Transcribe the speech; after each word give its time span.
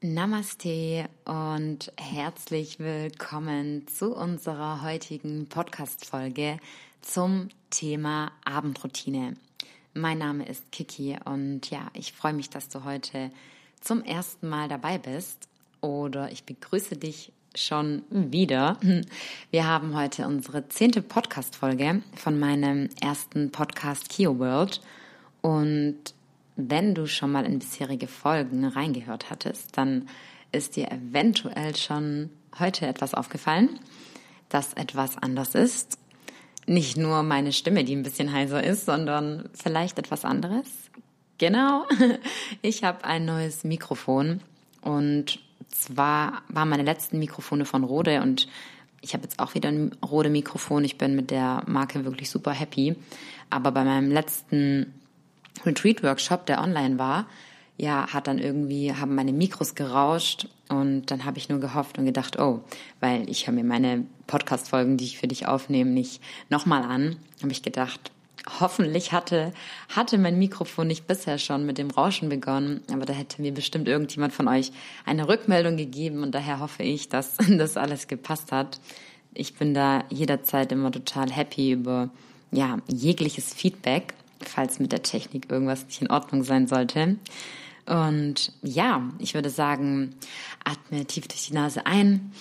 Namaste 0.00 1.08
und 1.24 1.92
herzlich 1.96 2.78
willkommen 2.78 3.86
zu 3.88 4.14
unserer 4.14 4.82
heutigen 4.82 5.48
Podcast-Folge 5.48 6.58
zum 7.00 7.48
Thema 7.70 8.32
Abendroutine. 8.44 9.34
Mein 9.94 10.18
Name 10.18 10.46
ist 10.46 10.70
Kiki 10.72 11.16
und 11.24 11.70
ja, 11.70 11.88
ich 11.94 12.12
freue 12.12 12.34
mich, 12.34 12.50
dass 12.50 12.68
du 12.68 12.84
heute 12.84 13.30
zum 13.80 14.02
ersten 14.02 14.48
Mal 14.48 14.68
dabei 14.68 14.98
bist 14.98 15.48
oder 15.80 16.30
ich 16.30 16.44
begrüße 16.44 16.96
dich 16.96 17.32
schon 17.56 18.02
wieder. 18.10 18.78
Wir 19.50 19.66
haben 19.66 19.96
heute 19.96 20.26
unsere 20.26 20.68
zehnte 20.68 21.02
Podcast-Folge 21.02 22.02
von 22.14 22.38
meinem 22.38 22.88
ersten 23.00 23.50
Podcast 23.50 24.08
Kio 24.08 24.38
World 24.38 24.80
und 25.40 25.96
wenn 26.56 26.94
du 26.94 27.06
schon 27.06 27.32
mal 27.32 27.44
in 27.44 27.58
bisherige 27.58 28.08
Folgen 28.08 28.64
reingehört 28.64 29.30
hattest, 29.30 29.76
dann 29.76 30.08
ist 30.52 30.76
dir 30.76 30.90
eventuell 30.90 31.76
schon 31.76 32.30
heute 32.58 32.86
etwas 32.86 33.14
aufgefallen, 33.14 33.78
das 34.48 34.72
etwas 34.74 35.18
anders 35.18 35.54
ist. 35.54 35.98
Nicht 36.66 36.96
nur 36.96 37.22
meine 37.22 37.52
Stimme, 37.52 37.84
die 37.84 37.94
ein 37.94 38.02
bisschen 38.02 38.32
heiser 38.32 38.64
ist, 38.64 38.86
sondern 38.86 39.48
vielleicht 39.54 39.98
etwas 39.98 40.24
anderes. 40.24 40.66
Genau, 41.38 41.84
ich 42.62 42.82
habe 42.84 43.04
ein 43.04 43.24
neues 43.24 43.62
Mikrofon 43.64 44.40
und 44.80 45.38
zwar 45.68 46.42
waren 46.48 46.68
meine 46.68 46.82
letzten 46.82 47.18
Mikrofone 47.18 47.64
von 47.64 47.84
Rode 47.84 48.22
und 48.22 48.48
ich 49.00 49.14
habe 49.14 49.24
jetzt 49.24 49.38
auch 49.38 49.54
wieder 49.54 49.68
ein 49.68 49.92
Rode 50.04 50.30
Mikrofon. 50.30 50.84
Ich 50.84 50.98
bin 50.98 51.14
mit 51.14 51.30
der 51.30 51.62
Marke 51.66 52.04
wirklich 52.04 52.30
super 52.30 52.52
happy. 52.52 52.96
Aber 53.50 53.70
bei 53.70 53.84
meinem 53.84 54.10
letzten 54.10 54.94
Retreat-Workshop, 55.64 56.46
der 56.46 56.60
online 56.60 56.98
war, 56.98 57.26
ja, 57.76 58.12
hat 58.12 58.26
dann 58.26 58.38
irgendwie, 58.38 58.94
haben 58.94 59.14
meine 59.14 59.32
Mikros 59.32 59.74
gerauscht 59.74 60.48
und 60.68 61.10
dann 61.10 61.24
habe 61.24 61.38
ich 61.38 61.48
nur 61.48 61.60
gehofft 61.60 61.98
und 61.98 62.06
gedacht, 62.06 62.38
oh, 62.38 62.62
weil 63.00 63.28
ich 63.28 63.46
höre 63.46 63.54
mir 63.54 63.64
meine 63.64 64.04
Podcast-Folgen, 64.26 64.96
die 64.96 65.04
ich 65.04 65.18
für 65.18 65.28
dich 65.28 65.46
aufnehme, 65.46 65.90
nicht 65.90 66.22
nochmal 66.48 66.82
an, 66.82 67.16
habe 67.42 67.52
ich 67.52 67.62
gedacht, 67.62 68.10
hoffentlich 68.60 69.12
hatte, 69.12 69.52
hatte 69.88 70.18
mein 70.18 70.38
Mikrofon 70.38 70.86
nicht 70.86 71.06
bisher 71.06 71.38
schon 71.38 71.66
mit 71.66 71.78
dem 71.78 71.90
Rauschen 71.90 72.28
begonnen, 72.28 72.82
aber 72.92 73.04
da 73.04 73.12
hätte 73.12 73.42
mir 73.42 73.52
bestimmt 73.52 73.88
irgendjemand 73.88 74.32
von 74.32 74.48
euch 74.48 74.72
eine 75.04 75.28
Rückmeldung 75.28 75.76
gegeben 75.76 76.22
und 76.22 76.34
daher 76.34 76.60
hoffe 76.60 76.82
ich, 76.82 77.08
dass 77.08 77.36
das 77.48 77.76
alles 77.76 78.08
gepasst 78.08 78.52
hat. 78.52 78.80
Ich 79.34 79.54
bin 79.54 79.74
da 79.74 80.04
jederzeit 80.08 80.72
immer 80.72 80.90
total 80.90 81.30
happy 81.30 81.72
über, 81.72 82.10
ja, 82.50 82.78
jegliches 82.88 83.52
Feedback 83.52 84.14
falls 84.40 84.78
mit 84.78 84.92
der 84.92 85.02
Technik 85.02 85.50
irgendwas 85.50 85.86
nicht 85.86 86.02
in 86.02 86.10
Ordnung 86.10 86.44
sein 86.44 86.66
sollte. 86.66 87.16
Und 87.86 88.52
ja, 88.62 89.08
ich 89.18 89.34
würde 89.34 89.50
sagen, 89.50 90.14
atme 90.64 91.04
tief 91.04 91.28
durch 91.28 91.46
die 91.46 91.54
Nase 91.54 91.86
ein 91.86 92.32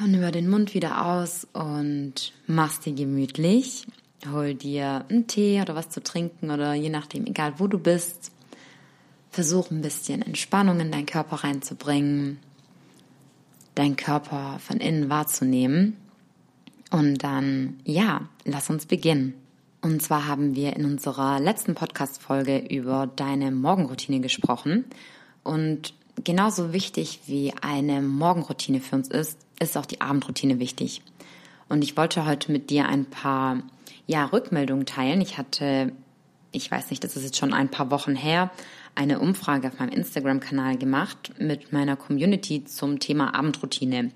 und 0.00 0.14
über 0.14 0.30
den 0.30 0.48
Mund 0.48 0.74
wieder 0.74 1.06
aus 1.06 1.46
und 1.52 2.32
mach's 2.46 2.80
dir 2.80 2.92
gemütlich. 2.92 3.86
Hol 4.30 4.54
dir 4.54 5.04
einen 5.08 5.26
Tee 5.26 5.60
oder 5.60 5.74
was 5.74 5.90
zu 5.90 6.02
trinken 6.02 6.50
oder 6.50 6.74
je 6.74 6.90
nachdem, 6.90 7.26
egal 7.26 7.54
wo 7.58 7.66
du 7.66 7.78
bist. 7.78 8.30
Versuch 9.30 9.70
ein 9.70 9.82
bisschen 9.82 10.22
Entspannung 10.22 10.78
in 10.78 10.92
deinen 10.92 11.06
Körper 11.06 11.36
reinzubringen, 11.36 12.38
deinen 13.74 13.96
Körper 13.96 14.58
von 14.60 14.78
innen 14.78 15.08
wahrzunehmen. 15.08 15.96
Und 16.90 17.24
dann, 17.24 17.80
ja, 17.84 18.28
lass 18.44 18.68
uns 18.70 18.86
beginnen. 18.86 19.34
Und 19.80 20.02
zwar 20.02 20.28
haben 20.28 20.54
wir 20.54 20.76
in 20.76 20.84
unserer 20.84 21.40
letzten 21.40 21.74
Podcast-Folge 21.74 22.58
über 22.58 23.08
deine 23.16 23.50
Morgenroutine 23.50 24.20
gesprochen. 24.20 24.84
Und 25.42 25.94
genauso 26.22 26.72
wichtig 26.72 27.20
wie 27.26 27.52
eine 27.60 28.02
Morgenroutine 28.02 28.80
für 28.80 28.96
uns 28.96 29.08
ist, 29.08 29.38
ist 29.60 29.76
auch 29.76 29.86
die 29.86 30.00
Abendroutine 30.00 30.58
wichtig. 30.58 31.02
Und 31.68 31.82
ich 31.82 31.96
wollte 31.96 32.26
heute 32.26 32.52
mit 32.52 32.70
dir 32.70 32.86
ein 32.86 33.06
paar 33.06 33.62
ja, 34.06 34.26
Rückmeldungen 34.26 34.86
teilen. 34.86 35.20
Ich 35.20 35.38
hatte, 35.38 35.92
ich 36.50 36.70
weiß 36.70 36.90
nicht, 36.90 37.02
das 37.04 37.16
ist 37.16 37.24
jetzt 37.24 37.38
schon 37.38 37.54
ein 37.54 37.70
paar 37.70 37.90
Wochen 37.90 38.14
her, 38.14 38.50
eine 38.94 39.20
Umfrage 39.20 39.68
auf 39.68 39.78
meinem 39.78 39.90
Instagram-Kanal 39.90 40.76
gemacht 40.76 41.32
mit 41.38 41.72
meiner 41.72 41.96
Community 41.96 42.64
zum 42.64 42.98
Thema 42.98 43.34
Abendroutine. 43.34 44.10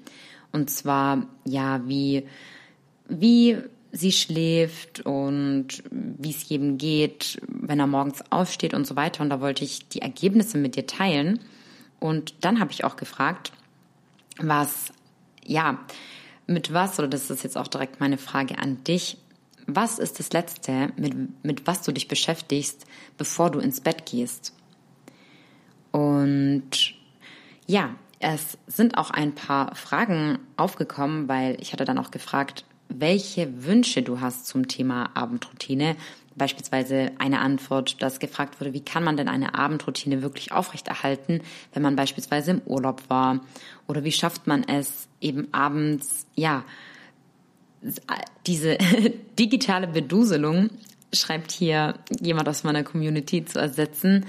Und 0.53 0.71
zwar, 0.71 1.27
ja, 1.45 1.81
wie, 1.87 2.27
wie 3.09 3.57
sie 3.93 4.13
schläft 4.13 5.01
und 5.01 5.83
wie 5.91 6.31
es 6.31 6.49
jedem 6.49 6.77
geht, 6.79 7.41
wenn 7.49 7.81
er 7.81 7.87
morgens 7.87 8.23
aufsteht 8.31 8.75
und 8.75 8.87
so 8.87 8.97
weiter. 8.97 9.23
Und 9.23 9.31
da 9.31 9.41
wollte 9.41 9.65
ich 9.65 9.89
die 9.89 10.03
Ergebnisse 10.03 10.59
mit 10.59 10.77
dir 10.77 10.87
teilen. 10.87 11.41
Und 12.01 12.35
dann 12.45 12.61
habe 12.61 12.73
ich 12.73 12.85
auch 12.85 12.97
gefragt, 12.97 13.53
was, 14.39 14.93
ja, 15.45 15.79
mit 16.47 16.73
was, 16.73 16.99
oder 16.99 17.09
das 17.09 17.31
ist 17.31 17.43
jetzt 17.43 17.57
auch 17.57 17.69
direkt 17.69 18.01
meine 18.01 18.19
Frage 18.19 18.59
an 18.59 18.83
dich, 18.85 19.19
was 19.67 19.99
ist 19.99 20.21
das 20.21 20.33
Letzte, 20.33 20.93
mit, 20.97 21.45
mit 21.45 21.67
was 21.67 21.83
du 21.83 21.93
dich 21.93 22.07
beschäftigst, 22.07 22.87
bevor 23.19 23.51
du 23.51 23.59
ins 23.59 23.81
Bett 23.81 24.07
gehst? 24.07 24.55
Und 25.91 26.95
ja, 27.67 27.97
es 28.21 28.59
sind 28.67 28.97
auch 28.97 29.11
ein 29.11 29.35
paar 29.35 29.75
Fragen 29.75 30.39
aufgekommen, 30.57 31.29
weil 31.29 31.57
ich 31.61 31.73
hatte 31.73 31.85
dann 31.85 31.99
auch 31.99 32.11
gefragt, 32.11 32.65
welche 32.89 33.65
Wünsche 33.65 34.03
du 34.03 34.21
hast 34.21 34.47
zum 34.47 34.69
Thema 34.69 35.11
Abendroutine. 35.15 35.97
Beispielsweise 36.37 37.13
eine 37.19 37.41
Antwort, 37.41 38.03
dass 38.03 38.21
gefragt 38.21 38.61
wurde, 38.61 38.75
wie 38.75 38.85
kann 38.85 39.03
man 39.03 39.17
denn 39.17 39.29
eine 39.29 39.55
Abendroutine 39.55 40.23
wirklich 40.23 40.53
aufrechterhalten, 40.53 41.41
wenn 41.73 41.83
man 41.83 41.97
beispielsweise 41.97 42.53
im 42.53 42.63
Urlaub 42.67 43.03
war? 43.09 43.41
Oder 43.87 44.05
wie 44.05 44.13
schafft 44.13 44.47
man 44.47 44.63
es 44.65 45.09
eben 45.21 45.49
abends, 45.53 46.27
ja, 46.35 46.65
diese 48.47 48.79
digitale 49.39 49.87
Beduselung, 49.87 50.71
schreibt 51.13 51.53
hier 51.53 51.95
jemand 52.21 52.49
aus 52.49 52.65
meiner 52.65 52.85
Community 52.85 53.45
zu 53.45 53.59
ersetzen. 53.59 54.27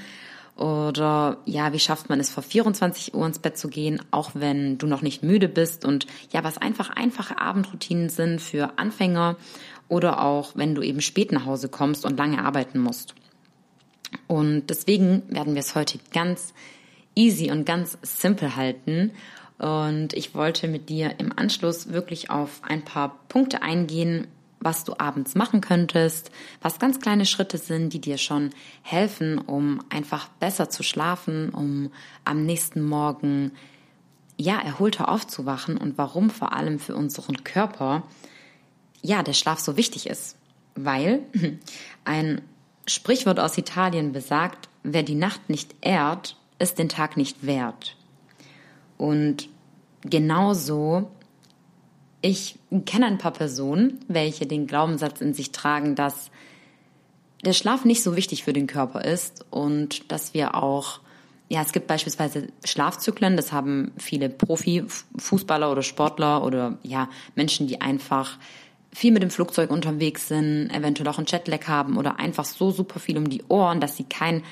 Oder 0.55 1.37
ja, 1.45 1.71
wie 1.71 1.79
schafft 1.79 2.09
man 2.09 2.19
es 2.19 2.31
vor 2.31 2.41
24 2.41 3.13
Uhr 3.13 3.27
ins 3.27 3.37
Bett 3.37 3.59
zu 3.59 3.67
gehen, 3.67 4.01
auch 4.09 4.31
wenn 4.33 4.79
du 4.79 4.87
noch 4.87 5.03
nicht 5.03 5.21
müde 5.21 5.47
bist? 5.47 5.85
Und 5.85 6.07
ja, 6.31 6.43
was 6.43 6.57
einfach 6.57 6.89
einfache 6.89 7.39
Abendroutinen 7.39 8.09
sind 8.09 8.41
für 8.41 8.79
Anfänger 8.79 9.35
oder 9.89 10.23
auch 10.23 10.55
wenn 10.55 10.75
du 10.75 10.81
eben 10.81 11.01
spät 11.01 11.31
nach 11.31 11.45
Hause 11.45 11.69
kommst 11.69 12.05
und 12.05 12.17
lange 12.17 12.43
arbeiten 12.43 12.79
musst. 12.79 13.15
Und 14.27 14.67
deswegen 14.67 15.23
werden 15.29 15.53
wir 15.53 15.61
es 15.61 15.75
heute 15.75 15.99
ganz 16.13 16.53
easy 17.15 17.51
und 17.51 17.65
ganz 17.65 17.97
simpel 18.01 18.55
halten. 18.55 19.11
Und 19.57 20.13
ich 20.13 20.35
wollte 20.35 20.67
mit 20.67 20.89
dir 20.89 21.19
im 21.19 21.31
Anschluss 21.35 21.91
wirklich 21.91 22.29
auf 22.29 22.61
ein 22.63 22.83
paar 22.83 23.17
Punkte 23.27 23.61
eingehen, 23.61 24.27
was 24.59 24.83
du 24.83 24.93
abends 24.97 25.35
machen 25.35 25.61
könntest, 25.61 26.31
was 26.61 26.79
ganz 26.79 26.99
kleine 26.99 27.25
Schritte 27.25 27.57
sind, 27.57 27.93
die 27.93 28.01
dir 28.01 28.17
schon 28.17 28.51
helfen, 28.81 29.37
um 29.37 29.81
einfach 29.89 30.29
besser 30.39 30.69
zu 30.69 30.83
schlafen, 30.83 31.49
um 31.49 31.91
am 32.25 32.45
nächsten 32.45 32.81
Morgen 32.81 33.51
ja 34.35 34.59
erholter 34.59 35.09
aufzuwachen 35.09 35.77
und 35.77 35.97
warum 35.97 36.29
vor 36.29 36.53
allem 36.53 36.79
für 36.79 36.95
unseren 36.95 37.43
Körper 37.43 38.03
ja 39.01 39.23
der 39.23 39.33
Schlaf 39.33 39.59
so 39.59 39.77
wichtig 39.77 40.07
ist, 40.07 40.37
weil 40.75 41.21
ein 42.05 42.41
Sprichwort 42.87 43.39
aus 43.39 43.57
Italien 43.57 44.11
besagt, 44.11 44.69
wer 44.83 45.03
die 45.03 45.15
Nacht 45.15 45.49
nicht 45.49 45.75
ehrt, 45.81 46.37
ist 46.59 46.79
den 46.79 46.89
Tag 46.89 47.17
nicht 47.17 47.45
wert. 47.45 47.95
Und 48.97 49.49
genauso 50.01 51.11
ich 52.21 52.57
kenne 52.85 53.05
ein 53.05 53.17
paar 53.17 53.31
Personen, 53.31 53.99
welche 54.07 54.47
den 54.47 54.67
Glaubenssatz 54.67 55.21
in 55.21 55.33
sich 55.33 55.51
tragen, 55.51 55.95
dass 55.95 56.31
der 57.45 57.53
Schlaf 57.53 57.85
nicht 57.85 58.03
so 58.03 58.15
wichtig 58.15 58.43
für 58.43 58.53
den 58.53 58.67
Körper 58.67 59.05
ist 59.05 59.45
und 59.51 60.11
dass 60.11 60.33
wir 60.33 60.55
auch, 60.55 60.99
ja, 61.49 61.61
es 61.61 61.71
gibt 61.71 61.87
beispielsweise 61.87 62.47
Schlafzyklen, 62.65 63.37
das 63.37 63.51
haben 63.51 63.91
viele 63.97 64.29
Profifußballer 64.29 65.71
oder 65.71 65.83
Sportler 65.83 66.43
oder 66.43 66.79
ja, 66.81 67.07
Menschen, 67.35 67.67
die 67.67 67.79
einfach 67.79 68.37
viel 68.97 69.11
mit 69.11 69.21
dem 69.21 69.29
Flugzeug 69.29 69.69
unterwegs 69.69 70.27
sind, 70.27 70.69
eventuell 70.71 71.07
auch 71.07 71.19
einen 71.19 71.27
Jetlag 71.27 71.67
haben 71.67 71.97
oder 71.97 72.19
einfach 72.19 72.45
so 72.45 72.71
super 72.71 72.99
viel 72.99 73.17
um 73.17 73.29
die 73.29 73.43
Ohren, 73.47 73.79
dass 73.79 73.95
sie 73.95 74.05
keinen 74.05 74.43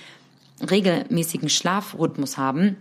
regelmäßigen 0.69 1.49
Schlafrhythmus 1.49 2.37
haben 2.37 2.77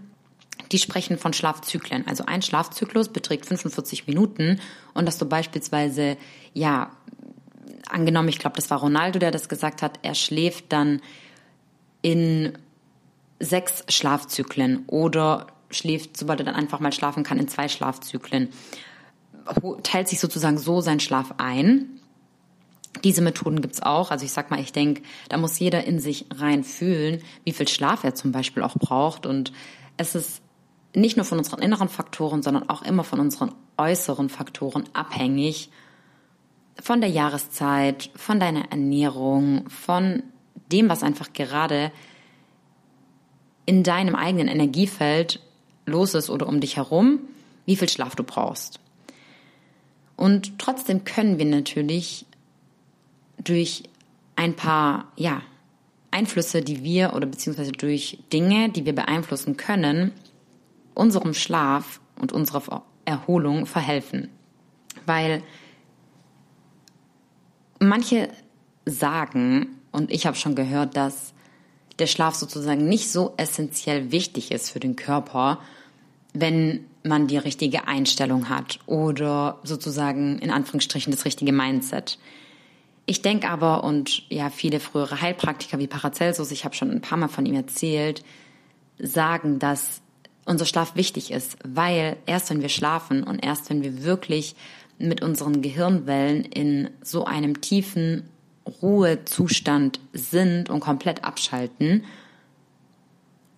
die 0.72 0.78
sprechen 0.78 1.19
von 1.19 1.32
Schlafzyklen. 1.32 2.06
Also 2.06 2.25
ein 2.26 2.43
Schlafzyklus 2.43 3.08
beträgt 3.08 3.46
45 3.46 4.06
Minuten 4.06 4.61
und 4.94 5.06
dass 5.06 5.19
du 5.19 5.26
beispielsweise, 5.26 6.16
ja, 6.52 6.90
angenommen, 7.88 8.28
ich 8.28 8.38
glaube, 8.38 8.56
das 8.56 8.70
war 8.70 8.78
Ronaldo, 8.78 9.19
der 9.19 9.31
das 9.31 9.49
gesagt 9.49 9.82
hat, 9.82 9.99
er 10.02 10.14
schläft 10.14 10.72
dann 10.72 11.00
in 12.02 12.56
sechs 13.40 13.84
Schlafzyklen 13.88 14.84
oder 14.87 15.49
schläft, 15.70 16.17
sobald 16.17 16.40
er 16.40 16.46
dann 16.46 16.55
einfach 16.55 16.81
mal 16.81 16.93
schlafen 16.93 17.25
kann, 17.25 17.38
in 17.38 17.49
zwei 17.49 17.69
Schlafzyklen. 17.69 18.49
Teilt 19.82 20.08
sich 20.08 20.20
sozusagen 20.20 20.58
so 20.58 20.81
sein 20.81 21.00
Schlaf 21.00 21.35
ein. 21.38 22.00
Diese 23.02 23.23
Methoden 23.23 23.61
gibt's 23.61 23.82
auch. 23.82 24.11
Also 24.11 24.25
ich 24.25 24.32
sag 24.32 24.50
mal, 24.50 24.61
ich 24.61 24.73
denke, 24.73 25.02
da 25.29 25.37
muss 25.37 25.58
jeder 25.58 25.85
in 25.85 25.99
sich 25.99 26.26
rein 26.35 26.64
fühlen, 26.64 27.23
wie 27.44 27.52
viel 27.52 27.69
Schlaf 27.69 28.05
er 28.05 28.14
zum 28.14 28.32
Beispiel 28.32 28.62
auch 28.62 28.76
braucht. 28.76 29.26
Und 29.26 29.52
es 29.96 30.14
ist 30.14 30.43
nicht 30.94 31.17
nur 31.17 31.26
von 31.26 31.38
unseren 31.38 31.61
inneren 31.61 31.88
Faktoren, 31.88 32.43
sondern 32.43 32.69
auch 32.69 32.82
immer 32.82 33.05
von 33.05 33.20
unseren 33.20 33.52
äußeren 33.76 34.29
Faktoren 34.29 34.85
abhängig. 34.93 35.70
Von 36.81 37.00
der 37.00 37.11
Jahreszeit, 37.11 38.11
von 38.17 38.41
deiner 38.41 38.70
Ernährung, 38.70 39.69
von 39.69 40.23
dem, 40.70 40.88
was 40.88 41.02
einfach 41.02 41.32
gerade 41.32 41.93
in 43.67 43.82
deinem 43.82 44.14
eigenen 44.14 44.49
Energiefeld 44.49 45.41
los 45.87 46.14
ist 46.14 46.31
oder 46.31 46.46
um 46.46 46.61
dich 46.61 46.76
herum, 46.76 47.20
wie 47.67 47.76
viel 47.76 47.88
Schlaf 47.88 48.14
du 48.17 48.23
brauchst. 48.23 48.81
Und 50.16 50.58
trotzdem 50.58 51.05
können 51.05 51.38
wir 51.38 51.46
natürlich 51.46 52.26
durch 53.43 53.84
ein 54.37 54.55
paar, 54.55 55.12
ja, 55.16 55.43
Einflüsse, 56.11 56.62
die 56.62 56.84
wir 56.84 57.14
oder 57.14 57.26
beziehungsweise 57.26 57.72
durch 57.72 58.19
Dinge, 58.32 58.69
die 58.69 58.84
wir 58.84 58.94
beeinflussen 58.94 59.56
können, 59.56 60.12
unserem 60.94 61.34
Schlaf 61.34 62.00
und 62.20 62.32
unserer 62.32 62.84
Erholung 63.05 63.66
verhelfen. 63.66 64.28
Weil 65.06 65.43
manche 67.81 68.28
sagen, 68.87 69.81
und 69.90 70.12
ich 70.12 70.26
habe 70.26 70.37
schon 70.37 70.55
gehört, 70.55 70.96
dass 70.96 71.34
der 71.99 72.06
Schlaf 72.06 72.34
sozusagen 72.34 72.88
nicht 72.88 73.10
so 73.10 73.34
essentiell 73.37 74.12
wichtig 74.12 74.52
ist 74.52 74.70
für 74.70 74.81
den 74.81 74.96
Körper, 74.96 75.60
wenn 76.32 76.84
man 77.05 77.27
die 77.27 77.39
richtige 77.39 77.87
Einstellung 77.87 78.49
hat 78.49 78.81
oder 78.87 79.61
sozusagen 79.62 80.39
in 80.39 80.51
Anführungsstrichen 80.51 81.12
das 81.12 81.25
richtige 81.25 81.53
Mindset. 81.53 82.19
Ich 83.06 83.21
denke 83.21 83.49
aber, 83.51 83.85
und 83.85 84.29
ja, 84.31 84.49
viele 84.49 84.81
frühere 84.81 85.21
Heilpraktiker 85.21 85.79
wie 85.79 85.87
Paracelsus, 85.87 86.51
ich 86.51 86.65
habe 86.65 86.75
schon 86.75 86.91
ein 86.91 87.03
paar 87.03 87.19
Mal 87.19 87.29
von 87.29 87.45
ihm 87.45 87.55
erzählt, 87.55 88.25
sagen, 88.99 89.59
dass 89.59 90.01
unser 90.47 90.65
Schlaf 90.65 90.97
wichtig 90.97 91.31
ist, 91.31 91.59
weil 91.65 92.17
erst 92.27 92.51
wenn 92.51 92.62
wir 92.62 92.69
schlafen 92.71 93.23
und 93.23 93.45
erst 93.45 93.69
wenn 93.69 93.83
wir 93.83 94.05
wirklich 94.05 94.56
mit 94.99 95.23
unseren 95.23 95.61
Gehirnwellen 95.61 96.45
in 96.45 96.91
so 97.03 97.25
einem 97.25 97.61
tiefen 97.61 98.29
Ruhezustand 98.83 100.01
sind 100.12 100.71
und 100.71 100.81
komplett 100.81 101.25
abschalten, 101.25 102.05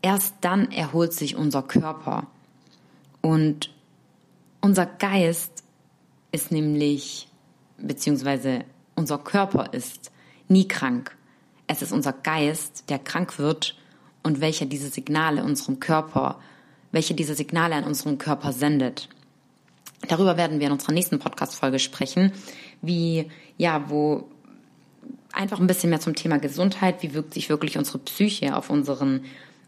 erst 0.03 0.35
dann 0.41 0.73
erholt 0.73 1.13
sich 1.13 1.37
unser 1.37 1.63
Körper. 1.63 2.27
Und 3.27 3.75
unser 4.61 4.87
Geist 4.87 5.65
ist 6.31 6.53
nämlich, 6.53 7.27
beziehungsweise 7.77 8.65
unser 8.95 9.19
Körper 9.19 9.75
ist 9.75 10.13
nie 10.47 10.69
krank. 10.69 11.17
Es 11.67 11.83
ist 11.83 11.91
unser 11.91 12.13
Geist, 12.13 12.85
der 12.89 13.01
krank 13.01 13.41
wird 13.41 13.77
und 14.23 14.41
welcher 14.41 14.67
diese 14.67 14.91
Signale 14.91 15.43
unserem 15.43 15.81
Körper, 15.81 16.39
welche 16.93 17.15
diese 17.15 17.35
Signale 17.35 17.75
an 17.75 17.83
unserem 17.83 18.17
Körper 18.19 18.53
sendet. 18.53 19.09
Darüber 20.07 20.37
werden 20.37 20.61
wir 20.61 20.69
in 20.69 20.75
unserer 20.75 20.93
nächsten 20.93 21.19
Podcast-Folge 21.19 21.81
sprechen, 21.81 22.31
wie, 22.81 23.29
ja, 23.59 23.91
wo 23.91 24.29
einfach 25.33 25.59
ein 25.59 25.67
bisschen 25.67 25.91
mehr 25.91 25.99
zum 25.99 26.15
Thema 26.15 26.39
Gesundheit, 26.39 27.03
wie 27.03 27.13
wirkt 27.13 27.35
sich 27.35 27.49
wirklich 27.49 27.77
unsere 27.77 27.99
Psyche 27.99 28.55
auf 28.55 28.71
unseren, 28.71 29.25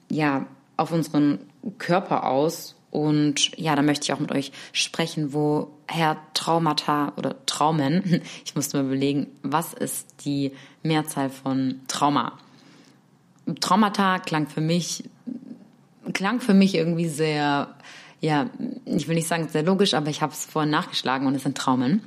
ja, 0.08 0.46
auf 0.76 0.92
unseren 0.92 1.40
Körper 1.78 2.22
aus 2.22 2.76
und 2.90 3.56
ja, 3.58 3.76
da 3.76 3.82
möchte 3.82 4.04
ich 4.04 4.12
auch 4.12 4.20
mit 4.20 4.32
euch 4.32 4.50
sprechen, 4.72 5.32
woher 5.32 6.16
Traumata 6.34 7.12
oder 7.16 7.44
Traumen, 7.46 8.22
ich 8.44 8.54
musste 8.54 8.78
mir 8.78 8.88
überlegen, 8.88 9.26
was 9.42 9.74
ist 9.74 10.24
die 10.24 10.52
Mehrzahl 10.82 11.30
von 11.30 11.80
Trauma? 11.88 12.38
Traumata 13.60 14.18
klang 14.18 14.46
für 14.46 14.60
mich, 14.60 15.04
klang 16.12 16.40
für 16.40 16.54
mich 16.54 16.74
irgendwie 16.74 17.08
sehr, 17.08 17.74
ja, 18.20 18.50
ich 18.84 19.08
will 19.08 19.14
nicht 19.14 19.28
sagen 19.28 19.48
sehr 19.48 19.62
logisch, 19.62 19.94
aber 19.94 20.08
ich 20.08 20.22
habe 20.22 20.32
es 20.32 20.44
vorhin 20.44 20.70
nachgeschlagen 20.70 21.26
und 21.26 21.34
es 21.34 21.42
sind 21.42 21.56
Traumen. 21.56 22.02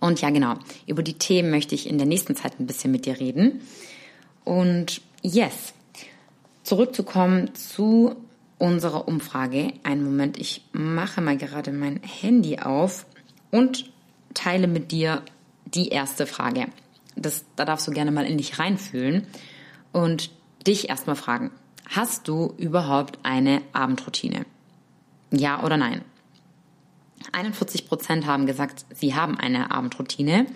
Und 0.00 0.20
ja, 0.20 0.30
genau, 0.30 0.54
über 0.86 1.02
die 1.02 1.14
Themen 1.14 1.50
möchte 1.50 1.74
ich 1.74 1.88
in 1.88 1.98
der 1.98 2.06
nächsten 2.06 2.34
Zeit 2.34 2.58
ein 2.58 2.66
bisschen 2.66 2.90
mit 2.90 3.06
dir 3.06 3.18
reden. 3.20 3.60
Und 4.44 5.00
yes, 5.22 5.74
zurückzukommen 6.64 7.54
zu 7.54 8.16
unserer 8.62 9.08
Umfrage. 9.08 9.72
Einen 9.82 10.04
Moment, 10.04 10.38
ich 10.38 10.64
mache 10.70 11.20
mal 11.20 11.36
gerade 11.36 11.72
mein 11.72 12.00
Handy 12.00 12.60
auf 12.60 13.06
und 13.50 13.90
teile 14.34 14.68
mit 14.68 14.92
dir 14.92 15.22
die 15.64 15.88
erste 15.88 16.28
Frage. 16.28 16.66
Das, 17.16 17.44
da 17.56 17.64
darfst 17.64 17.88
du 17.88 17.90
gerne 17.90 18.12
mal 18.12 18.24
in 18.24 18.38
dich 18.38 18.60
reinfühlen 18.60 19.26
und 19.90 20.30
dich 20.64 20.88
erstmal 20.88 21.16
fragen. 21.16 21.50
Hast 21.88 22.28
du 22.28 22.54
überhaupt 22.56 23.18
eine 23.24 23.62
Abendroutine? 23.72 24.46
Ja 25.32 25.64
oder 25.64 25.76
nein? 25.76 26.02
41 27.32 27.88
Prozent 27.88 28.26
haben 28.26 28.46
gesagt, 28.46 28.84
sie 28.94 29.16
haben 29.16 29.36
eine 29.36 29.72
Abendroutine 29.72 30.46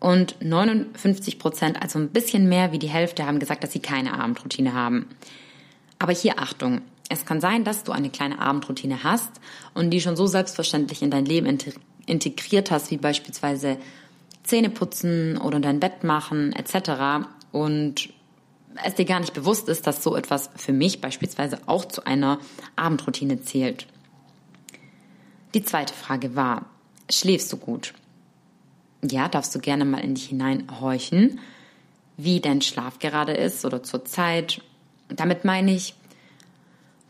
und 0.00 0.42
59 0.42 1.38
Prozent, 1.38 1.80
also 1.80 2.00
ein 2.00 2.10
bisschen 2.10 2.48
mehr 2.48 2.72
wie 2.72 2.80
die 2.80 2.88
Hälfte, 2.88 3.26
haben 3.26 3.38
gesagt, 3.38 3.62
dass 3.62 3.70
sie 3.70 3.80
keine 3.80 4.18
Abendroutine 4.18 4.74
haben. 4.74 5.06
Aber 6.00 6.12
hier 6.12 6.40
Achtung, 6.40 6.82
es 7.08 7.26
kann 7.26 7.40
sein, 7.40 7.64
dass 7.64 7.84
du 7.84 7.92
eine 7.92 8.10
kleine 8.10 8.38
Abendroutine 8.38 9.04
hast 9.04 9.30
und 9.74 9.90
die 9.90 10.00
schon 10.00 10.16
so 10.16 10.26
selbstverständlich 10.26 11.02
in 11.02 11.10
dein 11.10 11.26
Leben 11.26 11.58
integriert 12.06 12.70
hast, 12.70 12.90
wie 12.90 12.96
beispielsweise 12.96 13.78
Zähne 14.42 14.70
putzen 14.70 15.38
oder 15.38 15.60
dein 15.60 15.80
Bett 15.80 16.04
machen 16.04 16.52
etc. 16.52 17.26
Und 17.52 18.10
es 18.82 18.94
dir 18.94 19.04
gar 19.04 19.20
nicht 19.20 19.34
bewusst 19.34 19.68
ist, 19.68 19.86
dass 19.86 20.02
so 20.02 20.16
etwas 20.16 20.50
für 20.56 20.72
mich 20.72 21.00
beispielsweise 21.00 21.58
auch 21.66 21.84
zu 21.84 22.04
einer 22.06 22.38
Abendroutine 22.76 23.42
zählt. 23.42 23.86
Die 25.54 25.64
zweite 25.64 25.94
Frage 25.94 26.34
war, 26.34 26.66
schläfst 27.10 27.52
du 27.52 27.56
gut? 27.56 27.94
Ja, 29.02 29.28
darfst 29.28 29.54
du 29.54 29.60
gerne 29.60 29.84
mal 29.84 29.98
in 29.98 30.14
dich 30.14 30.26
hineinhorchen, 30.26 31.38
wie 32.16 32.40
dein 32.40 32.62
Schlaf 32.62 32.98
gerade 32.98 33.32
ist 33.32 33.64
oder 33.64 33.82
zur 33.82 34.04
Zeit. 34.04 34.62
Damit 35.08 35.44
meine 35.44 35.72
ich, 35.72 35.94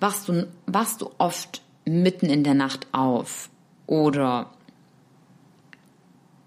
wachst 0.04 0.28
du, 0.28 0.46
wachst 0.66 1.00
du 1.00 1.10
oft 1.16 1.62
mitten 1.86 2.26
in 2.26 2.44
der 2.44 2.52
Nacht 2.52 2.86
auf? 2.92 3.48
Oder 3.86 4.50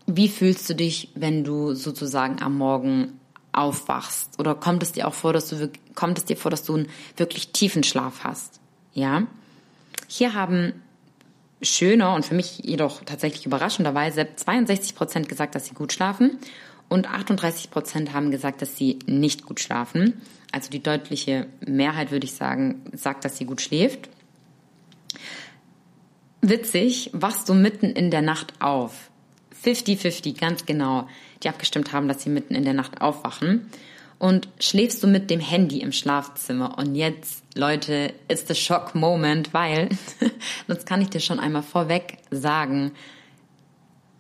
wie 0.05 0.29
fühlst 0.29 0.69
du 0.69 0.75
dich, 0.75 1.09
wenn 1.15 1.43
du 1.43 1.73
sozusagen 1.73 2.39
am 2.39 2.55
Morgen 2.55 3.19
aufwachst? 3.53 4.39
Oder 4.39 4.53
kommt 4.53 4.83
es 4.83 4.91
dir 4.91 5.07
auch 5.07 5.15
vor, 5.15 5.33
dass 5.33 5.49
du, 5.49 5.71
kommt 5.95 6.19
es 6.19 6.25
dir 6.25 6.37
vor, 6.37 6.51
dass 6.51 6.65
du 6.65 6.75
einen 6.75 6.89
wirklich 7.15 7.51
tiefen 7.51 7.83
Schlaf 7.83 8.23
hast? 8.23 8.59
Ja? 8.93 9.25
Hier 10.07 10.35
haben 10.35 10.73
schöner 11.63 12.13
und 12.13 12.27
für 12.27 12.35
mich 12.35 12.59
jedoch 12.59 13.01
tatsächlich 13.05 13.47
überraschenderweise 13.47 14.27
62 14.35 14.93
Prozent 14.93 15.29
gesagt, 15.29 15.55
dass 15.55 15.65
sie 15.65 15.73
gut 15.73 15.91
schlafen 15.91 16.37
und 16.89 17.09
38 17.09 17.71
Prozent 17.71 18.13
haben 18.13 18.29
gesagt, 18.29 18.61
dass 18.61 18.77
sie 18.77 18.99
nicht 19.07 19.47
gut 19.47 19.59
schlafen. 19.59 20.21
Also 20.51 20.69
die 20.69 20.81
deutliche 20.81 21.47
Mehrheit, 21.65 22.11
würde 22.11 22.25
ich 22.25 22.33
sagen, 22.33 22.83
sagt, 22.93 23.25
dass 23.25 23.37
sie 23.37 23.45
gut 23.45 23.61
schläft. 23.61 24.09
Witzig, 26.41 27.09
wachst 27.13 27.49
du 27.49 27.53
mitten 27.53 27.87
in 27.87 28.11
der 28.11 28.21
Nacht 28.21 28.53
auf. 28.61 29.09
50-50, 29.63 30.39
ganz 30.39 30.65
genau. 30.65 31.07
Die 31.43 31.49
abgestimmt 31.49 31.91
haben, 31.91 32.07
dass 32.07 32.21
sie 32.21 32.29
mitten 32.29 32.55
in 32.55 32.63
der 32.63 32.73
Nacht 32.73 33.01
aufwachen. 33.01 33.69
Und 34.19 34.47
schläfst 34.59 35.03
du 35.03 35.07
mit 35.07 35.29
dem 35.29 35.39
Handy 35.39 35.81
im 35.81 35.91
Schlafzimmer. 35.91 36.77
Und 36.77 36.95
jetzt, 36.95 37.43
Leute, 37.55 38.13
ist 38.27 38.49
das 38.49 38.57
Schock-Moment, 38.57 39.53
weil, 39.53 39.89
das 40.67 40.85
kann 40.85 41.01
ich 41.01 41.09
dir 41.09 41.19
schon 41.19 41.39
einmal 41.39 41.63
vorweg 41.63 42.17
sagen, 42.31 42.93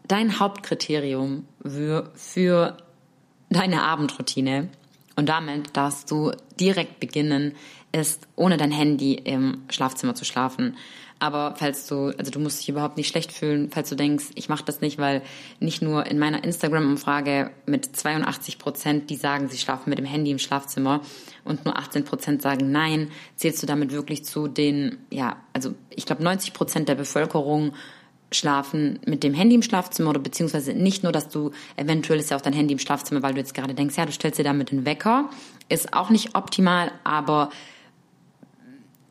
dein 0.07 0.39
Hauptkriterium 0.39 1.45
für, 1.63 2.11
für 2.15 2.77
deine 3.49 3.83
Abendroutine 3.83 4.69
und 5.17 5.27
damit 5.27 5.75
darfst 5.75 6.09
du 6.11 6.31
direkt 6.59 7.01
beginnen, 7.01 7.55
ist 7.91 8.27
ohne 8.35 8.55
dein 8.55 8.71
Handy 8.71 9.15
im 9.15 9.63
Schlafzimmer 9.69 10.15
zu 10.15 10.23
schlafen. 10.23 10.77
Aber 11.19 11.55
falls 11.57 11.87
du, 11.87 12.11
also 12.15 12.29
du 12.29 12.39
musst 12.39 12.59
dich 12.59 12.69
überhaupt 12.69 12.95
nicht 12.95 13.07
schlecht 13.07 13.31
fühlen, 13.31 13.71
falls 13.71 13.89
du 13.89 13.95
denkst, 13.95 14.27
ich 14.35 14.49
mache 14.49 14.63
das 14.63 14.81
nicht, 14.81 14.99
weil 14.99 15.23
nicht 15.59 15.81
nur 15.81 16.05
in 16.05 16.19
meiner 16.19 16.43
Instagram-Umfrage 16.43 17.49
mit 17.65 17.95
82 17.95 18.59
Prozent, 18.59 19.09
die 19.09 19.15
sagen, 19.15 19.49
sie 19.49 19.57
schlafen 19.57 19.89
mit 19.89 19.97
dem 19.97 20.05
Handy 20.05 20.29
im 20.29 20.37
Schlafzimmer 20.37 21.01
und 21.43 21.65
nur 21.65 21.75
18 21.75 22.03
Prozent 22.05 22.43
sagen 22.43 22.71
nein, 22.71 23.09
zählst 23.35 23.63
du 23.63 23.67
damit 23.67 23.91
wirklich 23.91 24.23
zu 24.25 24.47
den, 24.47 24.99
ja, 25.09 25.37
also 25.53 25.73
ich 25.89 26.05
glaube 26.05 26.23
90 26.23 26.53
Prozent 26.53 26.87
der 26.87 26.95
Bevölkerung 26.95 27.73
schlafen 28.31 28.99
mit 29.05 29.23
dem 29.23 29.33
Handy 29.33 29.55
im 29.55 29.61
Schlafzimmer 29.61 30.09
oder 30.09 30.19
beziehungsweise 30.19 30.73
nicht 30.73 31.03
nur, 31.03 31.11
dass 31.11 31.29
du 31.29 31.51
eventuell 31.77 32.19
ist 32.19 32.31
ja 32.31 32.37
auch 32.37 32.41
dein 32.41 32.53
Handy 32.53 32.73
im 32.73 32.79
Schlafzimmer, 32.79 33.23
weil 33.23 33.33
du 33.33 33.39
jetzt 33.39 33.53
gerade 33.53 33.73
denkst, 33.73 33.97
ja, 33.97 34.05
du 34.05 34.11
stellst 34.11 34.39
dir 34.39 34.43
damit 34.43 34.71
den 34.71 34.85
Wecker, 34.85 35.29
ist 35.69 35.93
auch 35.93 36.09
nicht 36.09 36.35
optimal, 36.35 36.91
aber 37.03 37.49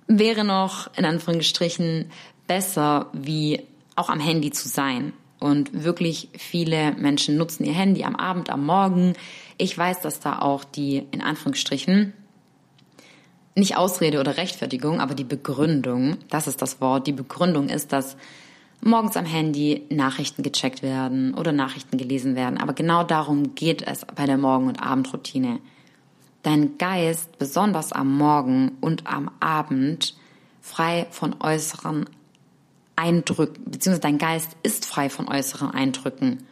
wäre 0.06 0.44
noch 0.44 0.94
in 0.96 1.04
Anführungsstrichen 1.04 2.10
besser 2.46 3.10
wie 3.12 3.62
auch 3.96 4.10
am 4.10 4.20
Handy 4.20 4.50
zu 4.50 4.68
sein. 4.68 5.12
Und 5.38 5.84
wirklich 5.84 6.28
viele 6.38 6.92
Menschen 6.92 7.36
nutzen 7.36 7.64
ihr 7.64 7.74
Handy 7.74 8.04
am 8.04 8.16
Abend, 8.16 8.48
am 8.50 8.64
Morgen. 8.64 9.14
Ich 9.58 9.76
weiß, 9.76 10.00
dass 10.00 10.20
da 10.20 10.38
auch 10.38 10.64
die, 10.64 11.06
in 11.10 11.20
Anführungsstrichen, 11.20 12.14
nicht 13.54 13.76
Ausrede 13.76 14.20
oder 14.20 14.36
Rechtfertigung, 14.36 15.00
aber 15.00 15.14
die 15.14 15.24
Begründung, 15.24 16.18
das 16.30 16.46
ist 16.46 16.60
das 16.60 16.80
Wort, 16.80 17.06
die 17.06 17.12
Begründung 17.12 17.68
ist, 17.70 17.92
dass 17.92 18.16
morgens 18.80 19.16
am 19.16 19.24
Handy 19.24 19.84
Nachrichten 19.90 20.42
gecheckt 20.42 20.82
werden 20.82 21.34
oder 21.34 21.52
Nachrichten 21.52 21.98
gelesen 21.98 22.36
werden. 22.36 22.58
Aber 22.58 22.72
genau 22.72 23.02
darum 23.02 23.54
geht 23.54 23.82
es 23.82 24.04
bei 24.14 24.26
der 24.26 24.38
Morgen- 24.38 24.68
und 24.68 24.82
Abendroutine. 24.82 25.60
Dein 26.42 26.78
Geist, 26.78 27.38
besonders 27.38 27.92
am 27.92 28.16
Morgen 28.16 28.72
und 28.80 29.06
am 29.06 29.30
Abend, 29.40 30.16
frei 30.60 31.06
von 31.10 31.36
äußeren 31.40 32.06
Eindrücken, 32.96 33.64
beziehungsweise 33.64 34.00
dein 34.00 34.18
Geist 34.18 34.56
ist 34.62 34.86
frei 34.86 35.10
von 35.10 35.28
äußeren 35.28 35.70
Eindrücken. 35.70 36.44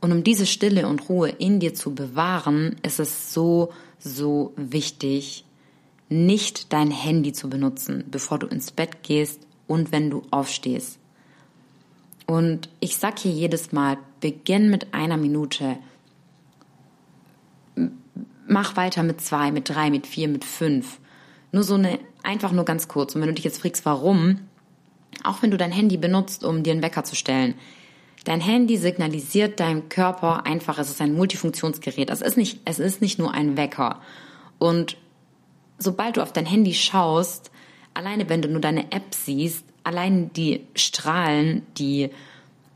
Und 0.00 0.12
um 0.12 0.22
diese 0.22 0.46
Stille 0.46 0.86
und 0.86 1.08
Ruhe 1.08 1.30
in 1.30 1.60
dir 1.60 1.74
zu 1.74 1.94
bewahren, 1.94 2.76
ist 2.82 3.00
es 3.00 3.32
so, 3.32 3.72
so 3.98 4.52
wichtig, 4.56 5.44
nicht 6.08 6.72
dein 6.72 6.90
Handy 6.90 7.32
zu 7.32 7.48
benutzen, 7.48 8.04
bevor 8.10 8.38
du 8.38 8.46
ins 8.46 8.70
Bett 8.70 9.02
gehst 9.02 9.40
und 9.66 9.92
wenn 9.92 10.10
du 10.10 10.22
aufstehst. 10.30 10.98
Und 12.26 12.68
ich 12.80 12.96
sag 12.96 13.18
hier 13.18 13.32
jedes 13.32 13.72
Mal, 13.72 13.98
beginn 14.20 14.70
mit 14.70 14.94
einer 14.94 15.16
Minute. 15.16 15.76
Mach 18.46 18.76
weiter 18.76 19.02
mit 19.02 19.20
zwei, 19.20 19.50
mit 19.50 19.68
drei, 19.68 19.90
mit 19.90 20.06
vier, 20.06 20.28
mit 20.28 20.44
fünf. 20.44 20.98
Nur 21.52 21.62
so 21.62 21.74
eine, 21.74 21.98
einfach 22.22 22.52
nur 22.52 22.64
ganz 22.64 22.88
kurz. 22.88 23.14
Und 23.14 23.20
wenn 23.20 23.28
du 23.28 23.34
dich 23.34 23.44
jetzt 23.44 23.60
fragst, 23.60 23.84
warum, 23.84 24.40
auch 25.22 25.42
wenn 25.42 25.50
du 25.50 25.56
dein 25.56 25.72
Handy 25.72 25.96
benutzt, 25.96 26.44
um 26.44 26.62
dir 26.62 26.72
einen 26.72 26.82
Wecker 26.82 27.04
zu 27.04 27.14
stellen, 27.14 27.54
dein 28.24 28.40
Handy 28.40 28.76
signalisiert 28.78 29.60
deinem 29.60 29.88
Körper 29.88 30.46
einfach, 30.46 30.78
es 30.78 30.90
ist 30.90 31.00
ein 31.00 31.14
Multifunktionsgerät. 31.14 32.10
Es 32.10 32.22
ist 32.22 32.36
nicht, 32.36 32.60
es 32.64 32.78
ist 32.78 33.02
nicht 33.02 33.18
nur 33.18 33.32
ein 33.32 33.56
Wecker. 33.56 34.00
Und 34.58 34.96
sobald 35.78 36.16
du 36.16 36.22
auf 36.22 36.32
dein 36.32 36.46
Handy 36.46 36.72
schaust, 36.72 37.50
alleine 37.92 38.28
wenn 38.28 38.42
du 38.42 38.48
nur 38.48 38.60
deine 38.60 38.90
App 38.92 39.14
siehst, 39.14 39.64
allein 39.84 40.32
die 40.32 40.66
Strahlen, 40.74 41.62
die 41.78 42.10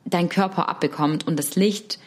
dein 0.05 0.29
Körper 0.29 0.69
abbekommt 0.69 1.27
und 1.27 1.39
das 1.39 1.57
Licht 1.57 1.99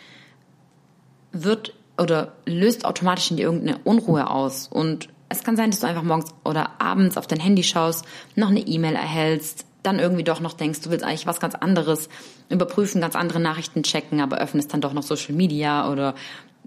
wird 1.31 1.73
oder 1.97 2.33
löst 2.45 2.85
automatisch 2.85 3.31
in 3.31 3.37
dir 3.37 3.43
irgendeine 3.43 3.79
Unruhe 3.83 4.29
aus. 4.29 4.67
Und 4.67 5.09
es 5.29 5.43
kann 5.43 5.55
sein, 5.55 5.71
dass 5.71 5.81
du 5.81 5.87
einfach 5.87 6.03
morgens 6.03 6.33
oder 6.43 6.81
abends 6.81 7.17
auf 7.17 7.27
dein 7.27 7.39
Handy 7.39 7.63
schaust, 7.63 8.05
noch 8.35 8.49
eine 8.49 8.61
E-Mail 8.61 8.95
erhältst, 8.95 9.65
dann 9.83 9.99
irgendwie 9.99 10.23
doch 10.23 10.39
noch 10.39 10.53
denkst, 10.53 10.81
du 10.81 10.91
willst 10.91 11.03
eigentlich 11.03 11.27
was 11.27 11.39
ganz 11.39 11.55
anderes 11.55 12.09
überprüfen, 12.49 13.01
ganz 13.01 13.15
andere 13.15 13.39
Nachrichten 13.39 13.83
checken, 13.83 14.21
aber 14.21 14.37
öffnest 14.37 14.73
dann 14.73 14.81
doch 14.81 14.93
noch 14.93 15.03
Social 15.03 15.33
Media 15.33 15.89
oder 15.91 16.15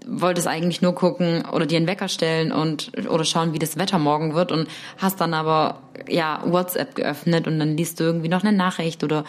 wolltest 0.05 0.47
eigentlich 0.47 0.81
nur 0.81 0.93
gucken 0.93 1.45
oder 1.51 1.65
dir 1.65 1.77
einen 1.77 1.87
Wecker 1.87 2.07
stellen 2.07 2.51
und 2.51 2.91
oder 3.09 3.23
schauen, 3.23 3.53
wie 3.53 3.59
das 3.59 3.77
Wetter 3.77 3.97
morgen 3.97 4.33
wird 4.33 4.51
und 4.51 4.67
hast 4.97 5.21
dann 5.21 5.33
aber 5.33 5.81
ja 6.07 6.41
WhatsApp 6.45 6.95
geöffnet 6.95 7.47
und 7.47 7.59
dann 7.59 7.77
liest 7.77 7.99
du 7.99 8.03
irgendwie 8.03 8.29
noch 8.29 8.43
eine 8.43 8.55
Nachricht 8.55 9.03
oder 9.03 9.23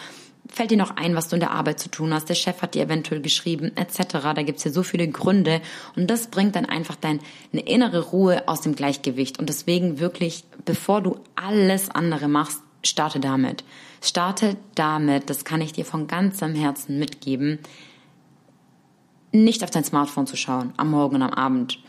fällt 0.49 0.71
dir 0.71 0.77
noch 0.77 0.95
ein, 0.95 1.15
was 1.15 1.27
du 1.27 1.35
in 1.35 1.39
der 1.39 1.51
Arbeit 1.51 1.79
zu 1.79 1.89
tun 1.89 2.13
hast, 2.13 2.29
der 2.29 2.35
Chef 2.35 2.61
hat 2.61 2.75
dir 2.75 2.83
eventuell 2.83 3.21
geschrieben, 3.21 3.71
etc. 3.75 4.19
Da 4.35 4.43
gibt's 4.43 4.63
ja 4.63 4.71
so 4.71 4.83
viele 4.83 5.07
Gründe 5.07 5.61
und 5.95 6.09
das 6.09 6.27
bringt 6.27 6.55
dann 6.55 6.65
einfach 6.65 6.95
deine 6.95 7.19
innere 7.51 8.01
Ruhe 8.01 8.47
aus 8.47 8.61
dem 8.61 8.75
Gleichgewicht 8.75 9.39
und 9.39 9.49
deswegen 9.49 9.99
wirklich, 9.99 10.43
bevor 10.65 11.01
du 11.01 11.19
alles 11.35 11.89
andere 11.89 12.27
machst, 12.27 12.61
starte 12.83 13.19
damit. 13.19 13.63
Starte 14.01 14.57
damit, 14.75 15.29
das 15.29 15.43
kann 15.43 15.61
ich 15.61 15.73
dir 15.73 15.85
von 15.85 16.07
ganzem 16.07 16.53
Herzen 16.55 16.99
mitgeben, 16.99 17.59
nicht 19.31 19.63
auf 19.63 19.69
dein 19.69 19.83
Smartphone 19.83 20.27
zu 20.27 20.37
schauen, 20.37 20.73
am 20.77 20.91
Morgen 20.91 21.15
und 21.15 21.23
am 21.23 21.33
Abend. 21.33 21.79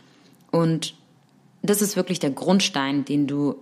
Und 0.50 0.94
das 1.62 1.82
ist 1.82 1.96
wirklich 1.96 2.18
der 2.18 2.30
Grundstein, 2.30 3.04
den 3.04 3.26
du 3.26 3.56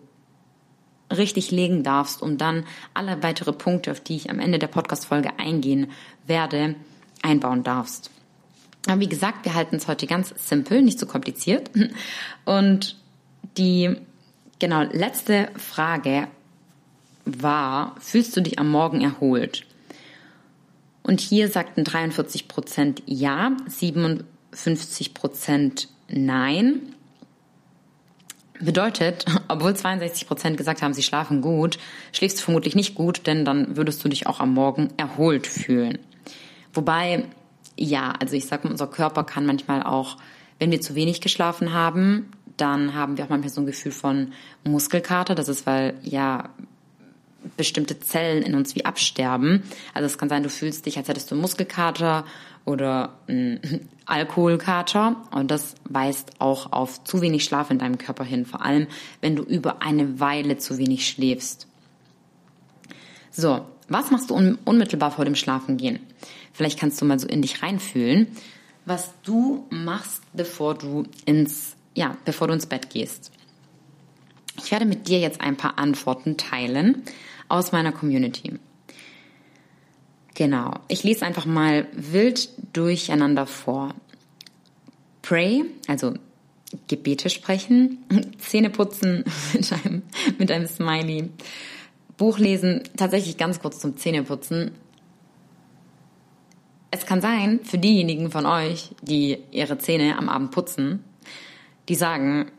richtig 1.15 1.51
legen 1.51 1.83
darfst, 1.83 2.23
um 2.23 2.37
dann 2.37 2.65
alle 2.95 3.23
weitere 3.23 3.53
Punkte, 3.53 3.93
auf 3.93 4.01
die 4.01 4.17
ich 4.17 4.31
am 4.31 4.41
Ende 4.41 4.59
der 4.59 4.67
Podcast-Folge 4.67 5.39
eingehen 5.39 5.91
werde, 6.27 6.75
einbauen 7.23 7.63
darfst. 7.63 8.11
Aber 8.87 9.01
wie 9.01 9.09
gesagt, 9.09 9.45
wir 9.45 9.55
halten 9.55 9.77
es 9.77 9.89
heute 9.89 10.07
ganz 10.07 10.35
simpel, 10.37 10.83
nicht 10.83 10.99
so 10.99 11.07
kompliziert. 11.07 11.71
Und 12.45 12.97
die, 13.57 13.97
genau, 14.59 14.83
letzte 14.83 15.51
Frage 15.57 16.29
war, 17.25 17.97
fühlst 18.01 18.37
du 18.37 18.41
dich 18.41 18.59
am 18.59 18.71
Morgen 18.71 19.01
erholt? 19.01 19.67
Und 21.07 21.21
hier 21.21 21.49
sagten 21.49 21.85
43 21.85 22.49
Prozent 22.49 23.01
ja, 23.07 23.53
57 23.69 25.15
Prozent 25.15 25.89
nein. 26.09 26.83
Bedeutet, 28.59 29.25
obwohl 29.49 29.77
62 29.77 30.27
Prozent 30.27 30.57
gesagt 30.57 30.83
haben, 30.83 30.95
sie 30.95 31.05
schlafen 31.05 31.43
gut, 31.43 31.79
schläfst 32.13 32.39
du 32.39 32.43
vermutlich 32.43 32.75
nicht 32.75 32.97
gut, 32.97 33.29
denn 33.29 33.45
dann 33.45 33.77
würdest 33.77 34.05
du 34.05 34.09
dich 34.09 34.27
auch 34.27 34.41
am 34.41 34.53
Morgen 34.53 34.89
erholt 34.97 35.47
fühlen. 35.47 36.01
Wobei, 36.75 37.27
ja, 37.77 38.13
also 38.19 38.35
ich 38.35 38.47
sag 38.47 38.65
mal, 38.65 38.71
unser 38.71 38.89
Körper 38.89 39.23
kann 39.23 39.47
manchmal 39.47 39.85
auch, 39.85 40.17
wenn 40.59 40.73
wir 40.73 40.81
zu 40.81 40.97
wenig 40.97 41.21
geschlafen 41.21 41.73
haben, 41.73 42.33
dann 42.57 42.95
haben 42.95 43.17
wir 43.17 43.27
auch 43.27 43.29
manchmal 43.29 43.51
so 43.51 43.61
ein 43.61 43.67
Gefühl 43.67 43.93
von 43.93 44.33
Muskelkater. 44.65 45.37
Das 45.37 45.49
ist, 45.49 45.67
weil 45.67 45.95
ja 46.03 46.51
bestimmte 47.57 47.99
Zellen 48.01 48.43
in 48.43 48.55
uns 48.55 48.75
wie 48.75 48.85
absterben. 48.85 49.63
Also 49.95 50.07
es 50.07 50.19
kann 50.19 50.29
sein, 50.29 50.43
du 50.43 50.51
fühlst 50.51 50.87
dich, 50.87 50.97
als 50.97 51.09
hättest 51.09 51.31
du 51.31 51.35
einen 51.35 51.43
Muskelkater 51.43 52.25
oder 52.65 53.19
einen 53.29 53.89
Alkoholkater 54.07 55.17
und 55.33 55.51
das 55.51 55.75
weist 55.85 56.41
auch 56.41 56.73
auf 56.73 57.03
zu 57.05 57.21
wenig 57.21 57.45
Schlaf 57.45 57.71
in 57.71 57.79
deinem 57.79 57.99
Körper 57.99 58.25
hin, 58.25 58.47
vor 58.47 58.65
allem 58.65 58.87
wenn 59.21 59.37
du 59.37 59.43
über 59.43 59.83
eine 59.83 60.21
Weile 60.21 60.59
zu 60.59 60.79
wenig 60.79 61.09
schläfst. 61.09 61.67
So, 63.31 63.67
was 63.89 64.11
machst 64.11 64.31
du 64.31 64.35
unmittelbar 64.35 65.11
vor 65.11 65.25
dem 65.25 65.35
Schlafengehen? 65.35 66.01
Vielleicht 66.53 66.79
kannst 66.79 67.01
du 67.01 67.05
mal 67.05 67.19
so 67.19 67.29
in 67.29 67.43
dich 67.43 67.63
reinfühlen, 67.63 68.29
was 68.85 69.13
du 69.23 69.67
machst, 69.71 70.23
bevor 70.33 70.75
du 70.75 71.05
ins, 71.25 71.77
ja, 71.95 72.17
bevor 72.25 72.49
du 72.49 72.55
ins 72.55 72.67
Bett 72.67 72.91
gehst. 72.91 73.31
Ich 74.59 74.71
werde 74.71 74.87
mit 74.87 75.09
dir 75.09 75.19
jetzt 75.21 75.41
ein 75.41 75.57
paar 75.57 75.79
Antworten 75.79 76.37
teilen 76.37 77.03
aus 77.49 77.73
meiner 77.73 77.93
Community. 77.93 78.59
Genau, 80.35 80.75
ich 80.89 81.03
lese 81.03 81.25
einfach 81.25 81.47
mal 81.47 81.87
wild 81.93 82.51
durcheinander 82.73 83.47
vor. 83.47 83.95
Pray, 85.23 85.65
also 85.89 86.15
Gebete 86.89 87.31
sprechen, 87.31 88.05
Zähne 88.39 88.71
putzen 88.71 89.25
mit 89.55 89.73
einem, 89.73 90.03
mit 90.39 90.51
einem 90.51 90.67
Smiley, 90.67 91.31
Buch 92.17 92.39
lesen, 92.39 92.83
tatsächlich 92.97 93.37
ganz 93.37 93.61
kurz 93.61 93.79
zum 93.79 93.97
Zähneputzen. 93.97 94.73
Es 96.91 97.05
kann 97.05 97.21
sein, 97.21 97.61
für 97.63 97.79
diejenigen 97.79 98.31
von 98.31 98.47
euch, 98.47 98.91
die 99.03 99.39
ihre 99.51 99.79
Zähne 99.79 100.17
am 100.17 100.29
Abend 100.29 100.51
putzen, 100.51 101.05
die 101.89 101.95
sagen, 101.95 102.51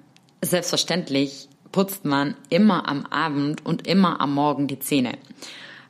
selbstverständlich 0.42 1.47
putzt 1.72 2.06
man 2.06 2.36
immer 2.50 2.88
am 2.88 3.06
Abend 3.06 3.66
und 3.66 3.88
immer 3.88 4.22
am 4.22 4.34
Morgen 4.34 4.68
die 4.68 4.80
Zähne. 4.80 5.14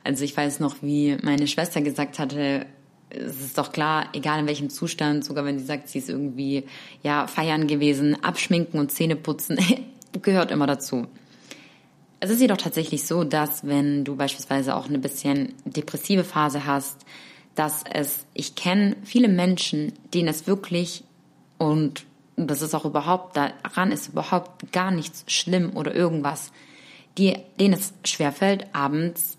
Also 0.04 0.24
ich 0.24 0.36
weiß 0.36 0.60
noch, 0.60 0.76
wie 0.82 1.16
meine 1.22 1.46
Schwester 1.46 1.80
gesagt 1.80 2.18
hatte, 2.18 2.66
es 3.10 3.40
ist 3.40 3.58
doch 3.58 3.72
klar, 3.72 4.08
egal 4.12 4.40
in 4.40 4.46
welchem 4.46 4.70
Zustand, 4.70 5.24
sogar 5.24 5.44
wenn 5.44 5.58
sie 5.58 5.64
sagt, 5.64 5.88
sie 5.88 5.98
ist 5.98 6.10
irgendwie 6.10 6.64
ja 7.02 7.26
feiern 7.26 7.66
gewesen, 7.66 8.22
abschminken 8.22 8.78
und 8.78 8.92
Zähne 8.92 9.16
putzen 9.16 9.58
gehört 10.22 10.50
immer 10.50 10.66
dazu. 10.66 11.06
Es 12.20 12.30
ist 12.30 12.40
jedoch 12.40 12.56
tatsächlich 12.56 13.06
so, 13.06 13.22
dass 13.22 13.66
wenn 13.66 14.04
du 14.04 14.16
beispielsweise 14.16 14.74
auch 14.74 14.88
eine 14.88 14.98
bisschen 14.98 15.54
depressive 15.64 16.24
Phase 16.24 16.66
hast, 16.66 17.04
dass 17.54 17.84
es, 17.92 18.26
ich 18.34 18.54
kenne 18.54 18.96
viele 19.04 19.28
Menschen, 19.28 19.92
denen 20.14 20.28
es 20.28 20.46
wirklich 20.46 21.04
und 21.58 22.04
das 22.46 22.62
ist 22.62 22.74
auch 22.74 22.84
überhaupt, 22.84 23.36
daran 23.36 23.92
ist 23.92 24.08
überhaupt 24.08 24.72
gar 24.72 24.90
nichts 24.90 25.24
schlimm 25.26 25.76
oder 25.76 25.94
irgendwas, 25.94 26.52
die, 27.16 27.36
denen 27.58 27.74
es 27.74 27.92
schwerfällt, 28.04 28.66
abends 28.72 29.36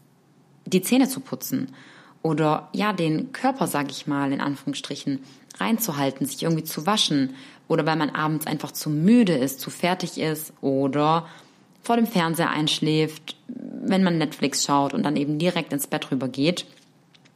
die 0.66 0.82
Zähne 0.82 1.08
zu 1.08 1.22
putzen 1.22 1.74
oder 2.22 2.70
ja, 2.74 2.94
den 2.94 3.32
Körper, 3.32 3.68
sag 3.68 3.90
ich 3.92 4.08
mal, 4.08 4.34
in 4.34 4.42
Anführungsstrichen, 4.42 5.20
reinzuhalten, 5.58 6.26
sich 6.26 6.44
irgendwie 6.44 6.64
zu 6.64 6.86
waschen 6.86 7.36
oder 7.68 7.86
weil 7.86 7.96
man 7.96 8.10
abends 8.10 8.48
einfach 8.48 8.72
zu 8.72 8.90
müde 8.90 9.34
ist, 9.34 9.60
zu 9.60 9.70
fertig 9.70 10.18
ist 10.20 10.54
oder 10.62 11.28
vor 11.82 11.96
dem 11.96 12.08
Fernseher 12.08 12.50
einschläft, 12.50 13.36
wenn 13.48 14.04
man 14.04 14.18
Netflix 14.18 14.66
schaut 14.66 14.94
und 14.94 15.04
dann 15.04 15.16
eben 15.16 15.40
direkt 15.40 15.72
ins 15.74 15.88
Bett 15.88 16.12
rübergeht. 16.12 16.66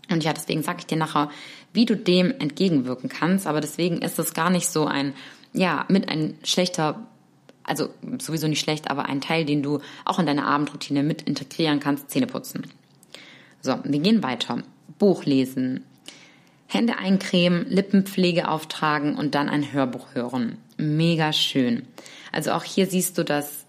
Und 0.10 0.24
ja, 0.24 0.34
deswegen 0.34 0.64
sage 0.64 0.80
ich 0.80 0.86
dir 0.86 0.98
nachher, 0.98 1.30
wie 1.72 1.86
du 1.86 1.96
dem 1.96 2.34
entgegenwirken 2.40 3.10
kannst. 3.10 3.48
Aber 3.48 3.62
deswegen 3.62 4.02
ist 4.02 4.20
es 4.20 4.34
gar 4.34 4.50
nicht 4.50 4.68
so 4.68 4.86
ein 4.86 5.14
ja, 5.54 5.86
mit 5.88 6.10
ein 6.10 6.38
schlechter, 6.44 7.08
also 7.64 7.90
sowieso 8.20 8.48
nicht 8.48 8.60
schlecht, 8.60 8.90
aber 8.90 9.06
ein 9.06 9.22
Teil, 9.22 9.46
den 9.46 9.64
du 9.64 9.80
auch 10.06 10.20
in 10.20 10.26
deine 10.26 10.46
Abendroutine 10.46 11.04
mit 11.04 11.22
integrieren 11.24 11.80
kannst, 11.80 12.10
Zähne 12.10 12.28
putzen. 12.28 12.68
So, 13.62 13.80
wir 13.84 14.00
gehen 14.00 14.24
weiter. 14.24 14.64
Buch 15.00 15.26
lesen, 15.26 15.84
Hände 16.68 16.98
eincremen, 16.98 17.66
Lippenpflege 17.70 18.48
auftragen 18.48 19.16
und 19.16 19.36
dann 19.36 19.50
ein 19.50 19.72
Hörbuch 19.72 20.14
hören. 20.14 20.58
Mega 20.78 21.32
schön. 21.34 21.84
Also 22.32 22.52
auch 22.52 22.64
hier 22.64 22.88
siehst 22.88 23.18
du, 23.18 23.24
dass 23.24 23.66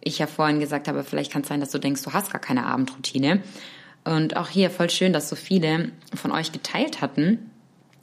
ich 0.00 0.18
ja 0.18 0.26
vorhin 0.26 0.60
gesagt 0.60 0.88
habe, 0.88 1.04
vielleicht 1.04 1.30
kann 1.30 1.42
es 1.42 1.48
sein, 1.48 1.60
dass 1.60 1.70
du 1.70 1.78
denkst, 1.78 2.02
du 2.02 2.12
hast 2.12 2.32
gar 2.32 2.40
keine 2.40 2.66
Abendroutine. 2.66 3.42
Und 4.04 4.36
auch 4.36 4.48
hier 4.48 4.70
voll 4.70 4.88
schön, 4.88 5.12
dass 5.12 5.28
so 5.28 5.36
viele 5.36 5.92
von 6.14 6.32
euch 6.32 6.52
geteilt 6.52 7.02
hatten, 7.02 7.49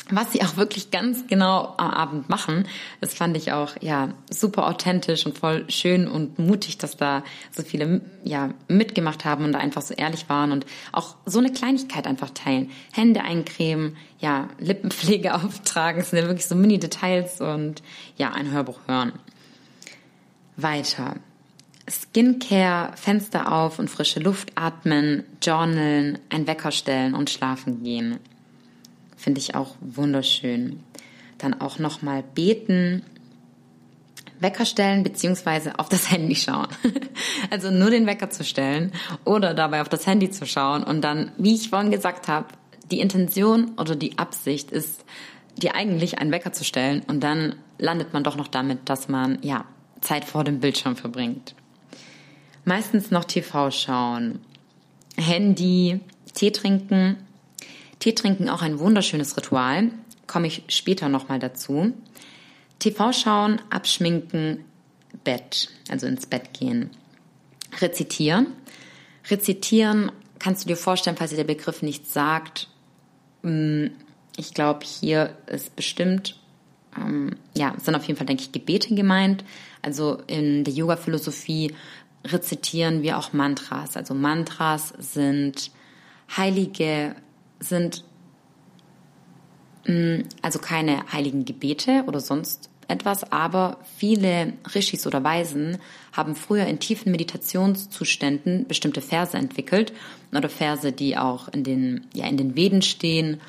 was 0.09 0.31
sie 0.31 0.41
auch 0.41 0.57
wirklich 0.57 0.91
ganz 0.91 1.27
genau 1.27 1.75
am 1.77 1.91
Abend 1.91 2.29
machen. 2.29 2.67
Das 3.01 3.13
fand 3.13 3.35
ich 3.35 3.51
auch, 3.51 3.75
ja, 3.81 4.09
super 4.29 4.67
authentisch 4.67 5.25
und 5.25 5.37
voll 5.37 5.65
schön 5.69 6.07
und 6.07 6.39
mutig, 6.39 6.77
dass 6.77 6.97
da 6.97 7.23
so 7.51 7.63
viele, 7.63 8.01
ja, 8.23 8.49
mitgemacht 8.67 9.25
haben 9.25 9.43
und 9.43 9.51
da 9.51 9.59
einfach 9.59 9.81
so 9.81 9.93
ehrlich 9.93 10.29
waren 10.29 10.51
und 10.51 10.65
auch 10.91 11.15
so 11.25 11.39
eine 11.39 11.51
Kleinigkeit 11.51 12.07
einfach 12.07 12.29
teilen. 12.29 12.71
Hände 12.93 13.21
eincremen, 13.21 13.97
ja, 14.19 14.47
Lippenpflege 14.59 15.33
auftragen, 15.35 15.99
das 15.99 16.11
sind 16.11 16.19
ja 16.19 16.25
wirklich 16.25 16.47
so 16.47 16.55
Mini-Details 16.55 17.41
und 17.41 17.81
ja, 18.17 18.31
ein 18.31 18.51
Hörbuch 18.51 18.79
hören. 18.87 19.13
Weiter. 20.55 21.15
Skincare, 21.89 22.91
Fenster 22.97 23.51
auf 23.51 23.79
und 23.79 23.89
frische 23.89 24.19
Luft 24.19 24.51
atmen, 24.55 25.23
journalen, 25.41 26.19
ein 26.29 26.45
Wecker 26.45 26.71
stellen 26.71 27.13
und 27.13 27.29
schlafen 27.29 27.83
gehen. 27.83 28.19
Finde 29.17 29.39
ich 29.39 29.55
auch 29.55 29.75
wunderschön. 29.81 30.79
Dann 31.39 31.59
auch 31.59 31.79
nochmal 31.79 32.23
beten, 32.23 33.03
Wecker 34.39 34.65
stellen 34.65 35.03
beziehungsweise 35.03 35.79
auf 35.79 35.89
das 35.89 36.11
Handy 36.11 36.35
schauen. 36.35 36.67
also 37.49 37.71
nur 37.71 37.89
den 37.89 38.05
Wecker 38.05 38.29
zu 38.29 38.43
stellen 38.43 38.91
oder 39.25 39.53
dabei 39.53 39.81
auf 39.81 39.89
das 39.89 40.05
Handy 40.05 40.29
zu 40.29 40.45
schauen 40.45 40.83
und 40.83 41.01
dann, 41.01 41.31
wie 41.37 41.55
ich 41.55 41.69
vorhin 41.69 41.91
gesagt 41.91 42.27
habe, 42.27 42.47
die 42.91 42.99
Intention 42.99 43.71
oder 43.77 43.95
die 43.95 44.17
Absicht 44.17 44.71
ist, 44.71 45.03
dir 45.57 45.75
eigentlich 45.75 46.19
einen 46.19 46.31
Wecker 46.31 46.53
zu 46.53 46.63
stellen 46.63 47.01
und 47.07 47.21
dann 47.21 47.55
landet 47.79 48.13
man 48.13 48.23
doch 48.23 48.37
noch 48.37 48.47
damit, 48.47 48.89
dass 48.89 49.09
man 49.09 49.39
ja 49.41 49.65
Zeit 50.01 50.25
vor 50.25 50.43
dem 50.43 50.59
Bildschirm 50.59 50.95
verbringt. 50.95 51.55
Meistens 52.63 53.11
noch 53.11 53.25
TV 53.25 53.71
schauen, 53.71 54.39
Handy, 55.17 55.99
Tee 56.33 56.51
trinken 56.51 57.17
Tee 58.07 58.15
trinken 58.15 58.47
auch 58.47 58.61
ein 58.61 58.79
wunderschönes 58.79 59.35
Ritual, 59.35 59.91
komme 60.27 60.47
ich 60.47 60.63
später 60.69 61.09
nochmal 61.09 61.39
dazu. 61.39 61.91
TV 62.79 63.11
schauen, 63.11 63.59
abschminken, 63.69 64.63
Bett, 65.25 65.67
also 65.89 66.07
ins 66.07 66.25
Bett 66.25 66.53
gehen. 66.53 66.89
Rezitieren. 67.81 68.47
Rezitieren 69.29 70.09
kannst 70.39 70.63
du 70.63 70.69
dir 70.69 70.77
vorstellen, 70.77 71.17
falls 71.17 71.31
dir 71.31 71.35
der 71.35 71.43
Begriff 71.43 71.81
nichts 71.81 72.13
sagt. 72.13 72.69
Mm, 73.41 73.87
ich 74.37 74.53
glaube, 74.53 74.85
hier 74.85 75.35
ist 75.47 75.75
bestimmt, 75.75 76.39
ähm, 76.95 77.35
ja, 77.57 77.73
sind 77.83 77.95
auf 77.95 78.05
jeden 78.05 78.15
Fall, 78.15 78.27
denke 78.27 78.43
ich, 78.43 78.53
Gebete 78.53 78.95
gemeint. 78.95 79.43
Also 79.81 80.21
in 80.27 80.63
der 80.63 80.73
Yoga-Philosophie 80.73 81.75
rezitieren 82.23 83.01
wir 83.01 83.17
auch 83.17 83.33
Mantras. 83.33 83.97
Also 83.97 84.13
Mantras 84.13 84.93
sind 84.97 85.71
heilige 86.37 87.13
sind 87.59 88.03
mm, 89.87 90.21
also 90.41 90.59
keine 90.59 91.11
heiligen 91.11 91.45
Gebete 91.45 92.03
oder 92.07 92.19
sonst 92.19 92.69
etwas, 92.87 93.31
aber 93.31 93.77
viele 93.97 94.53
Rishis 94.73 95.05
oder 95.05 95.23
Weisen 95.23 95.77
haben 96.13 96.35
früher 96.35 96.65
in 96.65 96.79
tiefen 96.79 97.11
Meditationszuständen 97.11 98.65
bestimmte 98.67 99.01
Verse 99.01 99.37
entwickelt 99.37 99.93
oder 100.31 100.49
Verse, 100.49 100.91
die 100.91 101.17
auch 101.17 101.49
in 101.49 101.63
den, 101.63 102.07
ja, 102.13 102.25
in 102.27 102.37
den 102.37 102.55
Veden 102.55 102.81
stehen 102.81 103.41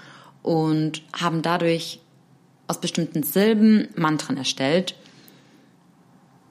und 0.43 1.03
haben 1.13 1.43
dadurch 1.43 2.01
aus 2.67 2.81
bestimmten 2.81 3.23
Silben 3.23 3.89
Mantren 3.97 4.37
erstellt 4.37 4.95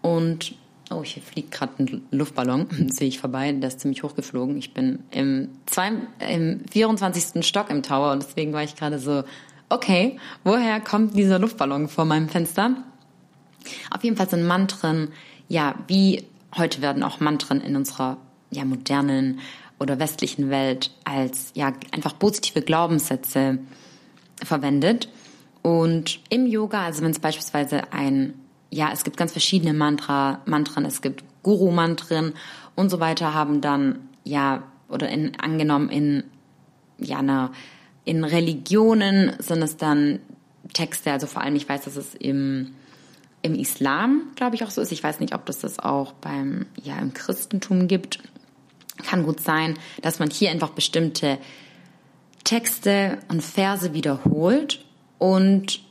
und 0.01 0.55
Oh, 0.89 1.03
hier 1.03 1.21
fliegt 1.21 1.51
gerade 1.51 1.73
ein 1.79 2.01
Luftballon, 2.11 2.67
sehe 2.91 3.07
ich 3.07 3.19
vorbei, 3.19 3.51
der 3.51 3.67
ist 3.67 3.81
ziemlich 3.81 4.03
hochgeflogen. 4.03 4.57
Ich 4.57 4.73
bin 4.73 4.99
im, 5.11 5.49
zwei, 5.65 5.91
im 6.19 6.61
24. 6.71 7.45
Stock 7.45 7.69
im 7.69 7.83
Tower 7.83 8.13
und 8.13 8.23
deswegen 8.23 8.53
war 8.53 8.63
ich 8.63 8.75
gerade 8.75 8.99
so, 8.99 9.23
okay, 9.69 10.17
woher 10.43 10.79
kommt 10.79 11.15
dieser 11.17 11.39
Luftballon 11.39 11.89
vor 11.89 12.05
meinem 12.05 12.29
Fenster? 12.29 12.75
Auf 13.91 14.03
jeden 14.03 14.15
Fall 14.15 14.29
sind 14.29 14.47
Mantren, 14.47 15.09
ja, 15.49 15.75
wie 15.87 16.25
heute 16.55 16.81
werden 16.81 17.03
auch 17.03 17.19
Mantren 17.19 17.59
in 17.61 17.75
unserer 17.75 18.17
ja, 18.49 18.63
modernen 18.63 19.39
oder 19.79 19.99
westlichen 19.99 20.49
Welt 20.49 20.91
als 21.03 21.51
ja 21.53 21.73
einfach 21.91 22.17
positive 22.17 22.61
Glaubenssätze 22.61 23.59
verwendet. 24.43 25.09
Und 25.61 26.21
im 26.29 26.47
Yoga, 26.47 26.85
also 26.85 27.03
wenn 27.03 27.11
es 27.11 27.19
beispielsweise 27.19 27.91
ein 27.91 28.33
ja, 28.69 28.91
es 28.91 29.03
gibt 29.03 29.17
ganz 29.17 29.31
verschiedene 29.31 29.73
Mantra, 29.73 30.41
Mantren, 30.45 30.85
es 30.85 31.01
gibt 31.01 31.23
Guru-Mantren 31.43 32.33
und 32.75 32.89
so 32.89 32.99
weiter, 32.99 33.33
haben 33.33 33.61
dann, 33.61 34.09
ja, 34.23 34.63
oder 34.89 35.09
in, 35.09 35.39
angenommen 35.39 35.89
in, 35.89 36.23
ja, 36.97 37.19
einer, 37.19 37.51
in 38.05 38.23
Religionen 38.23 39.33
sind 39.39 39.61
es 39.61 39.77
dann 39.77 40.19
Texte, 40.73 41.11
also 41.11 41.27
vor 41.27 41.41
allem, 41.41 41.55
ich 41.55 41.67
weiß, 41.67 41.83
dass 41.83 41.95
es 41.95 42.15
im, 42.15 42.73
im 43.41 43.55
Islam, 43.55 44.31
glaube 44.35 44.55
ich, 44.55 44.63
auch 44.63 44.69
so 44.69 44.81
ist. 44.81 44.91
Ich 44.91 45.03
weiß 45.03 45.19
nicht, 45.19 45.33
ob 45.33 45.45
das 45.45 45.59
das 45.59 45.79
auch 45.79 46.13
beim, 46.13 46.65
ja, 46.83 46.97
im 46.99 47.13
Christentum 47.13 47.87
gibt. 47.87 48.19
Kann 49.03 49.23
gut 49.23 49.39
sein, 49.39 49.77
dass 50.01 50.19
man 50.19 50.29
hier 50.29 50.51
einfach 50.51 50.71
bestimmte 50.71 51.37
Texte 52.43 53.19
und 53.27 53.43
Verse 53.43 53.93
wiederholt 53.93 54.83
und 55.19 55.81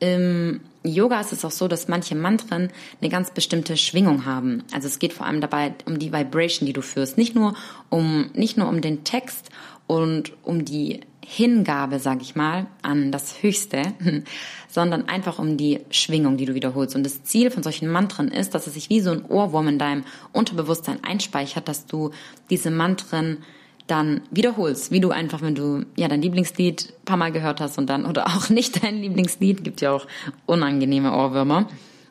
im 0.00 0.60
Yoga 0.84 1.20
ist 1.20 1.32
es 1.32 1.44
auch 1.44 1.50
so, 1.50 1.68
dass 1.68 1.88
manche 1.88 2.14
Mantren 2.14 2.70
eine 3.00 3.10
ganz 3.10 3.30
bestimmte 3.30 3.76
Schwingung 3.76 4.24
haben. 4.24 4.64
Also 4.72 4.86
es 4.86 4.98
geht 4.98 5.12
vor 5.12 5.26
allem 5.26 5.40
dabei 5.40 5.74
um 5.86 5.98
die 5.98 6.12
Vibration, 6.12 6.66
die 6.66 6.72
du 6.72 6.82
führst. 6.82 7.18
Nicht 7.18 7.34
nur 7.34 7.54
um, 7.88 8.30
nicht 8.34 8.56
nur 8.56 8.68
um 8.68 8.80
den 8.80 9.04
Text 9.04 9.50
und 9.86 10.32
um 10.44 10.64
die 10.64 11.00
Hingabe, 11.30 11.98
sag 11.98 12.22
ich 12.22 12.36
mal, 12.36 12.68
an 12.80 13.12
das 13.12 13.42
Höchste, 13.42 13.82
sondern 14.68 15.08
einfach 15.08 15.38
um 15.38 15.58
die 15.58 15.80
Schwingung, 15.90 16.38
die 16.38 16.46
du 16.46 16.54
wiederholst. 16.54 16.96
Und 16.96 17.04
das 17.04 17.22
Ziel 17.22 17.50
von 17.50 17.62
solchen 17.62 17.88
Mantren 17.88 18.28
ist, 18.28 18.54
dass 18.54 18.66
es 18.66 18.74
sich 18.74 18.88
wie 18.88 19.00
so 19.00 19.10
ein 19.10 19.24
Ohrwurm 19.26 19.68
in 19.68 19.78
deinem 19.78 20.04
Unterbewusstsein 20.32 21.04
einspeichert, 21.04 21.68
dass 21.68 21.86
du 21.86 22.12
diese 22.48 22.70
Mantren 22.70 23.38
dann 23.88 24.20
wiederholst, 24.30 24.92
wie 24.92 25.00
du 25.00 25.10
einfach, 25.10 25.42
wenn 25.42 25.54
du 25.54 25.84
ja 25.96 26.06
dein 26.08 26.22
Lieblingslied 26.22 26.92
paar 27.04 27.16
Mal 27.16 27.32
gehört 27.32 27.60
hast 27.60 27.78
und 27.78 27.88
dann 27.88 28.06
oder 28.06 28.26
auch 28.26 28.48
nicht 28.50 28.82
dein 28.82 29.00
Lieblingslied, 29.00 29.64
gibt 29.64 29.80
ja 29.80 29.92
auch 29.92 30.06
unangenehme 30.46 31.12
Ohrwürmer 31.12 31.66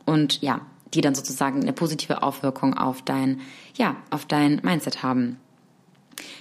und 0.05 0.41
ja, 0.41 0.61
die 0.93 1.01
dann 1.01 1.15
sozusagen 1.15 1.61
eine 1.61 1.73
positive 1.73 2.23
Aufwirkung 2.23 2.73
auf 2.73 3.01
dein 3.03 3.41
ja, 3.75 3.95
auf 4.09 4.25
dein 4.25 4.59
Mindset 4.63 5.03
haben. 5.03 5.37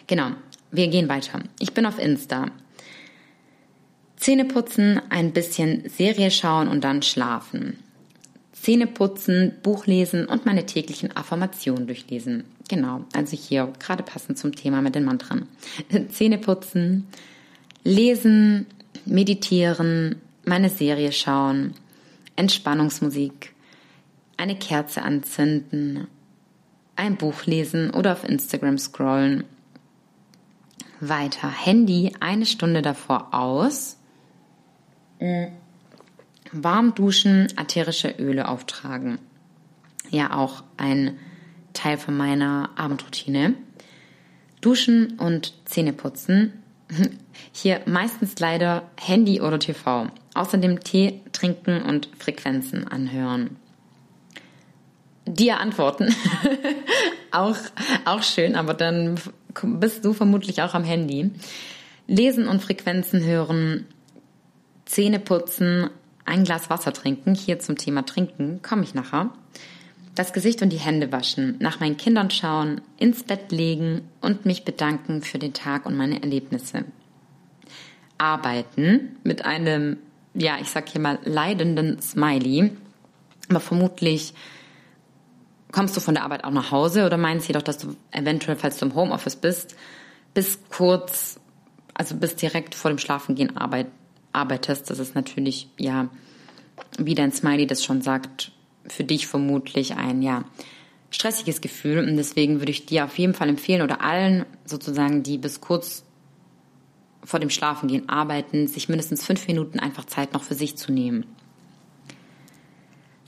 Genau, 0.07 0.31
wir 0.71 0.89
gehen 0.89 1.09
weiter. 1.09 1.41
Ich 1.59 1.75
bin 1.75 1.87
auf 1.87 1.99
Insta. 1.99 2.47
Zähne 4.17 4.47
putzen, 4.47 5.01
ein 5.11 5.33
bisschen 5.33 5.89
Serie 5.89 6.31
schauen 6.31 6.69
und 6.69 6.83
dann 6.83 7.03
schlafen. 7.03 7.79
Zähne 8.53 8.87
putzen, 8.87 9.53
Buch 9.63 9.87
lesen 9.87 10.25
und 10.25 10.47
meine 10.47 10.65
täglichen 10.65 11.15
Affirmationen 11.15 11.87
durchlesen. 11.87 12.45
Genau, 12.69 13.05
also 13.15 13.37
hier 13.37 13.73
gerade 13.79 14.03
passend 14.03 14.39
zum 14.39 14.55
Thema 14.55 14.83
mit 14.83 14.95
den 14.95 15.05
Mantren. 15.05 15.47
Zähne 16.11 16.39
putzen, 16.39 17.07
lesen, 17.85 18.67
meditieren, 19.05 20.17
meine 20.45 20.69
Serie 20.69 21.13
schauen, 21.13 21.75
Entspannungsmusik, 22.35 23.55
eine 24.37 24.57
Kerze 24.57 25.03
anzünden, 25.03 26.09
ein 26.97 27.17
Buch 27.17 27.47
lesen 27.47 27.91
oder 27.91 28.13
auf 28.13 28.25
Instagram 28.29 28.79
scrollen. 28.79 29.45
Weiter, 31.01 31.51
Handy 31.51 32.13
eine 32.21 32.47
Stunde 32.47 32.83
davor 32.83 33.33
aus. 33.33 33.97
Warm 36.53 36.95
duschen, 36.95 37.49
ätherische 37.57 38.15
Öle 38.19 38.49
auftragen. 38.49 39.19
Ja, 40.11 40.37
auch 40.37 40.63
ein 40.77 41.19
Teil 41.77 41.99
von 41.99 42.17
meiner 42.17 42.71
Abendroutine. 42.77 43.55
Duschen 44.61 45.19
und 45.19 45.53
Zähne 45.65 45.93
putzen. 45.93 46.63
Hier 47.53 47.83
meistens 47.87 48.39
leider 48.39 48.91
Handy 49.01 49.41
oder 49.41 49.59
TV. 49.59 50.09
Außerdem 50.35 50.81
Tee 50.81 51.21
trinken 51.33 51.83
und 51.83 52.09
Frequenzen 52.19 52.89
anhören. 52.89 53.57
Dir 55.27 55.61
antworten. 55.61 56.15
auch, 57.31 57.57
auch 58.05 58.23
schön, 58.23 58.55
aber 58.55 58.75
dann 58.75 59.21
bist 59.63 60.05
du 60.05 60.13
vermutlich 60.13 60.63
auch 60.63 60.75
am 60.75 60.85
Handy. 60.85 61.31
Lesen 62.07 62.47
und 62.47 62.63
Frequenzen 62.63 63.25
hören, 63.25 63.87
Zähne 64.85 65.19
putzen, 65.19 65.91
ein 66.25 66.45
Glas 66.45 66.71
Wasser 66.71 66.93
trinken. 66.93 67.35
Hier 67.35 67.59
zum 67.59 67.77
Thema 67.77 68.07
Trinken 68.07 68.63
komme 68.63 68.85
ich 68.85 68.95
nachher. 68.95 69.31
Das 70.17 70.33
Gesicht 70.33 70.63
und 70.63 70.71
die 70.71 70.79
Hände 70.79 71.13
waschen, 71.13 71.57
nach 71.61 71.79
meinen 71.79 71.99
Kindern 71.99 72.31
schauen, 72.31 72.81
ins 72.97 73.23
Bett 73.23 73.53
legen 73.53 74.01
und 74.23 74.47
mich 74.47 74.65
bedanken 74.65 75.21
für 75.21 75.39
den 75.39 75.53
Tag 75.53 75.87
und 75.87 75.95
meine 75.95 76.23
Erlebnisse. 76.23 76.85
arbeiten 78.19 79.19
mit 79.25 79.45
einem, 79.45 79.99
ja, 80.33 80.57
ich 80.59 80.71
sag 80.71 80.89
hier 80.89 81.03
mal 81.03 81.19
leidenden 81.25 82.01
Smiley. 82.01 82.73
Aber 83.51 83.61
vermutlich 83.61 84.33
kommst 85.71 85.97
du 85.97 86.01
von 86.01 86.15
der 86.15 86.25
Arbeit 86.25 86.45
auch 86.45 86.51
nach 86.51 86.71
Hause 86.71 87.05
oder 87.05 87.19
meinst 87.19 87.47
jedoch, 87.49 87.63
dass 87.63 87.77
du 87.77 87.95
eventuell, 88.11 88.57
falls 88.57 88.79
du 88.79 88.87
im 88.87 88.95
Homeoffice 88.95 89.37
bist, 89.37 89.77
bis 90.33 90.59
kurz, 90.71 91.39
also 91.93 92.17
bis 92.17 92.37
direkt 92.37 92.75
vor 92.75 92.91
dem 92.91 92.99
Schlafengehen 92.99 93.57
arbeit, 93.57 93.89
arbeitest. 94.33 94.89
Das 94.89 94.99
ist 94.99 95.15
natürlich, 95.15 95.69
ja, 95.77 96.09
wie 96.99 97.15
dein 97.15 97.33
Smiley 97.33 97.67
das 97.67 97.85
schon 97.85 98.01
sagt, 98.01 98.53
für 98.89 99.05
dich 99.05 99.27
vermutlich 99.27 99.97
ein, 99.97 100.23
ja, 100.23 100.45
stressiges 101.11 101.61
Gefühl. 101.61 101.99
Und 101.99 102.17
deswegen 102.17 102.61
würde 102.61 102.73
ich 102.73 102.87
dir 102.87 103.05
auf 103.05 103.19
jeden 103.19 103.35
Fall 103.35 103.49
empfehlen 103.49 103.83
oder 103.83 104.01
allen 104.03 104.45
sozusagen, 104.65 105.23
die 105.23 105.39
bis 105.39 105.61
kurz 105.61 106.05
vor 107.25 107.41
dem 107.41 107.51
Schlafengehen 107.51 108.09
arbeiten, 108.09 108.69
sich 108.69 108.89
mindestens 108.89 109.25
fünf 109.25 109.47
Minuten 109.49 109.81
einfach 109.81 110.05
Zeit 110.05 110.33
noch 110.33 110.43
für 110.43 110.55
sich 110.55 110.77
zu 110.77 110.93
nehmen. 110.93 111.27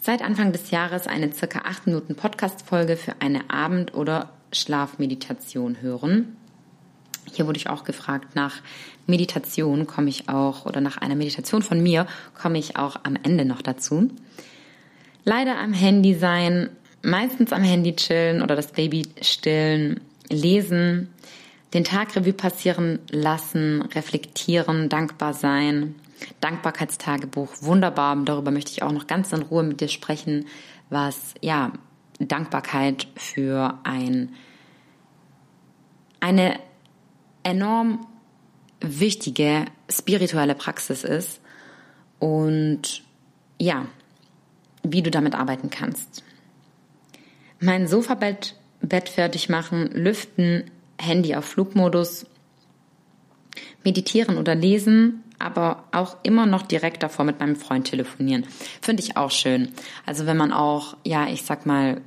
Seit 0.00 0.22
Anfang 0.22 0.52
des 0.52 0.70
Jahres 0.70 1.06
eine 1.06 1.32
circa 1.32 1.60
acht 1.66 1.86
Minuten 1.86 2.14
Podcast-Folge 2.14 2.96
für 2.96 3.20
eine 3.20 3.50
Abend- 3.50 3.94
oder 3.94 4.30
Schlafmeditation 4.52 5.82
hören. 5.82 6.36
Hier 7.32 7.46
wurde 7.46 7.58
ich 7.58 7.68
auch 7.68 7.84
gefragt 7.84 8.34
nach 8.34 8.62
Meditation 9.06 9.86
komme 9.86 10.08
ich 10.10 10.28
auch 10.28 10.66
oder 10.66 10.80
nach 10.80 10.98
einer 10.98 11.14
Meditation 11.14 11.62
von 11.62 11.82
mir 11.82 12.06
komme 12.40 12.58
ich 12.58 12.76
auch 12.76 13.00
am 13.02 13.16
Ende 13.22 13.44
noch 13.44 13.62
dazu. 13.62 14.10
Leider 15.28 15.58
am 15.58 15.74
Handy 15.74 16.14
sein, 16.14 16.70
meistens 17.02 17.52
am 17.52 17.62
Handy 17.62 17.94
chillen 17.94 18.40
oder 18.40 18.56
das 18.56 18.72
Baby 18.72 19.02
stillen, 19.20 20.00
lesen, 20.30 21.12
den 21.74 21.84
Tag 21.84 22.16
Revue 22.16 22.32
passieren 22.32 22.98
lassen, 23.10 23.82
reflektieren, 23.82 24.88
dankbar 24.88 25.34
sein. 25.34 25.96
Dankbarkeitstagebuch, 26.40 27.50
wunderbar. 27.60 28.16
Darüber 28.24 28.50
möchte 28.50 28.70
ich 28.70 28.82
auch 28.82 28.90
noch 28.90 29.06
ganz 29.06 29.30
in 29.34 29.42
Ruhe 29.42 29.62
mit 29.64 29.82
dir 29.82 29.88
sprechen, 29.88 30.46
was, 30.88 31.34
ja, 31.42 31.72
Dankbarkeit 32.18 33.06
für 33.14 33.78
ein, 33.82 34.30
eine 36.20 36.58
enorm 37.42 38.06
wichtige 38.80 39.66
spirituelle 39.90 40.54
Praxis 40.54 41.04
ist 41.04 41.42
und 42.18 43.02
ja, 43.60 43.84
wie 44.92 45.02
du 45.02 45.10
damit 45.10 45.34
arbeiten 45.34 45.70
kannst. 45.70 46.22
Mein 47.60 47.88
Sofabett 47.88 48.54
Bett 48.80 49.08
fertig 49.08 49.48
machen, 49.48 49.90
lüften, 49.92 50.70
Handy 50.98 51.34
auf 51.34 51.44
Flugmodus, 51.44 52.26
meditieren 53.84 54.38
oder 54.38 54.54
lesen, 54.54 55.24
aber 55.38 55.84
auch 55.92 56.16
immer 56.22 56.46
noch 56.46 56.62
direkt 56.62 57.02
davor 57.02 57.24
mit 57.24 57.40
meinem 57.40 57.56
Freund 57.56 57.86
telefonieren. 57.86 58.46
Finde 58.80 59.02
ich 59.02 59.16
auch 59.16 59.30
schön. 59.30 59.68
Also 60.06 60.26
wenn 60.26 60.36
man 60.36 60.52
auch, 60.52 60.96
ja, 61.04 61.28
ich 61.28 61.42
sag 61.42 61.66
mal, 61.66 62.00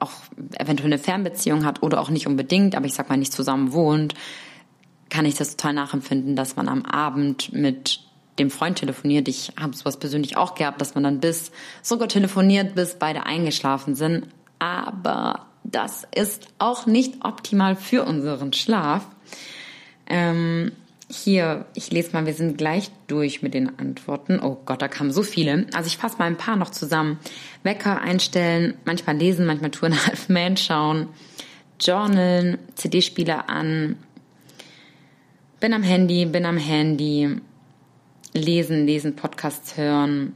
auch 0.00 0.12
eventuell 0.58 0.92
eine 0.92 0.98
Fernbeziehung 0.98 1.64
hat 1.64 1.82
oder 1.82 2.00
auch 2.00 2.10
nicht 2.10 2.26
unbedingt, 2.26 2.74
aber 2.74 2.86
ich 2.86 2.94
sag 2.94 3.08
mal 3.08 3.16
nicht 3.16 3.32
zusammen 3.32 3.72
wohnt, 3.72 4.14
kann 5.10 5.26
ich 5.26 5.34
das 5.34 5.56
total 5.56 5.74
nachempfinden, 5.74 6.34
dass 6.36 6.56
man 6.56 6.68
am 6.68 6.84
Abend 6.84 7.52
mit 7.52 8.00
dem 8.38 8.50
Freund 8.50 8.78
telefoniert. 8.78 9.28
Ich 9.28 9.52
habe 9.60 9.76
sowas 9.76 9.98
persönlich 9.98 10.36
auch 10.36 10.54
gehabt, 10.54 10.80
dass 10.80 10.94
man 10.94 11.04
dann 11.04 11.20
bis 11.20 11.52
sogar 11.82 12.08
telefoniert, 12.08 12.74
bis 12.74 12.98
beide 12.98 13.26
eingeschlafen 13.26 13.94
sind. 13.94 14.28
Aber 14.58 15.46
das 15.64 16.06
ist 16.14 16.48
auch 16.58 16.86
nicht 16.86 17.24
optimal 17.24 17.76
für 17.76 18.04
unseren 18.04 18.52
Schlaf. 18.52 19.06
Ähm, 20.06 20.72
hier, 21.08 21.66
ich 21.74 21.90
lese 21.90 22.12
mal, 22.12 22.24
wir 22.24 22.32
sind 22.32 22.56
gleich 22.56 22.90
durch 23.06 23.42
mit 23.42 23.52
den 23.52 23.78
Antworten. 23.78 24.40
Oh 24.42 24.56
Gott, 24.64 24.80
da 24.80 24.88
kamen 24.88 25.12
so 25.12 25.22
viele. 25.22 25.66
Also 25.74 25.86
ich 25.86 25.98
fasse 25.98 26.16
mal 26.18 26.24
ein 26.24 26.38
paar 26.38 26.56
noch 26.56 26.70
zusammen. 26.70 27.18
Wecker 27.62 28.00
einstellen, 28.00 28.74
manchmal 28.86 29.16
lesen, 29.16 29.44
manchmal 29.46 29.70
Touren 29.70 29.94
Half 30.06 30.30
Man 30.30 30.56
schauen, 30.56 31.08
Journalen, 31.80 32.58
CD-Spieler 32.76 33.50
an, 33.50 33.96
bin 35.60 35.74
am 35.74 35.82
Handy, 35.82 36.24
bin 36.24 36.46
am 36.46 36.56
Handy, 36.56 37.40
lesen, 38.32 38.86
lesen, 38.86 39.16
Podcasts 39.16 39.76
hören. 39.76 40.34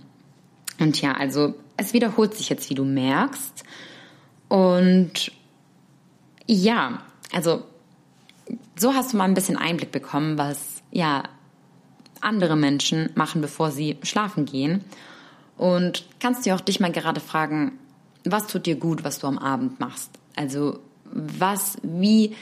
Und 0.78 1.00
ja, 1.00 1.12
also 1.12 1.54
es 1.76 1.92
wiederholt 1.92 2.34
sich 2.34 2.48
jetzt, 2.48 2.70
wie 2.70 2.74
du 2.74 2.84
merkst. 2.84 3.64
Und 4.48 5.32
ja, 6.46 7.02
also 7.32 7.64
so 8.76 8.94
hast 8.94 9.12
du 9.12 9.16
mal 9.16 9.24
ein 9.24 9.34
bisschen 9.34 9.56
Einblick 9.56 9.90
bekommen, 9.90 10.38
was 10.38 10.82
ja 10.90 11.24
andere 12.20 12.56
Menschen 12.56 13.10
machen, 13.14 13.40
bevor 13.40 13.70
sie 13.70 13.98
schlafen 14.02 14.44
gehen. 14.44 14.84
Und 15.56 16.06
kannst 16.20 16.46
dir 16.46 16.54
auch 16.54 16.60
dich 16.60 16.80
mal 16.80 16.92
gerade 16.92 17.20
fragen, 17.20 17.78
was 18.24 18.46
tut 18.46 18.66
dir 18.66 18.76
gut, 18.76 19.04
was 19.04 19.18
du 19.18 19.26
am 19.26 19.38
Abend 19.38 19.80
machst? 19.80 20.10
Also 20.34 20.80
was, 21.04 21.78
wie 21.82 22.34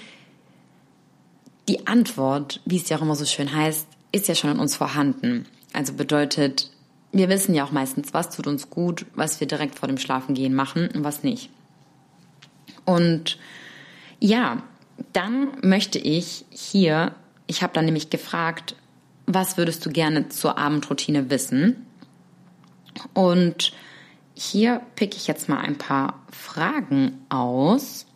die 1.69 1.87
Antwort, 1.87 2.61
wie 2.65 2.77
es 2.77 2.89
ja 2.89 2.99
auch 2.99 3.03
immer 3.03 3.15
so 3.15 3.25
schön 3.25 3.55
heißt, 3.55 3.87
ist 4.15 4.29
ja 4.29 4.35
schon 4.35 4.51
in 4.51 4.59
uns 4.59 4.77
vorhanden. 4.77 5.47
Also 5.73 5.93
bedeutet, 5.93 6.71
wir 7.13 7.29
wissen 7.29 7.55
ja 7.55 7.65
auch 7.65 7.73
meistens, 7.73 8.15
was 8.15 8.31
tut 8.31 8.47
uns 8.47 8.71
gut, 8.71 9.07
was 9.15 9.41
wir 9.41 9.47
direkt 9.47 9.79
vor 9.79 9.89
dem 9.89 9.99
Schlafengehen 9.99 10.55
machen 10.55 10.89
und 10.89 11.05
was 11.05 11.23
nicht. 11.23 11.51
Und 12.85 13.39
ja, 14.21 14.63
dann 15.13 15.49
möchte 15.63 15.99
ich 15.99 16.45
hier, 16.51 17.15
ich 17.47 17.63
habe 17.63 17.73
dann 17.73 17.85
nämlich 17.85 18.11
gefragt, 18.11 18.77
was 19.27 19.57
würdest 19.57 19.85
du 19.85 19.91
gerne 19.91 20.29
zur 20.29 20.59
Abendroutine 20.59 21.31
wissen? 21.31 21.87
Und 23.15 23.73
hier 24.35 24.81
picke 24.97 25.17
ich 25.17 25.27
jetzt 25.27 25.49
mal 25.49 25.61
ein 25.61 25.79
paar 25.79 26.21
Fragen 26.31 27.25
aus 27.29 28.07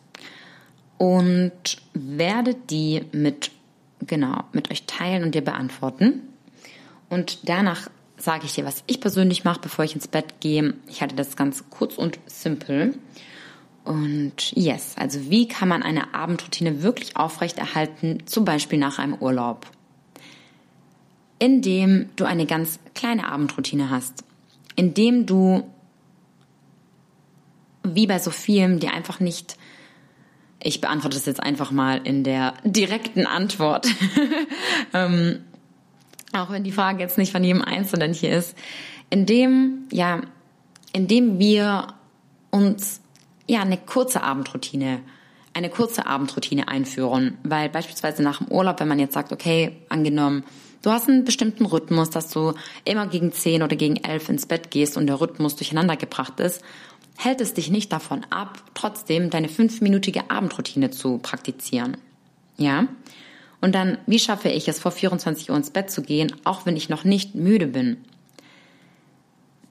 und 0.97 1.77
werde 1.93 2.53
die 2.53 3.05
mit, 3.11 3.51
genau, 4.05 4.43
mit 4.53 4.71
euch 4.71 4.85
teilen 4.85 5.23
und 5.23 5.35
dir 5.35 5.43
beantworten. 5.43 6.21
Und 7.09 7.49
danach 7.49 7.89
sage 8.17 8.45
ich 8.45 8.53
dir, 8.53 8.65
was 8.65 8.83
ich 8.87 8.99
persönlich 8.99 9.43
mache, 9.43 9.61
bevor 9.61 9.85
ich 9.85 9.95
ins 9.95 10.07
Bett 10.07 10.39
gehe. 10.39 10.73
Ich 10.87 11.01
halte 11.01 11.15
das 11.15 11.35
ganz 11.35 11.63
kurz 11.69 11.97
und 11.97 12.19
simpel. 12.25 12.95
Und 13.83 14.51
yes, 14.55 14.95
also 14.97 15.29
wie 15.29 15.47
kann 15.47 15.69
man 15.69 15.81
eine 15.83 16.13
Abendroutine 16.13 16.83
wirklich 16.83 17.15
aufrechterhalten, 17.15 18.23
zum 18.25 18.45
Beispiel 18.45 18.77
nach 18.77 18.99
einem 18.99 19.15
Urlaub? 19.15 19.65
Indem 21.39 22.09
du 22.17 22.25
eine 22.25 22.45
ganz 22.45 22.79
kleine 22.93 23.31
Abendroutine 23.31 23.89
hast. 23.89 24.25
Indem 24.75 25.25
du, 25.25 25.63
wie 27.83 28.07
bei 28.07 28.19
so 28.19 28.31
vielen, 28.31 28.79
dir 28.79 28.93
einfach 28.93 29.19
nicht, 29.19 29.57
ich 30.61 30.81
beantworte 30.81 31.15
das 31.15 31.25
jetzt 31.25 31.41
einfach 31.41 31.71
mal 31.71 32.01
in 32.03 32.23
der 32.23 32.53
direkten 32.63 33.25
Antwort, 33.25 33.87
ähm, 34.93 35.39
auch 36.33 36.51
wenn 36.51 36.63
die 36.63 36.71
Frage 36.71 36.99
jetzt 36.99 37.17
nicht 37.17 37.31
von 37.31 37.43
jedem 37.43 37.61
Einzelnen 37.61 38.13
hier 38.13 38.37
ist, 38.37 38.55
indem, 39.09 39.87
ja, 39.91 40.21
indem 40.93 41.39
wir 41.39 41.87
uns 42.51 43.01
ja, 43.47 43.61
eine 43.61 43.77
kurze 43.77 44.21
Abendroutine, 44.21 44.99
eine 45.53 45.69
kurze 45.69 46.05
Abendroutine 46.05 46.67
einführen. 46.67 47.37
Weil 47.43 47.69
beispielsweise 47.69 48.21
nach 48.21 48.37
dem 48.37 48.47
Urlaub, 48.47 48.79
wenn 48.79 48.87
man 48.87 48.99
jetzt 48.99 49.13
sagt, 49.13 49.31
okay, 49.31 49.77
angenommen, 49.89 50.43
du 50.83 50.91
hast 50.91 51.09
einen 51.09 51.25
bestimmten 51.25 51.65
Rhythmus, 51.65 52.09
dass 52.11 52.29
du 52.29 52.53
immer 52.85 53.07
gegen 53.07 53.31
10 53.31 53.63
oder 53.63 53.75
gegen 53.75 53.97
11 53.97 54.29
ins 54.29 54.45
Bett 54.45 54.69
gehst 54.71 54.97
und 54.97 55.07
der 55.07 55.19
Rhythmus 55.19 55.55
durcheinander 55.55 55.97
gebracht 55.97 56.39
ist, 56.39 56.61
hält 57.19 57.41
es 57.41 57.53
dich 57.53 57.69
nicht 57.69 57.91
davon 57.91 58.25
ab, 58.29 58.63
trotzdem 58.73 59.29
deine 59.29 59.49
fünfminütige 59.49 60.29
Abendroutine 60.29 60.89
zu 60.89 61.17
praktizieren. 61.17 61.97
Ja? 62.57 62.87
Und 63.61 63.75
dann, 63.75 63.97
wie 64.07 64.19
schaffe 64.19 64.49
ich 64.49 64.67
es, 64.67 64.79
vor 64.79 64.91
24 64.91 65.49
Uhr 65.49 65.57
ins 65.57 65.71
Bett 65.71 65.91
zu 65.91 66.01
gehen, 66.01 66.33
auch 66.45 66.65
wenn 66.65 66.77
ich 66.77 66.89
noch 66.89 67.03
nicht 67.03 67.35
müde 67.35 67.67
bin? 67.67 67.97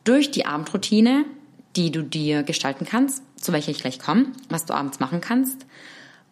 Durch 0.04 0.30
die 0.30 0.46
Abendroutine 0.46 1.24
die 1.78 1.92
du 1.92 2.02
dir 2.02 2.42
gestalten 2.42 2.84
kannst, 2.84 3.22
zu 3.36 3.52
welcher 3.52 3.70
ich 3.70 3.80
gleich 3.80 4.00
komme, 4.00 4.26
was 4.48 4.66
du 4.66 4.74
abends 4.74 4.98
machen 4.98 5.20
kannst 5.20 5.64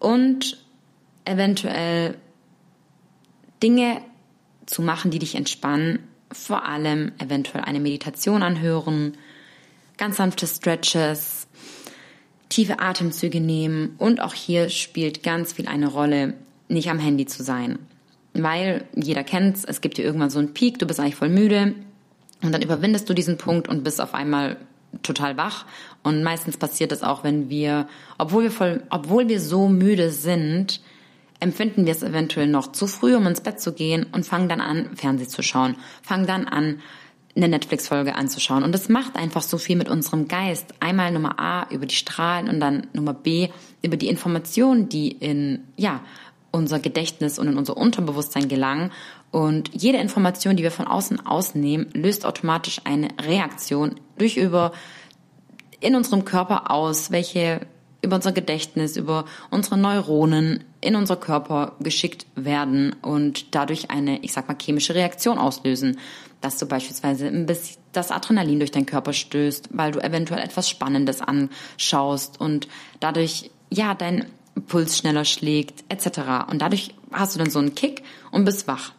und 0.00 0.59
eventuell 1.24 2.16
Dinge 3.62 4.00
zu 4.66 4.83
machen, 4.83 5.12
die 5.12 5.20
dich 5.20 5.37
entspannen, 5.37 6.00
vor 6.33 6.64
allem 6.64 7.12
eventuell 7.18 7.62
eine 7.62 7.79
Meditation 7.79 8.42
anhören, 8.42 9.16
ganz 9.96 10.16
sanfte 10.16 10.46
Stretches, 10.46 11.46
tiefe 12.48 12.78
Atemzüge 12.78 13.40
nehmen 13.40 13.94
und 13.98 14.20
auch 14.20 14.35
hier 14.35 14.68
spielt 14.68 15.22
ganz 15.22 15.52
viel 15.52 15.66
eine 15.66 15.88
Rolle, 15.88 16.35
nicht 16.68 16.90
am 16.90 16.98
Handy 16.98 17.26
zu 17.26 17.42
sein. 17.42 17.78
Weil 18.35 18.85
jeder 18.94 19.24
kennt 19.24 19.56
es, 19.56 19.64
es 19.64 19.80
gibt 19.80 19.96
dir 19.96 20.04
irgendwann 20.04 20.30
so 20.30 20.38
einen 20.38 20.54
Peak, 20.54 20.78
du 20.78 20.87
bist 20.87 21.00
eigentlich 21.00 21.16
voll 21.16 21.28
müde 21.28 21.74
und 22.42 22.52
dann 22.52 22.62
überwindest 22.62 23.09
du 23.09 23.14
diesen 23.14 23.38
Punkt 23.38 23.68
und 23.68 23.85
bist 23.85 24.00
auf 24.00 24.14
einmal 24.14 24.59
total 25.02 25.37
wach. 25.37 25.64
Und 26.02 26.22
meistens 26.22 26.56
passiert 26.56 26.92
das 26.92 27.02
auch, 27.02 27.24
wenn 27.24 27.48
wir, 27.48 27.88
obwohl 28.18 28.44
wir 28.44 28.50
voll, 28.50 28.82
obwohl 28.90 29.28
wir 29.28 29.40
so 29.40 29.68
müde 29.68 30.11
sind, 30.11 30.80
empfinden 31.40 31.85
wir 31.85 31.92
es 31.92 32.02
eventuell 32.02 32.46
noch 32.46 32.72
zu 32.72 32.87
früh, 32.87 33.14
um 33.14 33.26
ins 33.26 33.40
Bett 33.40 33.61
zu 33.61 33.72
gehen 33.72 34.06
und 34.12 34.24
fangen 34.24 34.48
dann 34.48 34.61
an, 34.61 34.96
Fernsehen 34.96 35.28
zu 35.28 35.42
schauen, 35.42 35.76
fangen 36.02 36.26
dann 36.26 36.46
an, 36.46 36.80
eine 37.37 37.49
Netflix-Folge 37.49 38.14
anzuschauen. 38.14 38.62
Und 38.62 38.72
das 38.72 38.88
macht 38.88 39.16
einfach 39.16 39.42
so 39.42 39.59
viel 39.59 39.77
mit 39.77 39.88
unserem 39.88 40.27
Geist. 40.27 40.75
Einmal 40.81 41.12
Nummer 41.12 41.38
A 41.38 41.68
über 41.70 41.87
die 41.87 41.94
Strahlen 41.94 42.49
und 42.49 42.61
dann 42.61 42.87
Nummer 42.92 43.12
B 43.14 43.49
über 43.83 43.96
die 43.96 44.09
Informationen, 44.09 44.88
die 44.88 45.09
in, 45.12 45.64
ja, 45.77 46.01
unser 46.51 46.79
Gedächtnis 46.79 47.38
und 47.38 47.49
in 47.49 47.59
unser 47.59 47.77
Unterbewusstsein 47.77 48.49
gelangen. 48.49 48.90
Und 49.31 49.70
jede 49.75 49.99
Information, 49.99 50.57
die 50.57 50.62
wir 50.62 50.70
von 50.70 50.87
außen 50.87 51.27
ausnehmen, 51.27 51.88
löst 51.92 52.25
automatisch 52.25 52.81
eine 52.85 53.09
Reaktion 53.20 53.96
durch 54.16 54.38
über 54.38 54.72
in 55.81 55.94
unserem 55.94 56.25
Körper 56.25 56.70
aus, 56.70 57.11
welche 57.11 57.66
über 58.02 58.16
unser 58.16 58.32
Gedächtnis, 58.32 58.96
über 58.96 59.24
unsere 59.50 59.76
Neuronen 59.78 60.64
in 60.80 60.96
unser 60.96 61.16
Körper 61.16 61.72
geschickt 61.80 62.26
werden 62.35 62.94
und 63.02 63.54
dadurch 63.54 63.90
eine, 63.90 64.22
ich 64.22 64.32
sag 64.32 64.48
mal, 64.48 64.56
chemische 64.61 64.94
Reaktion 64.94 65.38
auslösen. 65.38 65.98
Dass 66.40 66.59
du 66.59 66.66
beispielsweise 66.66 67.26
ein 67.26 67.46
bisschen 67.46 67.80
das 67.92 68.11
Adrenalin 68.11 68.59
durch 68.59 68.70
deinen 68.70 68.87
Körper 68.87 69.12
stößt, 69.12 69.70
weil 69.72 69.92
du 69.92 70.00
eventuell 70.00 70.42
etwas 70.42 70.68
Spannendes 70.68 71.22
anschaust 71.22 72.40
und 72.40 72.68
dadurch, 73.00 73.50
ja, 73.70 73.94
dein 73.94 74.26
Puls 74.68 74.98
schneller 74.98 75.24
schlägt, 75.24 75.85
etc. 75.88 76.50
Und 76.50 76.61
dadurch 76.61 76.94
hast 77.12 77.35
du 77.35 77.38
dann 77.38 77.50
so 77.50 77.59
einen 77.59 77.74
Kick 77.74 78.02
und 78.30 78.44
bist 78.44 78.68
wach. 78.68 78.92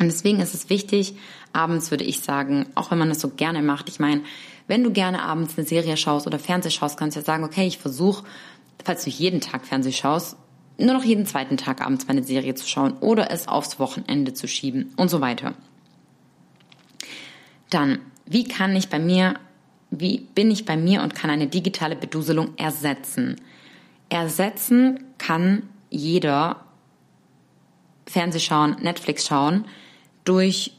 Und 0.00 0.06
deswegen 0.06 0.40
ist 0.40 0.54
es 0.54 0.70
wichtig, 0.70 1.16
abends 1.52 1.90
würde 1.90 2.04
ich 2.04 2.20
sagen, 2.20 2.66
auch 2.74 2.90
wenn 2.90 2.98
man 2.98 3.08
das 3.08 3.20
so 3.20 3.30
gerne 3.30 3.62
macht, 3.62 3.88
ich 3.88 3.98
meine, 3.98 4.22
wenn 4.68 4.84
du 4.84 4.92
gerne 4.92 5.22
abends 5.22 5.58
eine 5.58 5.66
Serie 5.66 5.96
schaust 5.96 6.26
oder 6.26 6.38
Fernseh 6.38 6.70
schaust, 6.70 6.96
kannst 6.96 7.16
du 7.16 7.20
ja 7.20 7.26
sagen, 7.26 7.42
okay, 7.42 7.66
ich 7.66 7.78
versuche, 7.78 8.24
falls 8.84 9.02
du 9.02 9.10
jeden 9.10 9.40
Tag 9.40 9.66
Fernseh 9.66 9.92
schaust, 9.92 10.36
nur 10.78 10.94
noch 10.94 11.02
jeden 11.02 11.26
zweiten 11.26 11.56
Tag 11.56 11.80
abends 11.80 12.06
meine 12.06 12.22
Serie 12.22 12.54
zu 12.54 12.68
schauen 12.68 12.92
oder 13.00 13.32
es 13.32 13.48
aufs 13.48 13.80
Wochenende 13.80 14.32
zu 14.34 14.46
schieben 14.46 14.92
und 14.96 15.08
so 15.10 15.20
weiter. 15.20 15.54
Dann, 17.70 17.98
wie 18.26 18.44
kann 18.44 18.76
ich 18.76 18.88
bei 18.88 18.98
mir, 18.98 19.34
wie 19.90 20.18
bin 20.18 20.50
ich 20.50 20.64
bei 20.64 20.76
mir 20.76 21.02
und 21.02 21.14
kann 21.14 21.30
eine 21.30 21.48
digitale 21.48 21.96
Beduselung 21.96 22.56
ersetzen? 22.56 23.36
Ersetzen 24.08 25.02
kann 25.18 25.64
jeder 25.90 26.64
Fernseh 28.06 28.38
schauen, 28.38 28.76
Netflix 28.80 29.26
schauen 29.26 29.64
durch 30.24 30.72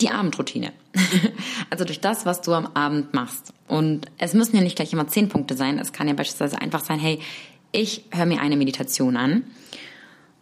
die 0.00 0.10
Abendroutine. 0.10 0.72
also 1.70 1.84
durch 1.84 2.00
das, 2.00 2.26
was 2.26 2.40
du 2.40 2.52
am 2.52 2.66
Abend 2.74 3.14
machst. 3.14 3.52
Und 3.68 4.06
es 4.18 4.34
müssen 4.34 4.56
ja 4.56 4.62
nicht 4.62 4.76
gleich 4.76 4.92
immer 4.92 5.08
zehn 5.08 5.28
Punkte 5.28 5.56
sein. 5.56 5.78
Es 5.78 5.92
kann 5.92 6.08
ja 6.08 6.14
beispielsweise 6.14 6.60
einfach 6.60 6.84
sein, 6.84 6.98
hey, 6.98 7.20
ich 7.72 8.04
höre 8.10 8.26
mir 8.26 8.40
eine 8.40 8.56
Meditation 8.56 9.16
an 9.16 9.44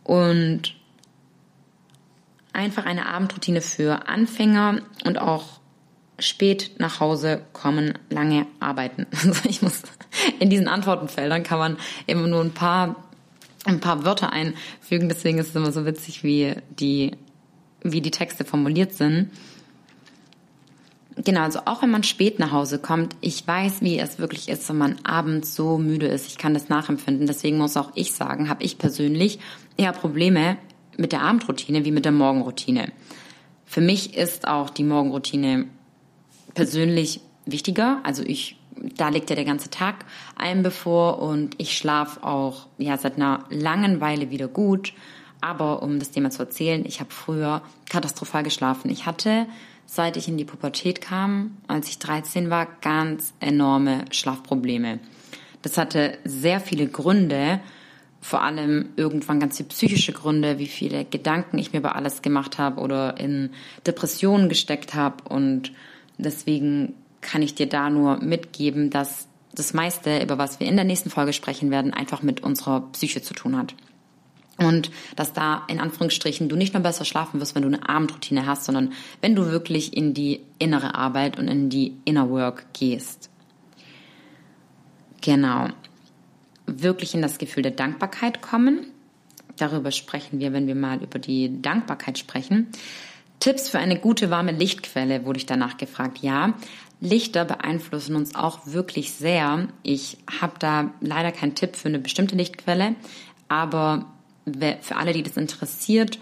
und 0.05 0.75
einfach 2.53 2.87
eine 2.87 3.07
Abendroutine 3.07 3.61
für 3.61 4.09
Anfänger 4.09 4.81
und 5.05 5.18
auch 5.18 5.61
spät 6.18 6.73
nach 6.79 7.01
Hause 7.01 7.42
kommen, 7.53 7.94
lange 8.11 8.47
arbeiten. 8.61 9.07
Also 9.12 9.49
ich 9.49 9.62
muss 9.62 9.83
in 10.40 10.51
diesen 10.51 10.68
Antwortenfeldern 10.68 11.42
kann 11.42 11.59
man 11.59 11.77
immer 12.07 12.27
nur 12.27 12.40
ein 12.40 12.53
paar 12.53 12.97
ein 13.64 13.81
paar 13.81 14.05
Wörter 14.05 14.33
einfügen, 14.33 15.09
deswegen 15.09 15.38
ist 15.38 15.51
es 15.51 15.57
immer 15.57 15.73
so 15.73 15.85
witzig, 15.85 16.25
wie 16.25 16.55
die 16.71 17.12
wie 17.83 18.01
die 18.01 18.11
Texte 18.11 18.44
formuliert 18.44 18.94
sind. 18.94 19.31
Genau, 21.29 21.43
also 21.43 21.59
auch 21.67 21.83
wenn 21.83 21.91
man 21.91 22.05
spät 22.05 22.38
nach 22.38 22.53
Hause 22.53 22.79
kommt, 22.79 23.14
ich 23.21 23.47
weiß, 23.47 23.83
wie 23.83 23.99
es 23.99 24.19
wirklich 24.19 24.49
ist, 24.49 24.67
wenn 24.71 24.79
man 24.79 24.97
abends 25.05 25.55
so 25.55 25.77
müde 25.77 26.07
ist. 26.07 26.27
Ich 26.27 26.38
kann 26.38 26.55
das 26.55 26.71
nachempfinden. 26.71 27.27
Deswegen 27.27 27.59
muss 27.59 27.77
auch 27.77 27.91
ich 27.95 28.14
sagen, 28.14 28.49
habe 28.49 28.64
ich 28.64 28.79
persönlich 28.79 29.38
eher 29.77 29.93
Probleme 29.93 30.57
mit 30.97 31.12
der 31.12 31.21
Abendroutine 31.21 31.85
wie 31.85 31.91
mit 31.91 32.07
der 32.07 32.12
Morgenroutine. 32.12 32.93
Für 33.67 33.83
mich 33.83 34.17
ist 34.17 34.49
auch 34.49 34.71
die 34.71 34.85
Morgenroutine 34.85 35.67
persönlich 36.55 37.21
wichtiger. 37.45 38.01
Also 38.05 38.23
ich, 38.23 38.57
da 38.97 39.11
liegt 39.11 39.29
ja 39.29 39.37
der 39.37 39.45
ganze 39.45 39.69
Tag 39.69 40.07
einem 40.35 40.62
bevor 40.62 41.21
und 41.21 41.57
ich 41.59 41.77
schlafe 41.77 42.25
auch 42.25 42.69
ja 42.79 42.97
seit 42.97 43.17
einer 43.17 43.45
langen 43.51 44.01
Weile 44.01 44.31
wieder 44.31 44.49
gut. 44.49 44.95
Aber 45.43 45.83
um 45.83 45.99
das 45.99 46.11
Thema 46.11 46.31
zu 46.31 46.43
erzählen, 46.43 46.87
ich 46.87 47.01
habe 47.01 47.11
früher 47.11 47.61
katastrophal 47.91 48.45
geschlafen. 48.45 48.91
Ich 48.91 49.05
hatte 49.05 49.47
seit 49.90 50.18
ich 50.18 50.29
in 50.29 50.37
die 50.37 50.44
Pubertät 50.44 51.01
kam, 51.01 51.57
als 51.66 51.88
ich 51.88 51.98
13 51.98 52.51
war, 52.51 52.66
ganz 52.83 53.33
enorme 53.40 54.05
Schlafprobleme. 54.11 55.01
Das 55.62 55.79
hatte 55.79 56.18
sehr 56.24 56.61
viele 56.61 56.87
Gründe, 56.87 57.61
vor 58.20 58.42
allem 58.42 58.90
irgendwann 58.96 59.40
ganz 59.40 59.57
viele 59.57 59.70
psychische 59.70 60.12
Gründe, 60.12 60.59
wie 60.59 60.66
viele 60.66 61.07
Gedanken 61.07 61.57
ich 61.59 61.72
mir 61.72 61.79
über 61.79 61.96
alles 61.96 62.20
gemacht 62.20 62.59
habe 62.59 62.81
oder 62.81 63.18
in 63.18 63.51
Depressionen 63.87 64.51
gesteckt 64.51 64.94
habe. 64.94 65.24
Und 65.27 65.72
deswegen 66.18 66.94
kann 67.22 67.40
ich 67.40 67.55
dir 67.55 67.66
da 67.66 67.88
nur 67.88 68.18
mitgeben, 68.18 68.90
dass 68.90 69.27
das 69.55 69.72
meiste, 69.72 70.22
über 70.22 70.37
was 70.37 70.61
wir 70.61 70.66
in 70.66 70.77
der 70.77 70.85
nächsten 70.85 71.09
Folge 71.09 71.33
sprechen 71.33 71.70
werden, 71.70 71.94
einfach 71.94 72.22
mit 72.22 72.42
unserer 72.42 72.83
Psyche 72.92 73.22
zu 73.22 73.33
tun 73.33 73.57
hat. 73.57 73.74
Und 74.59 74.90
dass 75.14 75.33
da 75.33 75.64
in 75.68 75.79
Anführungsstrichen 75.81 76.49
du 76.49 76.57
nicht 76.57 76.75
nur 76.75 76.83
besser 76.83 77.05
schlafen 77.05 77.40
wirst, 77.40 77.55
wenn 77.55 77.62
du 77.62 77.68
eine 77.68 77.88
Abendroutine 77.88 78.44
hast, 78.44 78.64
sondern 78.64 78.92
wenn 79.21 79.37
du 79.37 79.47
wirklich 79.47 79.97
in 79.97 80.14
die 80.14 80.40
innere 80.59 80.97
Arbeit 80.97 81.38
und 81.38 81.47
in 81.47 81.71
die 81.71 81.97
Inner 82.05 82.29
Work 82.29 82.66
gehst. 82.73 83.31
Genau. 85.21 85.68
Wirklich 86.66 87.14
in 87.14 87.23
das 87.23 87.38
Gefühl 87.38 87.62
der 87.62 87.73
Dankbarkeit 87.73 88.42
kommen. 88.42 88.87
Darüber 89.57 89.92
sprechen 89.92 90.40
wir, 90.40 90.53
wenn 90.53 90.66
wir 90.66 90.75
mal 90.75 91.03
über 91.03 91.18
die 91.18 91.62
Dankbarkeit 91.62 92.18
sprechen. 92.18 92.68
Tipps 93.40 93.68
für 93.68 93.79
eine 93.79 93.99
gute 93.99 94.31
warme 94.31 94.53
Lichtquelle 94.53 95.25
wurde 95.25 95.38
ich 95.38 95.47
danach 95.47 95.77
gefragt. 95.77 96.18
Ja, 96.18 96.55
Lichter 97.01 97.44
beeinflussen 97.44 98.16
uns 98.16 98.35
auch 98.35 98.66
wirklich 98.66 99.12
sehr. 99.12 99.68
Ich 99.85 100.18
habe 100.40 100.55
da 100.59 100.90
leider 101.01 101.31
keinen 101.31 101.55
Tipp 101.55 101.77
für 101.77 101.88
eine 101.88 102.01
bestimmte 102.01 102.35
Lichtquelle, 102.35 102.97
aber 103.49 104.07
für 104.81 104.97
alle, 104.97 105.13
die 105.13 105.23
das 105.23 105.37
interessiert, 105.37 106.19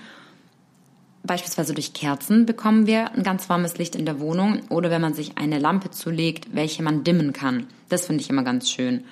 beispielsweise 1.26 1.74
durch 1.74 1.92
Kerzen 1.92 2.46
bekommen 2.46 2.86
wir 2.86 3.12
ein 3.12 3.22
ganz 3.22 3.48
warmes 3.48 3.78
Licht 3.78 3.96
in 3.96 4.06
der 4.06 4.20
Wohnung 4.20 4.60
oder 4.68 4.90
wenn 4.90 5.00
man 5.00 5.14
sich 5.14 5.36
eine 5.36 5.58
Lampe 5.58 5.90
zulegt, 5.90 6.54
welche 6.54 6.82
man 6.82 7.04
dimmen 7.04 7.32
kann. 7.32 7.66
Das 7.88 8.06
finde 8.06 8.22
ich 8.22 8.30
immer 8.30 8.44
ganz 8.44 8.70
schön. 8.70 9.04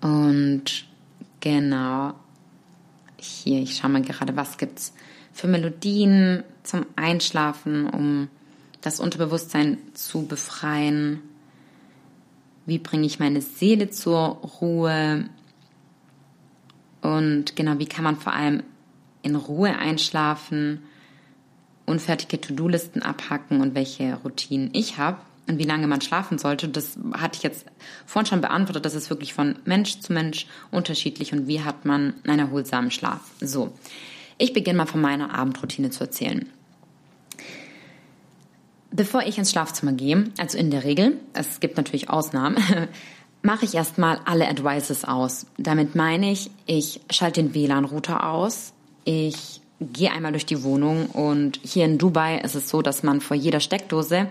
Und 0.00 0.86
genau, 1.40 2.14
hier, 3.16 3.60
ich 3.60 3.76
schaue 3.76 3.90
mal 3.90 4.02
gerade, 4.02 4.36
was 4.36 4.58
gibt 4.58 4.78
es 4.78 4.92
für 5.32 5.48
Melodien 5.48 6.44
zum 6.62 6.86
Einschlafen, 6.96 7.88
um 7.88 8.28
das 8.80 9.00
Unterbewusstsein 9.00 9.78
zu 9.94 10.26
befreien. 10.26 11.20
Wie 12.66 12.78
bringe 12.78 13.06
ich 13.06 13.18
meine 13.18 13.40
Seele 13.40 13.90
zur 13.90 14.18
Ruhe? 14.60 15.28
Und 17.06 17.54
genau, 17.54 17.78
wie 17.78 17.86
kann 17.86 18.02
man 18.02 18.16
vor 18.16 18.32
allem 18.32 18.64
in 19.22 19.36
Ruhe 19.36 19.78
einschlafen, 19.78 20.82
unfertige 21.84 22.40
To-Do-Listen 22.40 23.00
abhacken 23.02 23.60
und 23.60 23.76
welche 23.76 24.14
Routinen 24.24 24.70
ich 24.72 24.98
habe 24.98 25.18
und 25.46 25.58
wie 25.58 25.64
lange 25.64 25.86
man 25.86 26.00
schlafen 26.00 26.38
sollte. 26.38 26.68
Das 26.68 26.98
hatte 27.12 27.36
ich 27.36 27.44
jetzt 27.44 27.66
vorhin 28.06 28.26
schon 28.26 28.40
beantwortet. 28.40 28.84
Das 28.84 28.96
ist 28.96 29.08
wirklich 29.08 29.34
von 29.34 29.54
Mensch 29.64 30.00
zu 30.00 30.12
Mensch 30.12 30.48
unterschiedlich 30.72 31.32
und 31.32 31.46
wie 31.46 31.62
hat 31.62 31.84
man 31.84 32.14
einen 32.26 32.40
erholsamen 32.40 32.90
Schlaf. 32.90 33.20
So, 33.40 33.72
ich 34.36 34.52
beginne 34.52 34.78
mal 34.78 34.86
von 34.86 35.00
meiner 35.00 35.32
Abendroutine 35.32 35.90
zu 35.90 36.02
erzählen. 36.02 36.48
Bevor 38.90 39.22
ich 39.22 39.38
ins 39.38 39.52
Schlafzimmer 39.52 39.92
gehe, 39.92 40.24
also 40.38 40.58
in 40.58 40.72
der 40.72 40.82
Regel, 40.82 41.18
es 41.34 41.60
gibt 41.60 41.76
natürlich 41.76 42.10
Ausnahmen, 42.10 42.56
mache 43.46 43.64
ich 43.64 43.74
erstmal 43.74 44.20
alle 44.26 44.48
Advices 44.48 45.04
aus. 45.04 45.46
Damit 45.56 45.94
meine 45.94 46.32
ich, 46.32 46.50
ich 46.66 47.00
schalte 47.10 47.42
den 47.42 47.54
WLAN-Router 47.54 48.28
aus, 48.28 48.74
ich 49.04 49.62
gehe 49.80 50.10
einmal 50.10 50.32
durch 50.32 50.46
die 50.46 50.62
Wohnung 50.62 51.06
und 51.06 51.60
hier 51.62 51.84
in 51.84 51.96
Dubai 51.96 52.40
ist 52.40 52.56
es 52.56 52.68
so, 52.68 52.82
dass 52.82 53.02
man 53.02 53.20
vor 53.20 53.36
jeder 53.36 53.60
Steckdose 53.60 54.28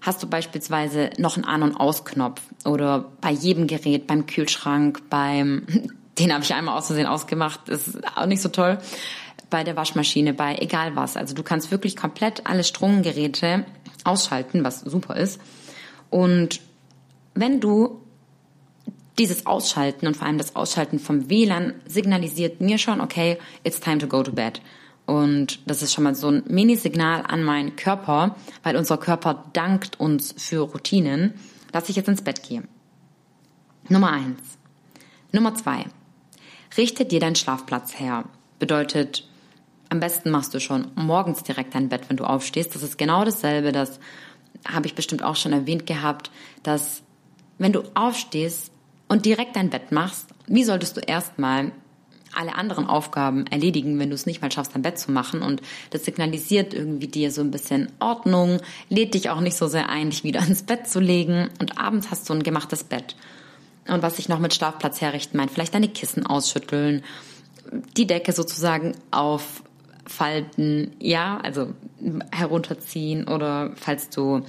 hast 0.00 0.22
du 0.22 0.26
beispielsweise 0.26 1.10
noch 1.18 1.36
einen 1.36 1.44
An- 1.44 1.62
und 1.62 1.76
Ausknopf 1.76 2.40
oder 2.64 3.06
bei 3.20 3.30
jedem 3.30 3.66
Gerät, 3.66 4.06
beim 4.06 4.26
Kühlschrank, 4.26 5.02
beim, 5.08 5.66
den 6.18 6.32
habe 6.32 6.42
ich 6.42 6.52
einmal 6.52 6.76
aus 6.76 6.86
Versehen 6.86 7.06
ausgemacht, 7.06 7.68
ist 7.68 7.98
auch 8.16 8.26
nicht 8.26 8.42
so 8.42 8.48
toll, 8.48 8.78
bei 9.50 9.64
der 9.64 9.76
Waschmaschine, 9.76 10.34
bei 10.34 10.56
egal 10.56 10.96
was. 10.96 11.16
Also 11.16 11.34
du 11.34 11.42
kannst 11.42 11.70
wirklich 11.70 11.96
komplett 11.96 12.46
alle 12.46 12.64
Stromgeräte 12.64 13.64
ausschalten, 14.04 14.64
was 14.64 14.80
super 14.80 15.16
ist. 15.16 15.40
Und 16.10 16.60
wenn 17.34 17.60
du 17.60 18.00
dieses 19.18 19.46
Ausschalten 19.46 20.06
und 20.06 20.16
vor 20.16 20.26
allem 20.26 20.38
das 20.38 20.56
Ausschalten 20.56 20.98
vom 20.98 21.28
WLAN 21.28 21.74
signalisiert 21.86 22.60
mir 22.60 22.78
schon, 22.78 23.00
okay, 23.00 23.38
it's 23.64 23.80
time 23.80 23.98
to 23.98 24.06
go 24.06 24.22
to 24.22 24.32
bed. 24.32 24.60
Und 25.06 25.60
das 25.66 25.82
ist 25.82 25.94
schon 25.94 26.04
mal 26.04 26.14
so 26.14 26.28
ein 26.28 26.42
Mini-Signal 26.46 27.24
an 27.26 27.42
meinen 27.42 27.76
Körper, 27.76 28.36
weil 28.62 28.76
unser 28.76 28.98
Körper 28.98 29.44
dankt 29.54 29.98
uns 29.98 30.34
für 30.36 30.60
Routinen, 30.60 31.34
dass 31.72 31.88
ich 31.88 31.96
jetzt 31.96 32.08
ins 32.08 32.22
Bett 32.22 32.42
gehe. 32.46 32.62
Nummer 33.88 34.12
eins. 34.12 34.40
Nummer 35.32 35.54
zwei. 35.54 35.86
richte 36.76 37.04
dir 37.04 37.20
deinen 37.20 37.36
Schlafplatz 37.36 37.98
her. 37.98 38.24
Bedeutet, 38.58 39.26
am 39.88 40.00
besten 40.00 40.30
machst 40.30 40.52
du 40.52 40.60
schon 40.60 40.90
morgens 40.94 41.42
direkt 41.42 41.74
dein 41.74 41.88
Bett, 41.88 42.02
wenn 42.08 42.18
du 42.18 42.24
aufstehst. 42.24 42.74
Das 42.74 42.82
ist 42.82 42.98
genau 42.98 43.24
dasselbe, 43.24 43.72
das 43.72 44.00
habe 44.66 44.86
ich 44.86 44.94
bestimmt 44.94 45.22
auch 45.22 45.36
schon 45.36 45.52
erwähnt 45.52 45.86
gehabt, 45.86 46.30
dass 46.62 47.02
wenn 47.56 47.72
du 47.72 47.82
aufstehst 47.94 48.72
und 49.08 49.24
direkt 49.24 49.56
dein 49.56 49.70
Bett 49.70 49.92
machst, 49.92 50.26
wie 50.46 50.64
solltest 50.64 50.96
du 50.96 51.00
erstmal 51.00 51.72
alle 52.34 52.54
anderen 52.54 52.86
Aufgaben 52.86 53.46
erledigen, 53.46 53.98
wenn 53.98 54.10
du 54.10 54.14
es 54.14 54.26
nicht 54.26 54.42
mal 54.42 54.52
schaffst, 54.52 54.74
dein 54.74 54.82
Bett 54.82 54.98
zu 54.98 55.10
machen. 55.10 55.42
Und 55.42 55.62
das 55.90 56.04
signalisiert 56.04 56.74
irgendwie 56.74 57.08
dir 57.08 57.32
so 57.32 57.40
ein 57.40 57.50
bisschen 57.50 57.90
Ordnung, 58.00 58.60
lädt 58.88 59.14
dich 59.14 59.30
auch 59.30 59.40
nicht 59.40 59.56
so 59.56 59.66
sehr 59.66 59.88
ein, 59.88 60.10
dich 60.10 60.24
wieder 60.24 60.40
ins 60.46 60.62
Bett 60.62 60.86
zu 60.86 61.00
legen. 61.00 61.48
Und 61.60 61.78
abends 61.78 62.10
hast 62.10 62.28
du 62.28 62.34
ein 62.34 62.42
gemachtes 62.42 62.84
Bett. 62.84 63.16
Und 63.86 64.02
was 64.02 64.18
ich 64.18 64.28
noch 64.28 64.38
mit 64.38 64.54
Schlafplatz 64.54 65.00
herrichten 65.00 65.38
meine, 65.38 65.50
vielleicht 65.50 65.74
deine 65.74 65.88
Kissen 65.88 66.26
ausschütteln, 66.26 67.02
die 67.96 68.06
Decke 68.06 68.32
sozusagen 68.32 68.92
auffalten, 69.10 70.92
ja, 71.00 71.38
also 71.38 71.72
herunterziehen 72.30 73.26
oder 73.28 73.72
falls 73.76 74.10
du 74.10 74.42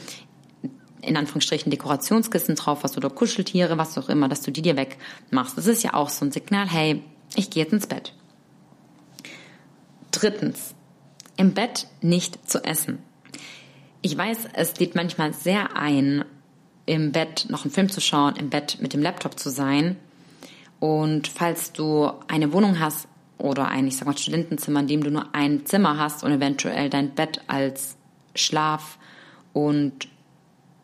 in 1.02 1.18
Anführungsstrichen 1.18 1.72
Dekorationskissen 1.72 2.56
drauf 2.56 2.84
hast 2.84 2.98
oder 2.98 3.10
Kuscheltiere, 3.10 3.78
was 3.78 3.98
auch 3.98 4.10
immer, 4.10 4.28
dass 4.28 4.42
du 4.42 4.52
die 4.52 4.62
dir 4.62 4.78
wegmachst. 4.78 5.58
Das 5.58 5.68
ist 5.68 5.84
ja 5.84 5.94
auch 5.94 6.10
so 6.10 6.26
ein 6.26 6.32
Signal, 6.32 6.68
hey, 6.68 7.04
ich 7.36 7.50
gehe 7.50 7.64
jetzt 7.64 7.74
ins 7.74 7.88
Bett. 7.88 8.14
Drittens, 10.12 10.74
im 11.38 11.54
Bett 11.54 11.88
nicht 12.02 12.50
zu 12.50 12.64
essen. 12.64 13.00
Ich 14.02 14.18
weiß, 14.18 14.50
es 14.54 14.80
lädt 14.80 14.96
manchmal 14.96 15.34
sehr 15.34 15.76
ein, 15.76 16.26
im 16.86 17.12
Bett 17.12 17.46
noch 17.50 17.64
einen 17.64 17.74
Film 17.74 17.90
zu 17.90 18.02
schauen, 18.02 18.36
im 18.36 18.50
Bett 18.50 18.78
mit 18.82 18.94
dem 18.94 19.02
Laptop 19.02 19.40
zu 19.40 19.50
sein. 19.50 19.98
Und 20.80 21.28
falls 21.28 21.72
du 21.74 22.10
eine 22.28 22.52
Wohnung 22.54 22.80
hast 22.80 23.08
oder 23.38 23.68
ein, 23.68 23.88
ich 23.88 23.98
sag 23.98 24.08
mal, 24.08 24.18
Studentenzimmer, 24.18 24.80
in 24.80 24.88
dem 24.88 25.04
du 25.04 25.12
nur 25.12 25.34
ein 25.34 25.66
Zimmer 25.66 25.98
hast 25.98 26.24
und 26.24 26.32
eventuell 26.32 26.90
dein 26.90 27.12
Bett 27.14 27.42
als 27.48 27.96
Schlaf 28.36 28.98
und 29.54 30.08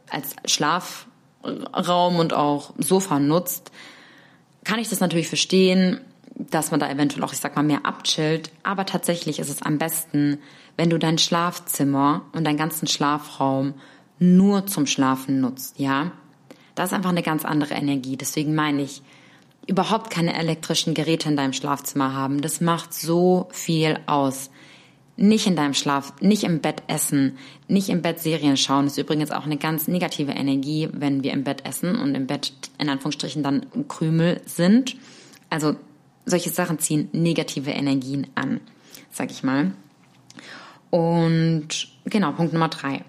als 0.09 0.35
Schlafraum 0.45 2.17
und 2.17 2.33
auch 2.33 2.73
Sofa 2.77 3.19
nutzt, 3.19 3.71
kann 4.63 4.79
ich 4.79 4.89
das 4.89 4.99
natürlich 4.99 5.27
verstehen, 5.27 6.01
dass 6.35 6.71
man 6.71 6.79
da 6.79 6.89
eventuell 6.89 7.23
auch, 7.23 7.33
ich 7.33 7.39
sag 7.39 7.55
mal, 7.55 7.63
mehr 7.63 7.85
abchillt. 7.85 8.51
Aber 8.63 8.85
tatsächlich 8.85 9.39
ist 9.39 9.49
es 9.49 9.61
am 9.61 9.77
besten, 9.77 10.39
wenn 10.77 10.89
du 10.89 10.99
dein 10.99 11.17
Schlafzimmer 11.17 12.23
und 12.33 12.43
deinen 12.43 12.57
ganzen 12.57 12.87
Schlafraum 12.87 13.75
nur 14.19 14.67
zum 14.67 14.85
Schlafen 14.85 15.41
nutzt, 15.41 15.79
ja? 15.79 16.11
Das 16.73 16.89
ist 16.89 16.93
einfach 16.93 17.11
eine 17.11 17.23
ganz 17.23 17.45
andere 17.45 17.73
Energie. 17.75 18.17
Deswegen 18.17 18.53
meine 18.53 18.81
ich, 18.81 19.01
überhaupt 19.67 20.09
keine 20.09 20.37
elektrischen 20.37 20.93
Geräte 20.93 21.29
in 21.29 21.37
deinem 21.37 21.53
Schlafzimmer 21.53 22.13
haben. 22.13 22.41
Das 22.41 22.61
macht 22.61 22.93
so 22.93 23.47
viel 23.51 23.99
aus. 24.05 24.49
Nicht 25.17 25.47
in 25.47 25.56
deinem 25.56 25.73
Schlaf, 25.73 26.13
nicht 26.19 26.43
im 26.43 26.60
Bett 26.60 26.84
essen, 26.88 27.38
nicht 27.69 27.88
im 27.89 28.01
Bett 28.01 28.19
Serien 28.19 28.58
schauen. 28.58 28.86
Das 28.86 28.93
ist 28.97 29.04
übrigens 29.04 29.32
auch 29.32 29.45
eine 29.45 29.58
ganz 29.58 29.88
negative 29.88 30.34
Energie, 30.34 30.89
wenn 30.91 31.23
wir 31.23 31.32
im 31.32 31.45
Bett 31.45 31.65
essen 31.65 31.95
und 31.95 32.15
im 32.15 32.28
Bett 32.28 32.51
in 32.80 32.89
Anführungsstrichen 32.89 33.41
dann 33.41 33.65
Krümel 33.88 34.41
sind. 34.45 34.97
Also 35.49 35.75
solche 36.25 36.49
Sachen 36.49 36.80
ziehen 36.80 37.08
negative 37.13 37.71
Energien 37.71 38.28
an, 38.36 38.60
sag 39.10 39.32
ich 39.32 39.43
mal. 39.43 39.71
Und 40.89 41.88
genau, 42.06 42.32
Punkt 42.34 42.54
Nummer 42.54 42.69
drei. 42.69 43.04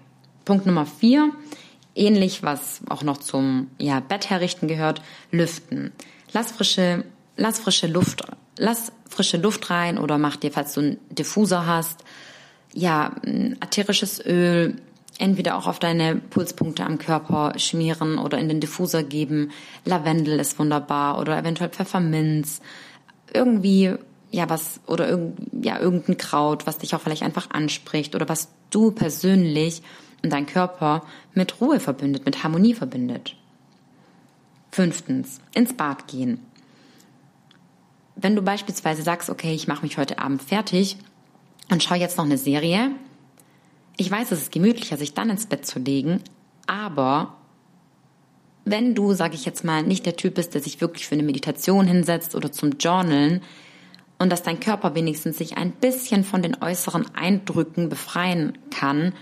Punkt 0.45 0.65
Nummer 0.65 0.85
vier, 0.85 1.31
ähnlich, 1.93 2.41
was 2.41 2.81
auch 2.87 3.03
noch 3.03 3.17
zum 3.17 3.69
ja, 3.79 3.99
Bett 3.99 4.29
herrichten 4.29 4.69
gehört, 4.69 5.01
lüften. 5.31 5.91
Lass 6.31 6.51
frische, 6.51 7.03
lass 7.35 7.59
frische 7.59 7.87
Luft, 7.87 8.23
lass 8.57 8.91
frische 9.09 9.37
Luft 9.37 9.69
rein 9.69 9.97
oder 9.97 10.17
mach 10.17 10.35
dir, 10.35 10.51
falls 10.51 10.73
du 10.73 10.81
einen 10.81 10.97
Diffuser 11.09 11.65
hast, 11.65 12.03
ja, 12.73 13.15
ätherisches 13.61 14.23
Öl, 14.25 14.75
entweder 15.17 15.57
auch 15.57 15.67
auf 15.67 15.79
deine 15.79 16.15
Pulspunkte 16.15 16.85
am 16.85 16.99
Körper 16.99 17.53
schmieren 17.57 18.17
oder 18.19 18.37
in 18.37 18.49
den 18.49 18.59
Diffuser 18.59 19.03
geben. 19.03 19.51
Lavendel 19.85 20.39
ist 20.39 20.59
wunderbar 20.59 21.19
oder 21.19 21.37
eventuell 21.37 21.69
Pfefferminz 21.69 22.61
irgendwie 23.33 23.95
ja 24.31 24.49
was 24.49 24.79
oder 24.85 25.07
irgend, 25.09 25.65
ja 25.65 25.79
irgendein 25.79 26.17
Kraut, 26.17 26.67
was 26.67 26.77
dich 26.77 26.93
auch 26.95 27.01
vielleicht 27.01 27.23
einfach 27.23 27.49
anspricht 27.51 28.15
oder 28.15 28.29
was 28.29 28.49
du 28.69 28.91
persönlich 28.91 29.81
und 30.23 30.31
dein 30.31 30.45
Körper 30.45 31.03
mit 31.33 31.61
Ruhe 31.61 31.79
verbindet, 31.79 32.25
mit 32.25 32.43
Harmonie 32.43 32.73
verbindet. 32.73 33.35
Fünftens, 34.71 35.39
ins 35.53 35.73
Bad 35.73 36.07
gehen. 36.07 36.39
Wenn 38.19 38.35
du 38.35 38.41
beispielsweise 38.41 39.03
sagst, 39.03 39.29
okay, 39.29 39.53
ich 39.53 39.67
mache 39.67 39.83
mich 39.83 39.97
heute 39.97 40.17
Abend 40.17 40.41
fertig 40.41 40.97
und 41.69 41.83
schaue 41.83 41.99
jetzt 41.99 42.17
noch 42.17 42.25
eine 42.25 42.37
Serie, 42.37 42.91
ich 43.95 44.09
weiß, 44.09 44.31
es 44.31 44.41
ist 44.43 44.51
gemütlicher, 44.51 44.97
sich 44.97 45.13
dann 45.13 45.29
ins 45.29 45.45
Bett 45.45 45.65
zu 45.65 45.79
legen, 45.79 46.21
aber 46.65 47.37
wenn 48.65 48.95
du, 48.95 49.13
sage 49.13 49.35
ich 49.35 49.45
jetzt 49.45 49.63
mal, 49.63 49.83
nicht 49.83 50.05
der 50.05 50.15
Typ 50.15 50.35
bist, 50.35 50.53
der 50.53 50.61
sich 50.61 50.81
wirklich 50.81 51.07
für 51.07 51.15
eine 51.15 51.23
Meditation 51.23 51.87
hinsetzt 51.87 52.35
oder 52.35 52.51
zum 52.51 52.71
Journalen 52.71 53.41
und 54.19 54.31
dass 54.31 54.43
dein 54.43 54.59
Körper 54.59 54.95
wenigstens 54.95 55.37
sich 55.37 55.57
ein 55.57 55.71
bisschen 55.71 56.23
von 56.23 56.41
den 56.41 56.61
äußeren 56.61 57.05
Eindrücken 57.15 57.87
befreien 57.87 58.57
kann, 58.71 59.13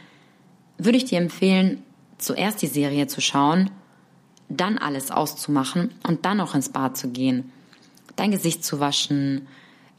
würde 0.77 0.97
ich 0.97 1.05
dir 1.05 1.19
empfehlen, 1.19 1.83
zuerst 2.17 2.61
die 2.61 2.67
Serie 2.67 3.07
zu 3.07 3.21
schauen, 3.21 3.69
dann 4.49 4.77
alles 4.77 5.11
auszumachen 5.11 5.93
und 6.07 6.25
dann 6.25 6.39
auch 6.39 6.55
ins 6.55 6.69
Bad 6.69 6.97
zu 6.97 7.09
gehen. 7.09 7.51
Dein 8.15 8.31
Gesicht 8.31 8.63
zu 8.63 8.79
waschen. 8.79 9.47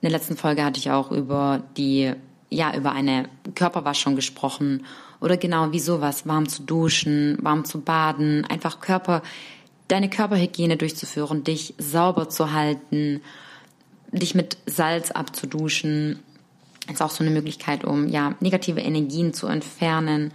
In 0.01 0.03
der 0.03 0.11
letzten 0.11 0.37
Folge 0.37 0.65
hatte 0.65 0.79
ich 0.79 0.91
auch 0.91 1.11
über 1.11 1.63
die, 1.77 2.13
ja, 2.51 2.75
über 2.75 2.93
eine 2.93 3.29
Körperwaschung 3.55 4.17
gesprochen 4.17 4.85
oder 5.21 5.37
genau 5.37 5.73
wie 5.73 5.81
sowas, 5.81 6.27
warm 6.27 6.49
zu 6.49 6.63
duschen, 6.63 7.39
warm 7.41 7.65
zu 7.65 7.81
baden, 7.81 8.45
einfach 8.45 8.81
Körper, 8.81 9.23
deine 9.89 10.11
Körperhygiene 10.11 10.77
durchzuführen, 10.77 11.45
dich 11.45 11.75
sauber 11.79 12.29
zu 12.29 12.53
halten, 12.53 13.21
dich 14.13 14.35
mit 14.35 14.59
Salz 14.67 15.11
abzuduschen. 15.11 16.21
Ist 16.91 17.03
auch 17.03 17.11
so 17.11 17.25
eine 17.25 17.33
Möglichkeit, 17.33 17.85
um 17.85 18.09
ja 18.09 18.35
negative 18.41 18.81
Energien 18.81 19.33
zu 19.33 19.47
entfernen. 19.47 20.33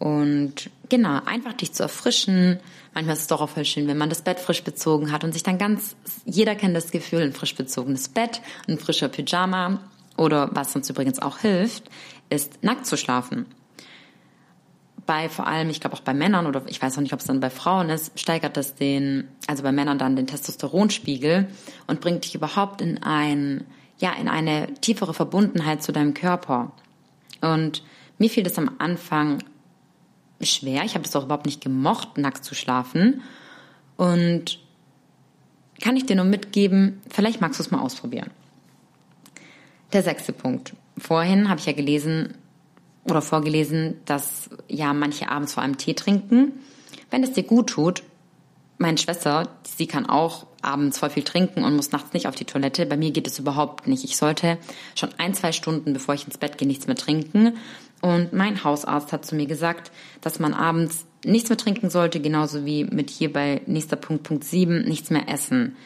Und 0.00 0.70
genau, 0.88 1.20
einfach 1.24 1.52
dich 1.52 1.72
zu 1.72 1.84
erfrischen. 1.84 2.58
Manchmal 2.94 3.14
ist 3.14 3.22
es 3.22 3.26
doch 3.28 3.40
auch 3.40 3.50
voll 3.50 3.64
schön, 3.64 3.86
wenn 3.86 3.98
man 3.98 4.08
das 4.08 4.22
Bett 4.22 4.40
frisch 4.40 4.64
bezogen 4.64 5.12
hat 5.12 5.22
und 5.22 5.32
sich 5.32 5.44
dann 5.44 5.58
ganz, 5.58 5.94
jeder 6.24 6.56
kennt 6.56 6.74
das 6.74 6.90
Gefühl, 6.90 7.20
ein 7.22 7.32
frisch 7.32 7.54
bezogenes 7.54 8.08
Bett, 8.08 8.40
ein 8.66 8.78
frischer 8.78 9.08
Pyjama 9.08 9.80
oder 10.16 10.50
was 10.52 10.74
uns 10.74 10.90
übrigens 10.90 11.20
auch 11.20 11.38
hilft, 11.38 11.84
ist 12.30 12.64
nackt 12.64 12.86
zu 12.86 12.96
schlafen 12.96 13.46
bei 15.10 15.28
vor 15.28 15.48
allem, 15.48 15.70
ich 15.70 15.80
glaube 15.80 15.96
auch 15.96 16.02
bei 16.02 16.14
Männern 16.14 16.46
oder 16.46 16.62
ich 16.68 16.80
weiß 16.80 16.96
auch 16.96 17.02
nicht, 17.02 17.12
ob 17.12 17.18
es 17.18 17.26
dann 17.26 17.40
bei 17.40 17.50
Frauen 17.50 17.90
ist, 17.90 18.16
steigert 18.16 18.56
das 18.56 18.76
den, 18.76 19.26
also 19.48 19.64
bei 19.64 19.72
Männern 19.72 19.98
dann 19.98 20.14
den 20.14 20.28
Testosteronspiegel 20.28 21.48
und 21.88 22.00
bringt 22.00 22.24
dich 22.24 22.36
überhaupt 22.36 22.80
in 22.80 23.02
ein, 23.02 23.64
ja, 23.98 24.12
in 24.12 24.28
eine 24.28 24.72
tiefere 24.74 25.12
Verbundenheit 25.12 25.82
zu 25.82 25.90
deinem 25.90 26.14
Körper. 26.14 26.70
Und 27.40 27.82
mir 28.18 28.30
fiel 28.30 28.44
das 28.44 28.56
am 28.56 28.70
Anfang 28.78 29.42
schwer. 30.40 30.84
Ich 30.84 30.94
habe 30.94 31.04
das 31.04 31.14
auch 31.16 31.24
überhaupt 31.24 31.46
nicht 31.46 31.60
gemocht, 31.60 32.18
nackt 32.18 32.44
zu 32.44 32.54
schlafen. 32.54 33.22
Und 33.96 34.58
kann 35.80 35.96
ich 35.96 36.06
dir 36.06 36.16
nur 36.16 36.24
mitgeben, 36.24 37.00
vielleicht 37.08 37.40
magst 37.40 37.58
du 37.58 37.62
es 37.62 37.70
mal 37.70 37.80
ausprobieren. 37.80 38.30
Der 39.92 40.02
sechste 40.02 40.32
Punkt. 40.32 40.74
Vorhin 40.98 41.48
habe 41.48 41.60
ich 41.60 41.66
ja 41.66 41.72
gelesen, 41.72 42.34
oder 43.04 43.22
vorgelesen, 43.22 44.00
dass 44.04 44.50
ja 44.68 44.92
manche 44.92 45.30
abends 45.30 45.54
vor 45.54 45.62
allem 45.62 45.78
Tee 45.78 45.94
trinken. 45.94 46.52
Wenn 47.10 47.22
es 47.22 47.32
dir 47.32 47.42
gut 47.42 47.68
tut, 47.70 48.02
meine 48.78 48.98
Schwester, 48.98 49.48
sie 49.62 49.86
kann 49.86 50.06
auch 50.06 50.46
abends 50.62 50.98
voll 50.98 51.10
viel 51.10 51.22
trinken 51.22 51.64
und 51.64 51.76
muss 51.76 51.92
nachts 51.92 52.12
nicht 52.12 52.26
auf 52.26 52.34
die 52.34 52.44
Toilette. 52.44 52.86
Bei 52.86 52.96
mir 52.96 53.10
geht 53.10 53.26
es 53.26 53.38
überhaupt 53.38 53.86
nicht. 53.86 54.04
Ich 54.04 54.16
sollte 54.16 54.58
schon 54.94 55.10
ein, 55.18 55.34
zwei 55.34 55.52
Stunden, 55.52 55.92
bevor 55.92 56.14
ich 56.14 56.24
ins 56.24 56.38
Bett 56.38 56.58
gehe, 56.58 56.68
nichts 56.68 56.86
mehr 56.86 56.96
trinken. 56.96 57.56
Und 58.00 58.32
mein 58.32 58.64
Hausarzt 58.64 59.12
hat 59.12 59.24
zu 59.26 59.34
mir 59.34 59.46
gesagt, 59.46 59.90
dass 60.20 60.38
man 60.38 60.54
abends 60.54 61.06
nichts 61.24 61.50
mehr 61.50 61.58
trinken 61.58 61.90
sollte, 61.90 62.20
genauso 62.20 62.64
wie 62.64 62.84
mit 62.84 63.10
hier 63.10 63.32
bei 63.32 63.60
nächster 63.66 63.96
Punkt, 63.96 64.22
Punkt 64.22 64.44
7, 64.44 64.82
nichts 64.82 65.10
mehr 65.10 65.28
essen. 65.28 65.76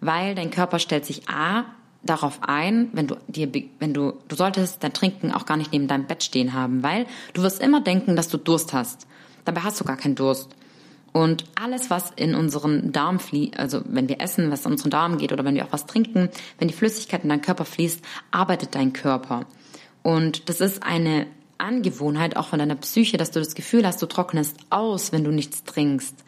Weil 0.00 0.34
dein 0.34 0.50
Körper 0.50 0.78
stellt 0.78 1.04
sich 1.04 1.28
A 1.28 1.64
darauf 2.02 2.38
ein, 2.42 2.90
wenn 2.92 3.08
du 3.08 3.16
dir, 3.26 3.50
wenn 3.80 3.92
du, 3.92 4.14
du 4.28 4.36
solltest 4.36 4.84
dein 4.84 4.92
Trinken 4.92 5.32
auch 5.32 5.44
gar 5.44 5.56
nicht 5.56 5.72
neben 5.72 5.88
deinem 5.88 6.06
Bett 6.06 6.22
stehen 6.22 6.52
haben, 6.52 6.82
weil 6.82 7.06
du 7.32 7.42
wirst 7.42 7.60
immer 7.60 7.80
denken, 7.80 8.14
dass 8.14 8.28
du 8.28 8.38
Durst 8.38 8.72
hast. 8.72 9.06
Dabei 9.44 9.62
hast 9.62 9.80
du 9.80 9.84
gar 9.84 9.96
keinen 9.96 10.14
Durst. 10.14 10.54
Und 11.12 11.44
alles, 11.60 11.88
was 11.88 12.10
in 12.10 12.34
unseren 12.34 12.92
Darm 12.92 13.18
fließt, 13.18 13.58
also 13.58 13.80
wenn 13.86 14.08
wir 14.08 14.20
essen, 14.20 14.50
was 14.50 14.66
in 14.66 14.72
unseren 14.72 14.90
Darm 14.90 15.16
geht 15.18 15.32
oder 15.32 15.44
wenn 15.44 15.54
wir 15.54 15.64
auch 15.64 15.72
was 15.72 15.86
trinken, 15.86 16.28
wenn 16.58 16.68
die 16.68 16.74
Flüssigkeit 16.74 17.22
in 17.22 17.30
deinen 17.30 17.40
Körper 17.40 17.64
fließt, 17.64 18.04
arbeitet 18.30 18.74
dein 18.74 18.92
Körper. 18.92 19.46
Und 20.02 20.48
das 20.48 20.60
ist 20.60 20.82
eine 20.82 21.26
Angewohnheit 21.58 22.36
auch 22.36 22.48
von 22.48 22.58
deiner 22.58 22.76
Psyche, 22.76 23.16
dass 23.16 23.30
du 23.30 23.38
das 23.38 23.54
Gefühl 23.54 23.86
hast, 23.86 24.00
du 24.02 24.06
trocknest 24.06 24.56
aus, 24.70 25.12
wenn 25.12 25.24
du 25.24 25.30
nichts 25.30 25.64
trinkst. 25.64 26.24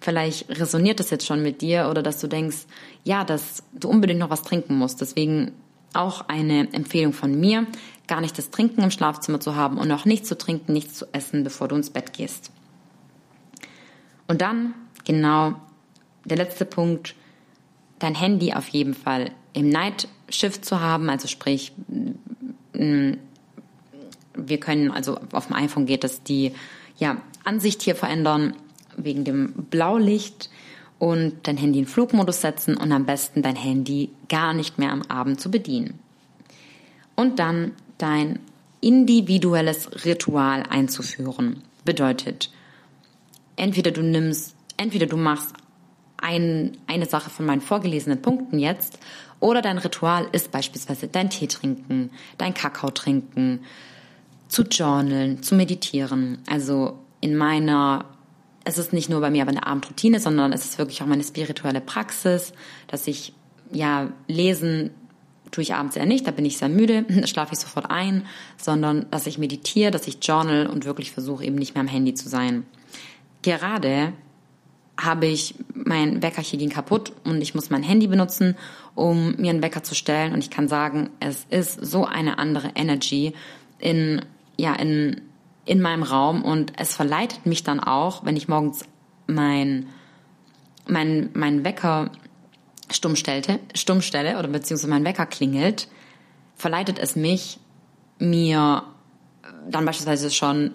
vielleicht 0.00 0.48
resoniert 0.60 1.00
das 1.00 1.10
jetzt 1.10 1.26
schon 1.26 1.42
mit 1.42 1.62
dir 1.62 1.88
oder 1.90 2.02
dass 2.02 2.20
du 2.20 2.28
denkst, 2.28 2.66
ja, 3.04 3.24
dass 3.24 3.62
du 3.72 3.88
unbedingt 3.88 4.20
noch 4.20 4.30
was 4.30 4.42
trinken 4.42 4.76
musst. 4.76 5.00
Deswegen 5.00 5.52
auch 5.94 6.28
eine 6.28 6.72
Empfehlung 6.72 7.12
von 7.12 7.38
mir, 7.38 7.66
gar 8.06 8.20
nicht 8.20 8.36
das 8.38 8.50
Trinken 8.50 8.82
im 8.82 8.90
Schlafzimmer 8.90 9.40
zu 9.40 9.56
haben 9.56 9.78
und 9.78 9.90
auch 9.90 10.04
nichts 10.04 10.28
zu 10.28 10.36
trinken, 10.36 10.72
nichts 10.72 10.94
zu 10.94 11.06
essen, 11.12 11.42
bevor 11.42 11.68
du 11.68 11.76
ins 11.76 11.90
Bett 11.90 12.12
gehst. 12.12 12.52
Und 14.28 14.42
dann, 14.42 14.74
genau, 15.04 15.54
der 16.24 16.36
letzte 16.36 16.64
Punkt, 16.64 17.14
dein 17.98 18.14
Handy 18.14 18.52
auf 18.52 18.68
jeden 18.68 18.94
Fall 18.94 19.30
im 19.52 19.70
Night 19.70 20.08
Shift 20.28 20.64
zu 20.64 20.80
haben, 20.80 21.08
also 21.08 21.28
sprich, 21.28 21.72
wir 24.48 24.60
können, 24.60 24.90
also 24.90 25.18
auf 25.32 25.46
dem 25.46 25.56
iPhone 25.56 25.86
geht 25.86 26.04
es, 26.04 26.22
die 26.22 26.52
ja, 26.98 27.18
Ansicht 27.44 27.82
hier 27.82 27.94
verändern 27.94 28.54
wegen 28.96 29.24
dem 29.24 29.52
Blaulicht 29.70 30.50
und 30.98 31.34
dein 31.42 31.56
Handy 31.56 31.80
in 31.80 31.86
Flugmodus 31.86 32.40
setzen 32.40 32.76
und 32.76 32.90
am 32.92 33.04
besten 33.04 33.42
dein 33.42 33.56
Handy 33.56 34.10
gar 34.28 34.54
nicht 34.54 34.78
mehr 34.78 34.92
am 34.92 35.02
Abend 35.02 35.40
zu 35.40 35.50
bedienen. 35.50 35.98
Und 37.14 37.38
dann 37.38 37.72
dein 37.98 38.40
individuelles 38.80 40.04
Ritual 40.04 40.62
einzuführen. 40.62 41.62
Bedeutet, 41.84 42.50
entweder 43.56 43.90
du 43.90 44.02
nimmst, 44.02 44.54
entweder 44.76 45.06
du 45.06 45.16
machst 45.16 45.54
ein, 46.18 46.76
eine 46.86 47.06
Sache 47.06 47.30
von 47.30 47.46
meinen 47.46 47.60
vorgelesenen 47.60 48.20
Punkten 48.22 48.58
jetzt 48.58 48.98
oder 49.40 49.62
dein 49.62 49.78
Ritual 49.78 50.28
ist 50.32 50.50
beispielsweise 50.50 51.08
dein 51.08 51.30
Tee 51.30 51.46
trinken, 51.46 52.10
dein 52.38 52.54
Kakao 52.54 52.90
trinken, 52.90 53.60
zu 54.48 54.62
journalen, 54.62 55.42
zu 55.42 55.54
meditieren. 55.54 56.38
Also 56.46 56.98
in 57.20 57.36
meiner, 57.36 58.04
es 58.64 58.78
ist 58.78 58.92
nicht 58.92 59.08
nur 59.08 59.20
bei 59.20 59.30
mir 59.30 59.42
aber 59.42 59.50
eine 59.50 59.66
Abendroutine, 59.66 60.20
sondern 60.20 60.52
es 60.52 60.64
ist 60.64 60.78
wirklich 60.78 61.02
auch 61.02 61.06
meine 61.06 61.24
spirituelle 61.24 61.80
Praxis, 61.80 62.52
dass 62.88 63.06
ich 63.06 63.32
ja 63.72 64.10
lesen 64.28 64.90
tue 65.50 65.62
ich 65.62 65.74
abends 65.74 65.96
eher 65.96 66.06
nicht, 66.06 66.26
da 66.26 66.32
bin 66.32 66.44
ich 66.44 66.58
sehr 66.58 66.68
müde, 66.68 67.04
schlafe 67.26 67.54
ich 67.54 67.60
sofort 67.60 67.90
ein, 67.90 68.26
sondern 68.56 69.06
dass 69.10 69.26
ich 69.26 69.38
meditiere, 69.38 69.90
dass 69.90 70.06
ich 70.06 70.18
journal 70.20 70.66
und 70.66 70.84
wirklich 70.84 71.12
versuche 71.12 71.44
eben 71.44 71.56
nicht 71.56 71.74
mehr 71.74 71.82
am 71.82 71.88
Handy 71.88 72.14
zu 72.14 72.28
sein. 72.28 72.66
Gerade 73.42 74.12
habe 74.98 75.26
ich, 75.26 75.54
mein 75.74 76.22
Wecker 76.22 76.42
hier 76.42 76.58
ging 76.58 76.70
kaputt 76.70 77.12
und 77.24 77.40
ich 77.42 77.54
muss 77.54 77.70
mein 77.70 77.82
Handy 77.82 78.06
benutzen, 78.06 78.56
um 78.94 79.36
mir 79.36 79.50
einen 79.50 79.62
Wecker 79.62 79.82
zu 79.82 79.94
stellen 79.94 80.32
und 80.32 80.40
ich 80.40 80.50
kann 80.50 80.68
sagen, 80.68 81.10
es 81.20 81.46
ist 81.50 81.84
so 81.84 82.06
eine 82.06 82.38
andere 82.38 82.70
Energy 82.74 83.34
in 83.78 84.22
ja, 84.56 84.74
in, 84.74 85.22
in 85.64 85.80
meinem 85.80 86.02
Raum 86.02 86.42
und 86.42 86.72
es 86.78 86.94
verleitet 86.94 87.46
mich 87.46 87.64
dann 87.64 87.80
auch, 87.80 88.24
wenn 88.24 88.36
ich 88.36 88.48
morgens 88.48 88.84
mein, 89.26 89.88
mein, 90.86 91.30
mein 91.34 91.64
Wecker 91.64 92.10
stumm, 92.90 93.16
stellte, 93.16 93.58
stumm 93.74 94.00
stelle 94.00 94.38
oder 94.38 94.48
beziehungsweise 94.48 94.90
mein 94.90 95.04
Wecker 95.04 95.26
klingelt, 95.26 95.88
verleitet 96.54 96.98
es 96.98 97.16
mich, 97.16 97.58
mir 98.18 98.84
dann 99.68 99.84
beispielsweise 99.84 100.30
schon, 100.30 100.74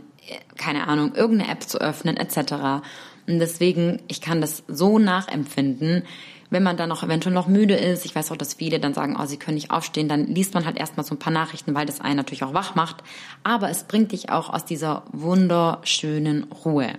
keine 0.57 0.87
Ahnung, 0.87 1.15
irgendeine 1.15 1.51
App 1.51 1.63
zu 1.63 1.79
öffnen 1.79 2.17
etc. 2.17 2.83
Und 3.27 3.39
deswegen, 3.39 4.01
ich 4.07 4.21
kann 4.21 4.41
das 4.41 4.63
so 4.67 4.99
nachempfinden, 4.99 6.03
wenn 6.51 6.63
man 6.63 6.77
dann 6.77 6.89
noch 6.89 7.01
eventuell 7.01 7.33
noch 7.33 7.47
müde 7.47 7.75
ist, 7.75 8.05
ich 8.05 8.13
weiß 8.13 8.31
auch, 8.31 8.37
dass 8.37 8.53
viele 8.53 8.79
dann 8.79 8.93
sagen, 8.93 9.17
oh, 9.19 9.25
sie 9.25 9.37
können 9.37 9.55
nicht 9.55 9.71
aufstehen, 9.71 10.09
dann 10.09 10.27
liest 10.27 10.53
man 10.53 10.65
halt 10.65 10.77
erstmal 10.77 11.05
so 11.05 11.15
ein 11.15 11.19
paar 11.19 11.33
Nachrichten, 11.33 11.73
weil 11.73 11.85
das 11.85 12.01
einen 12.01 12.17
natürlich 12.17 12.43
auch 12.43 12.53
wach 12.53 12.75
macht. 12.75 12.97
Aber 13.43 13.69
es 13.69 13.85
bringt 13.85 14.11
dich 14.11 14.29
auch 14.29 14.49
aus 14.49 14.65
dieser 14.65 15.03
wunderschönen 15.13 16.43
Ruhe. 16.43 16.91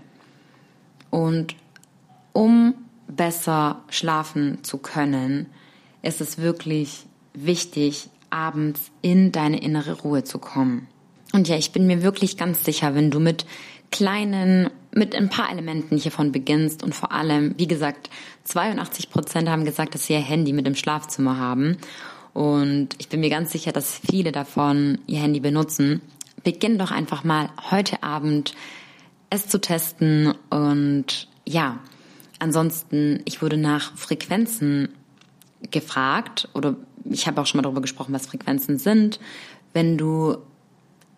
Und 1.11 1.55
um 2.33 2.75
besser 3.07 3.83
schlafen 3.91 4.65
zu 4.65 4.79
können, 4.79 5.47
ist 6.01 6.23
es 6.23 6.39
wirklich 6.39 7.05
wichtig, 7.35 8.09
abends 8.31 8.91
in 9.03 9.33
deine 9.33 9.63
innere 9.63 10.01
Ruhe 10.01 10.25
zu 10.25 10.39
kommen. 10.39 10.89
Und 11.35 11.49
ja, 11.49 11.57
ich 11.57 11.73
bin 11.73 11.87
mir 11.87 12.03
wirklich 12.03 12.39
ganz 12.39 12.65
sicher, 12.65 12.95
wenn 12.95 13.11
du 13.11 13.21
mit 13.21 13.45
kleinen, 13.91 14.71
mit 14.95 15.15
ein 15.15 15.29
paar 15.29 15.51
Elementen 15.51 15.97
hiervon 15.97 16.33
beginnst 16.33 16.83
und 16.83 16.95
vor 16.95 17.13
allem, 17.13 17.55
wie 17.57 17.67
gesagt, 17.67 18.11
82 18.45 19.11
Prozent 19.11 19.49
haben 19.49 19.65
gesagt, 19.65 19.95
dass 19.95 20.07
sie 20.07 20.13
ihr 20.13 20.21
Handy 20.21 20.53
mit 20.53 20.67
im 20.67 20.75
Schlafzimmer 20.75 21.39
haben. 21.39 21.79
Und 22.35 22.91
ich 22.99 23.09
bin 23.09 23.21
mir 23.21 23.31
ganz 23.31 23.53
sicher, 23.53 23.73
dass 23.73 23.99
viele 23.99 24.33
davon 24.33 24.99
ihr 25.07 25.21
Handy 25.21 25.41
benutzen. 25.41 26.01
Beginn 26.45 26.79
doch 26.79 26.91
einfach 26.91 27.25
mal 27.25 27.51
heute 27.71 28.03
Abend 28.03 28.55
es 29.31 29.49
zu 29.49 29.61
testen 29.61 30.35
und 30.51 31.29
ja, 31.47 31.79
ansonsten, 32.39 33.23
ich 33.25 33.41
wurde 33.41 33.57
nach 33.57 33.97
Frequenzen 33.97 34.91
gefragt 35.71 36.49
oder 36.53 36.77
ich 37.05 37.27
habe 37.27 37.41
auch 37.41 37.47
schon 37.47 37.59
mal 37.59 37.63
darüber 37.63 37.81
gesprochen, 37.81 38.13
was 38.13 38.27
Frequenzen 38.27 38.79
sind. 38.79 39.21
Wenn 39.73 39.97
du 39.97 40.37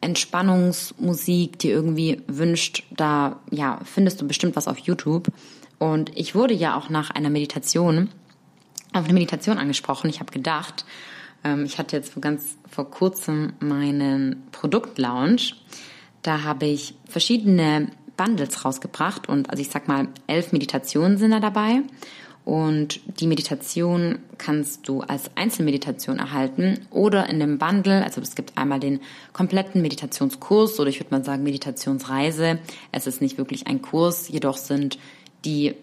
Entspannungsmusik 0.04 1.58
dir 1.58 1.72
irgendwie 1.72 2.20
wünscht, 2.26 2.84
da 2.90 3.40
ja, 3.50 3.80
findest 3.84 4.20
du 4.20 4.28
bestimmt 4.28 4.54
was 4.54 4.68
auf 4.68 4.78
YouTube. 4.78 5.28
Und 5.78 6.16
ich 6.16 6.34
wurde 6.34 6.54
ja 6.54 6.76
auch 6.76 6.90
nach 6.90 7.10
einer 7.10 7.30
Meditation, 7.30 8.10
auf 8.92 9.04
eine 9.04 9.14
Meditation 9.14 9.58
angesprochen. 9.58 10.08
Ich 10.10 10.20
habe 10.20 10.30
gedacht, 10.30 10.84
ähm, 11.42 11.64
ich 11.64 11.78
hatte 11.78 11.96
jetzt 11.96 12.12
vor 12.12 12.20
ganz 12.20 12.56
vor 12.70 12.90
kurzem 12.90 13.54
meinen 13.60 14.44
Produktlaunch. 14.52 15.56
Da 16.22 16.42
habe 16.42 16.66
ich 16.66 16.94
verschiedene 17.08 17.88
Bundles 18.16 18.64
rausgebracht 18.64 19.28
und 19.28 19.50
also 19.50 19.60
ich 19.60 19.70
sag 19.70 19.88
mal, 19.88 20.08
elf 20.26 20.52
Meditationen 20.52 21.18
sind 21.18 21.32
da 21.32 21.40
dabei. 21.40 21.82
Und 22.44 23.00
die 23.20 23.26
Meditation 23.26 24.18
kannst 24.36 24.86
du 24.86 25.00
als 25.00 25.30
Einzelmeditation 25.34 26.18
erhalten 26.18 26.86
oder 26.90 27.28
in 27.30 27.40
dem 27.40 27.58
Bundle. 27.58 28.04
Also 28.04 28.20
es 28.20 28.34
gibt 28.34 28.58
einmal 28.58 28.80
den 28.80 29.00
kompletten 29.32 29.80
Meditationskurs 29.80 30.78
oder 30.78 30.90
ich 30.90 31.00
würde 31.00 31.14
mal 31.14 31.24
sagen 31.24 31.42
Meditationsreise. 31.42 32.58
Es 32.92 33.06
ist 33.06 33.22
nicht 33.22 33.38
wirklich 33.38 33.66
ein 33.66 33.80
Kurs, 33.80 34.28
jedoch 34.28 34.58
sind 34.58 34.98
die 35.44 35.74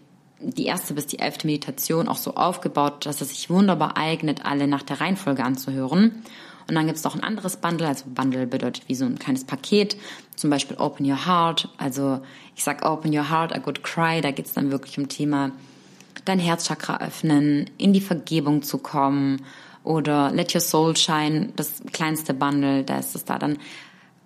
die 0.44 0.66
erste 0.66 0.96
bis 0.96 1.06
die 1.06 1.20
elfte 1.20 1.46
Meditation 1.46 2.08
auch 2.08 2.18
so 2.18 2.34
aufgebaut, 2.34 3.06
dass 3.06 3.22
es 3.22 3.30
sich 3.30 3.52
wunderbar 3.52 3.96
eignet, 3.96 4.44
alle 4.44 4.68
nach 4.68 4.82
der 4.82 5.00
Reihenfolge 5.00 5.44
anzuhören. 5.44 6.24
Und 6.68 6.76
dann 6.76 6.86
gibt 6.86 6.98
es 6.98 7.04
noch 7.04 7.16
ein 7.16 7.24
anderes 7.24 7.58
Bundle, 7.58 7.88
also 7.88 8.06
Bundle 8.08 8.48
bedeutet 8.48 8.88
wie 8.88 8.96
so 8.96 9.06
ein 9.06 9.20
kleines 9.20 9.44
Paket, 9.44 9.98
zum 10.36 10.50
Beispiel 10.50 10.78
Open 10.78 11.06
Your 11.06 11.26
Heart. 11.26 11.70
Also 11.78 12.22
ich 12.56 12.64
sag 12.64 12.84
Open 12.86 13.16
Your 13.16 13.30
Heart, 13.30 13.54
a 13.54 13.60
Good 13.60 13.84
Cry, 13.84 14.22
da 14.22 14.32
geht 14.32 14.46
es 14.46 14.54
dann 14.54 14.72
wirklich 14.72 14.98
um 14.98 15.08
Thema 15.08 15.52
dein 16.26 16.40
Herzchakra 16.40 17.00
öffnen, 17.00 17.70
in 17.78 17.94
die 17.94 18.02
Vergebung 18.02 18.62
zu 18.62 18.78
kommen 18.78 19.44
oder 19.84 20.32
Let 20.32 20.54
Your 20.54 20.62
Soul 20.62 20.96
Shine, 20.96 21.50
das 21.56 21.82
kleinste 21.92 22.34
Bundle, 22.34 22.84
da 22.84 23.00
ist 23.00 23.16
es 23.16 23.26
da 23.26 23.40
dann 23.40 23.58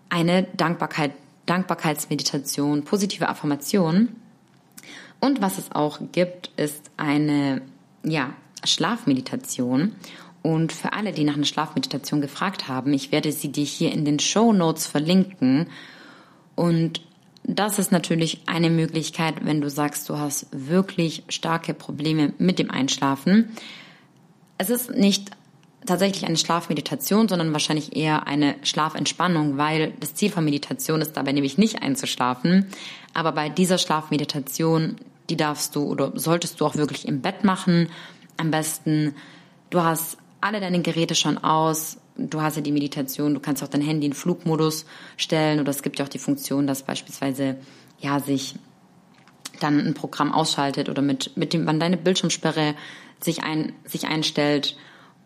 eine 0.10 0.44
Dankbarkeit, 0.44 1.12
Dankbarkeitsmeditation, 1.46 2.84
positive 2.84 3.30
Affirmation. 3.30 4.10
Und 5.20 5.42
was 5.42 5.58
es 5.58 5.72
auch 5.72 6.00
gibt, 6.12 6.52
ist 6.58 6.92
eine, 6.98 7.62
ja, 8.04 8.34
Schlafmeditation. 8.64 9.96
Und 10.42 10.72
für 10.72 10.94
alle, 10.94 11.12
die 11.12 11.24
nach 11.24 11.36
einer 11.36 11.46
Schlafmeditation 11.46 12.22
gefragt 12.22 12.68
haben, 12.68 12.94
ich 12.94 13.12
werde 13.12 13.32
sie 13.32 13.52
dir 13.52 13.66
hier 13.66 13.92
in 13.92 14.06
den 14.06 14.20
Show 14.20 14.54
Notes 14.54 14.88
verlinken. 14.88 15.68
Und 16.56 17.02
das 17.48 17.78
ist 17.80 17.92
natürlich 17.92 18.42
eine 18.48 18.70
Möglichkeit, 18.70 19.46
wenn 19.46 19.62
du 19.62 19.70
sagst, 19.70 20.10
du 20.10 20.18
hast 20.18 20.48
wirklich 20.52 21.24
starke 21.30 21.74
Probleme 21.74 22.34
mit 22.38 22.58
dem 22.60 22.72
Einschlafen. 22.72 23.56
Es 24.58 24.70
ist 24.70 24.92
nicht 24.92 25.32
tatsächlich 25.86 26.26
eine 26.26 26.38
Schlafmeditation, 26.38 27.28
sondern 27.28 27.54
wahrscheinlich 27.54 27.96
eher 27.96 28.26
eine 28.26 28.56
Schlafentspannung, 28.64 29.58
weil 29.58 29.94
das 30.00 30.16
Ziel 30.16 30.32
von 30.32 30.44
Meditation 30.44 31.02
ist 31.02 31.16
dabei 31.16 31.34
nämlich 31.34 31.58
nicht 31.58 31.84
einzuschlafen. 31.84 32.66
Aber 33.14 33.32
bei 33.32 33.50
dieser 33.50 33.78
Schlafmeditation, 33.78 34.96
die 35.30 35.38
darfst 35.38 35.76
du 35.76 35.84
oder 35.84 36.12
solltest 36.16 36.60
du 36.60 36.66
auch 36.66 36.76
wirklich 36.76 37.08
im 37.08 37.22
Bett 37.22 37.44
machen. 37.44 37.90
Am 38.38 38.50
besten, 38.50 39.14
du 39.70 39.84
hast 39.84 40.18
alle 40.42 40.60
deine 40.60 40.82
Geräte 40.82 41.14
schon 41.14 41.38
aus, 41.38 41.98
du 42.18 42.42
hast 42.42 42.56
ja 42.56 42.62
die 42.62 42.72
Meditation, 42.72 43.34
du 43.34 43.40
kannst 43.40 43.64
auch 43.64 43.68
dein 43.68 43.82
Handy 43.82 44.08
in 44.08 44.14
Flugmodus 44.14 44.86
stellen 45.18 45.60
oder 45.60 45.70
es 45.70 45.84
gibt 45.84 46.00
ja 46.00 46.06
auch 46.06 46.10
die 46.10 46.20
Funktion, 46.20 46.68
dass 46.68 46.84
beispielsweise 46.84 47.58
ja 48.00 48.20
sich 48.20 48.56
dann 49.60 49.80
ein 49.80 49.94
Programm 49.94 50.32
ausschaltet 50.32 50.90
oder 50.90 51.02
mit, 51.02 51.36
mit 51.38 51.54
dem, 51.54 51.66
wann 51.66 51.80
deine 51.80 51.98
Bildschirmsperre 51.98 52.76
sich 53.20 53.44
ein, 53.44 53.74
sich 53.86 54.08
einstellt 54.08 54.78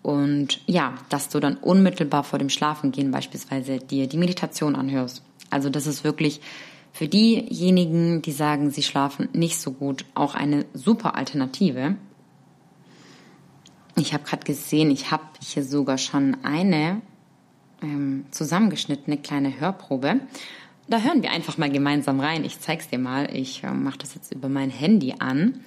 und 0.02 0.62
ja, 0.66 0.96
dass 1.10 1.30
du 1.30 1.40
dann 1.40 1.58
unmittelbar 1.58 2.24
vor 2.24 2.40
dem 2.40 2.50
Schlafengehen 2.50 3.12
beispielsweise 3.12 3.80
dir 3.80 4.08
die 4.08 4.18
Meditation 4.18 4.76
anhörst. 4.76 5.24
Also 5.50 5.70
das 5.70 5.88
ist 5.88 6.04
wirklich 6.04 6.42
für 6.94 7.08
diejenigen, 7.08 8.22
die 8.22 8.32
sagen, 8.32 8.72
sie 8.72 8.84
schlafen 8.84 9.30
nicht 9.34 9.60
so 9.60 9.72
gut, 9.72 10.06
auch 10.16 10.36
eine 10.36 10.66
super 10.74 11.16
Alternative. 11.16 11.96
Ich 14.00 14.14
habe 14.14 14.24
gerade 14.24 14.46
gesehen, 14.46 14.92
ich 14.92 15.12
habe 15.12 15.24
hier 15.42 15.64
sogar 15.64 15.98
schon 15.98 16.38
eine 16.44 17.02
ähm, 17.82 18.26
zusammengeschnittene 18.32 19.18
kleine 19.18 19.60
Hörprobe. 19.60 20.22
da 20.88 21.00
hören 21.00 21.22
wir 21.22 21.32
einfach 21.32 21.58
mal 21.58 21.70
gemeinsam 21.70 22.20
rein. 22.20 22.44
Ich 22.44 22.60
zeig's 22.60 22.90
dir 22.90 23.00
mal. 23.00 23.30
Ich 23.36 23.64
äh, 23.64 23.72
mache 23.72 24.00
das 24.00 24.16
jetzt 24.16 24.34
über 24.34 24.50
mein 24.50 24.70
Handy 24.70 25.16
an 25.20 25.62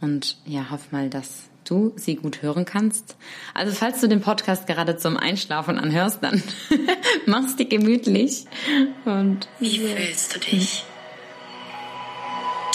und 0.00 0.38
ja, 0.44 0.70
hoffe 0.70 0.88
mal, 0.90 1.10
dass 1.10 1.48
du 1.64 1.92
sie 1.96 2.16
gut 2.16 2.42
hören 2.42 2.64
kannst. 2.64 3.16
Also 3.54 3.74
falls 3.74 4.00
du 4.00 4.08
den 4.08 4.20
Podcast 4.20 4.66
gerade 4.66 4.96
zum 4.96 5.16
Einschlafen 5.16 5.78
anhörst, 5.78 6.22
dann 6.22 6.42
mach's 7.26 7.56
dir 7.56 7.66
gemütlich. 7.66 8.46
Und 9.04 9.48
wie 9.60 9.78
fühlst 9.78 10.34
du 10.34 10.40
dich? 10.40 10.84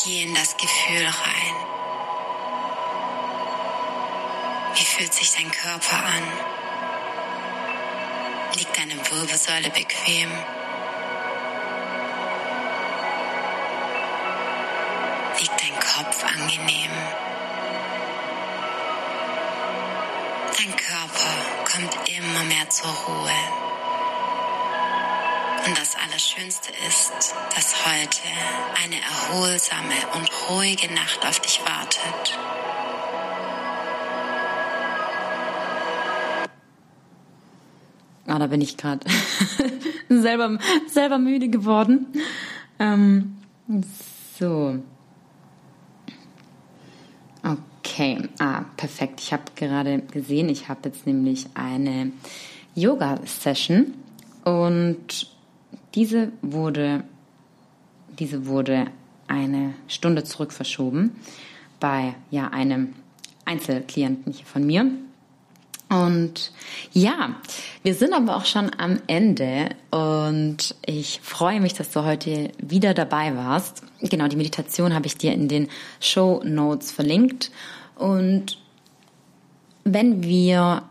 Geh 0.04 0.24
in 0.24 0.34
das 0.34 0.56
Gefühl 0.58 1.06
rein. 1.06 1.63
Fühlt 4.98 5.14
sich 5.14 5.32
dein 5.32 5.50
Körper 5.50 5.98
an? 5.98 6.24
Liegt 8.56 8.78
deine 8.78 8.94
Wirbelsäule 8.94 9.72
bequem? 9.72 10.30
Liegt 15.40 15.62
dein 15.62 15.80
Kopf 15.80 16.24
angenehm? 16.24 16.92
Dein 20.58 20.76
Körper 20.76 21.34
kommt 21.72 22.10
immer 22.10 22.44
mehr 22.44 22.70
zur 22.70 22.92
Ruhe. 22.92 23.32
Und 25.66 25.76
das 25.76 25.96
Allerschönste 25.96 26.72
ist, 26.88 27.34
dass 27.56 27.86
heute 27.86 28.22
eine 28.84 29.02
erholsame 29.02 29.96
und 30.14 30.30
ruhige 30.50 30.94
Nacht 30.94 31.26
auf 31.26 31.40
dich 31.40 31.62
wartet. 31.66 32.38
Ah, 38.34 38.40
da 38.40 38.48
bin 38.48 38.62
ich 38.62 38.78
gerade 38.78 39.06
selber, 40.10 40.58
selber 40.88 41.20
müde 41.20 41.50
geworden. 41.50 42.08
Ähm, 42.80 43.38
so. 44.40 44.80
Okay, 47.44 48.18
ah, 48.40 48.64
perfekt. 48.76 49.22
Ich 49.22 49.34
habe 49.34 49.44
gerade 49.56 50.00
gesehen, 50.00 50.50
ich 50.50 50.68
habe 50.68 50.80
jetzt 50.86 51.06
nämlich 51.06 51.46
eine 51.54 52.12
Yoga-Session 52.74 53.94
und 54.46 55.28
diese 55.94 56.32
wurde, 56.42 57.04
diese 58.18 58.48
wurde 58.48 58.88
eine 59.28 59.76
Stunde 59.88 60.24
zurück 60.24 60.54
verschoben 60.54 61.18
bei 61.80 62.16
ja, 62.32 62.48
einem 62.48 62.96
Einzelklienten 63.46 64.34
hier 64.34 64.48
von 64.48 64.66
mir. 64.66 64.90
Und 65.94 66.52
ja, 66.92 67.36
wir 67.84 67.94
sind 67.94 68.14
aber 68.14 68.36
auch 68.36 68.46
schon 68.46 68.72
am 68.78 69.00
Ende 69.06 69.70
und 69.92 70.76
ich 70.86 71.20
freue 71.22 71.62
mich, 71.62 71.74
dass 71.74 71.92
du 71.92 72.04
heute 72.04 72.52
wieder 72.58 72.96
dabei 72.96 73.36
warst. 73.36 73.84
Genau, 74.02 74.28
die 74.28 74.36
Meditation 74.36 74.96
habe 74.96 75.06
ich 75.06 75.18
dir 75.18 75.34
in 75.34 75.48
den 75.48 75.68
Show 76.00 76.42
Notes 76.44 76.92
verlinkt. 76.92 77.52
Und 77.96 78.58
wenn 79.84 80.24
wir 80.24 80.84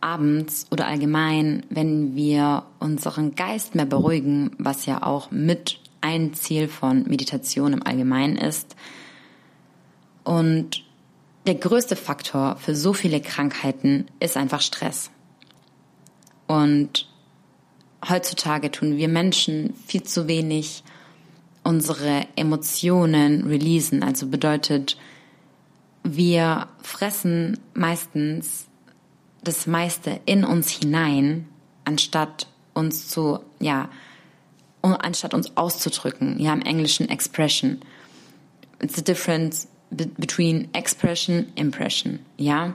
abends 0.00 0.66
oder 0.70 0.86
allgemein, 0.86 1.64
wenn 1.68 2.14
wir 2.14 2.62
unseren 2.78 3.34
Geist 3.34 3.74
mehr 3.74 3.86
beruhigen, 3.86 4.52
was 4.58 4.86
ja 4.86 5.02
auch 5.02 5.32
mit 5.32 5.80
ein 6.00 6.32
Ziel 6.34 6.68
von 6.68 7.02
Meditation 7.08 7.72
im 7.72 7.84
Allgemeinen 7.84 8.36
ist, 8.36 8.76
und 10.22 10.84
der 11.46 11.54
größte 11.54 11.96
Faktor 11.96 12.56
für 12.56 12.74
so 12.74 12.92
viele 12.92 13.20
Krankheiten 13.20 14.06
ist 14.20 14.36
einfach 14.36 14.60
Stress. 14.60 15.10
Und 16.46 17.08
heutzutage 18.08 18.70
tun 18.70 18.96
wir 18.96 19.08
Menschen 19.08 19.74
viel 19.86 20.02
zu 20.02 20.28
wenig 20.28 20.82
unsere 21.62 22.26
Emotionen 22.36 23.46
releasen. 23.46 24.02
Also 24.02 24.26
bedeutet, 24.26 24.96
wir 26.02 26.68
fressen 26.82 27.58
meistens 27.74 28.66
das 29.42 29.66
meiste 29.66 30.20
in 30.26 30.44
uns 30.44 30.70
hinein, 30.70 31.48
anstatt 31.84 32.46
uns 32.74 33.08
zu, 33.08 33.40
ja, 33.58 33.88
anstatt 34.82 35.34
uns 35.34 35.56
auszudrücken. 35.56 36.38
Ja, 36.38 36.52
im 36.52 36.62
Englischen 36.62 37.08
Expression. 37.08 37.80
It's 38.82 38.96
the 38.96 39.04
difference 39.04 39.68
between 39.90 40.68
expression, 40.72 41.46
impression, 41.56 42.20
ja, 42.36 42.74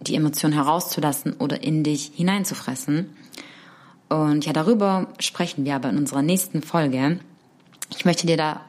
die 0.00 0.14
Emotion 0.14 0.52
herauszulassen 0.52 1.34
oder 1.34 1.62
in 1.62 1.84
dich 1.84 2.12
hineinzufressen. 2.14 3.10
Und 4.08 4.44
ja, 4.44 4.52
darüber 4.52 5.08
sprechen 5.18 5.64
wir 5.64 5.76
aber 5.76 5.90
in 5.90 5.98
unserer 5.98 6.22
nächsten 6.22 6.62
Folge. 6.62 7.20
Ich 7.96 8.04
möchte 8.04 8.26
dir 8.26 8.36
da 8.36 8.60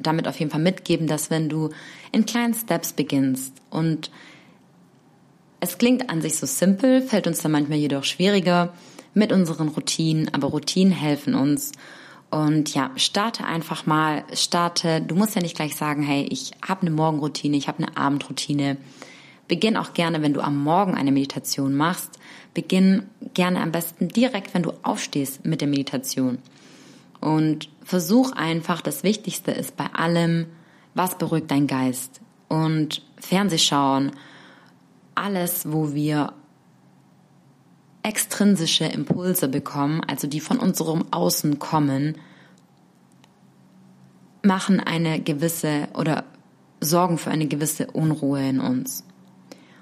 damit 0.00 0.26
auf 0.26 0.38
jeden 0.38 0.50
Fall 0.50 0.60
mitgeben, 0.60 1.06
dass 1.06 1.30
wenn 1.30 1.48
du 1.48 1.70
in 2.12 2.24
kleinen 2.24 2.54
Steps 2.54 2.92
beginnst 2.92 3.52
und 3.68 4.10
es 5.60 5.76
klingt 5.76 6.08
an 6.08 6.22
sich 6.22 6.36
so 6.36 6.46
simpel, 6.46 7.02
fällt 7.02 7.26
uns 7.26 7.42
dann 7.42 7.52
manchmal 7.52 7.78
jedoch 7.78 8.04
schwieriger 8.04 8.72
mit 9.12 9.30
unseren 9.30 9.68
Routinen, 9.68 10.32
aber 10.32 10.48
Routinen 10.48 10.92
helfen 10.92 11.34
uns 11.34 11.72
und 12.30 12.74
ja, 12.74 12.90
starte 12.96 13.44
einfach 13.44 13.86
mal, 13.86 14.24
starte, 14.32 15.00
du 15.00 15.16
musst 15.16 15.34
ja 15.34 15.42
nicht 15.42 15.56
gleich 15.56 15.74
sagen, 15.74 16.02
hey, 16.02 16.26
ich 16.30 16.52
habe 16.66 16.82
eine 16.82 16.90
Morgenroutine, 16.90 17.56
ich 17.56 17.66
habe 17.66 17.82
eine 17.82 17.96
Abendroutine. 17.96 18.76
Beginn 19.48 19.76
auch 19.76 19.94
gerne, 19.94 20.22
wenn 20.22 20.32
du 20.32 20.40
am 20.40 20.62
Morgen 20.62 20.94
eine 20.94 21.10
Meditation 21.10 21.74
machst. 21.74 22.20
Beginn 22.54 23.02
gerne 23.34 23.60
am 23.60 23.72
besten 23.72 24.08
direkt, 24.08 24.54
wenn 24.54 24.62
du 24.62 24.72
aufstehst 24.82 25.44
mit 25.44 25.60
der 25.60 25.66
Meditation. 25.66 26.38
Und 27.20 27.68
versuch 27.82 28.32
einfach, 28.32 28.80
das 28.80 29.02
Wichtigste 29.02 29.50
ist 29.50 29.76
bei 29.76 29.86
allem, 29.86 30.46
was 30.94 31.18
beruhigt 31.18 31.50
dein 31.50 31.66
Geist. 31.66 32.20
Und 32.48 33.02
Fernsehschauen, 33.18 34.12
alles, 35.16 35.70
wo 35.70 35.94
wir 35.94 36.32
extrinsische 38.02 38.84
Impulse 38.84 39.48
bekommen, 39.48 40.02
also 40.06 40.26
die 40.26 40.40
von 40.40 40.58
unserem 40.58 41.12
Außen 41.12 41.58
kommen, 41.58 42.16
machen 44.42 44.80
eine 44.80 45.20
gewisse 45.20 45.88
oder 45.94 46.24
sorgen 46.80 47.18
für 47.18 47.30
eine 47.30 47.46
gewisse 47.46 47.88
Unruhe 47.88 48.48
in 48.48 48.60
uns. 48.60 49.04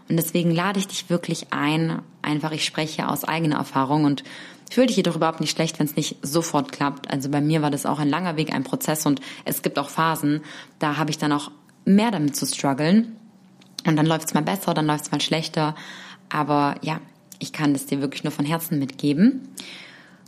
Und 0.08 0.16
deswegen 0.16 0.50
lade 0.50 0.80
ich 0.80 0.88
dich 0.88 1.10
wirklich 1.10 1.52
ein, 1.52 2.02
einfach 2.22 2.52
ich 2.52 2.64
spreche 2.64 3.08
aus 3.08 3.24
eigener 3.24 3.56
Erfahrung 3.56 4.04
und 4.04 4.24
fühle 4.70 4.88
dich 4.88 4.96
jedoch 4.96 5.16
überhaupt 5.16 5.40
nicht 5.40 5.50
schlecht, 5.50 5.78
wenn 5.78 5.86
es 5.86 5.96
nicht 5.96 6.16
sofort 6.22 6.72
klappt. 6.72 7.10
Also 7.10 7.30
bei 7.30 7.40
mir 7.40 7.62
war 7.62 7.70
das 7.70 7.86
auch 7.86 7.98
ein 7.98 8.08
langer 8.08 8.36
Weg, 8.36 8.52
ein 8.52 8.64
Prozess 8.64 9.06
und 9.06 9.20
es 9.44 9.62
gibt 9.62 9.78
auch 9.78 9.90
Phasen, 9.90 10.42
da 10.78 10.96
habe 10.96 11.10
ich 11.10 11.18
dann 11.18 11.32
auch 11.32 11.50
mehr 11.84 12.10
damit 12.10 12.36
zu 12.36 12.46
strugglen. 12.46 13.16
Und 13.86 13.96
dann 13.96 14.06
läuft 14.06 14.28
es 14.28 14.34
mal 14.34 14.42
besser, 14.42 14.74
dann 14.74 14.86
läuft 14.86 15.04
es 15.04 15.12
mal 15.12 15.20
schlechter. 15.20 15.74
Aber 16.28 16.74
ja, 16.82 17.00
ich 17.38 17.52
kann 17.52 17.72
das 17.72 17.86
dir 17.86 18.00
wirklich 18.00 18.24
nur 18.24 18.32
von 18.32 18.44
Herzen 18.44 18.78
mitgeben. 18.78 19.48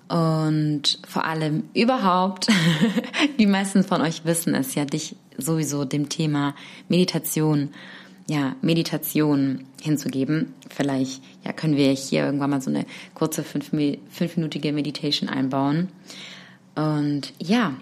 Und 0.08 0.98
vor 1.06 1.24
allem 1.24 1.64
überhaupt, 1.72 2.48
die 3.38 3.46
meisten 3.46 3.84
von 3.84 4.00
euch 4.00 4.24
wissen 4.24 4.54
es 4.54 4.74
ja, 4.74 4.84
dich 4.84 5.14
sowieso 5.38 5.84
dem 5.84 6.08
Thema 6.08 6.54
Meditation, 6.88 7.70
ja, 8.28 8.56
Meditation 8.60 9.66
hinzugeben. 9.80 10.52
Vielleicht, 10.68 11.22
ja, 11.44 11.52
können 11.52 11.76
wir 11.76 11.92
hier 11.92 12.24
irgendwann 12.24 12.50
mal 12.50 12.60
so 12.60 12.70
eine 12.70 12.86
kurze 13.14 13.44
fünf, 13.44 13.70
fünfminütige 14.10 14.72
Meditation 14.72 15.28
einbauen. 15.28 15.88
Und 16.74 17.32
ja, 17.38 17.74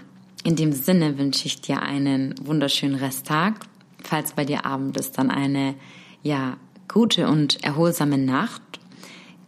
in 0.44 0.54
dem 0.54 0.72
Sinne 0.72 1.18
wünsche 1.18 1.46
ich 1.46 1.62
dir 1.62 1.80
einen 1.80 2.34
wunderschönen 2.42 2.96
Resttag. 2.96 3.66
Falls 4.02 4.32
bei 4.32 4.44
dir 4.44 4.66
Abend 4.66 4.98
ist, 4.98 5.16
dann 5.16 5.30
eine, 5.30 5.74
ja, 6.22 6.58
gute 6.88 7.28
und 7.28 7.62
erholsame 7.64 8.18
Nacht 8.18 8.77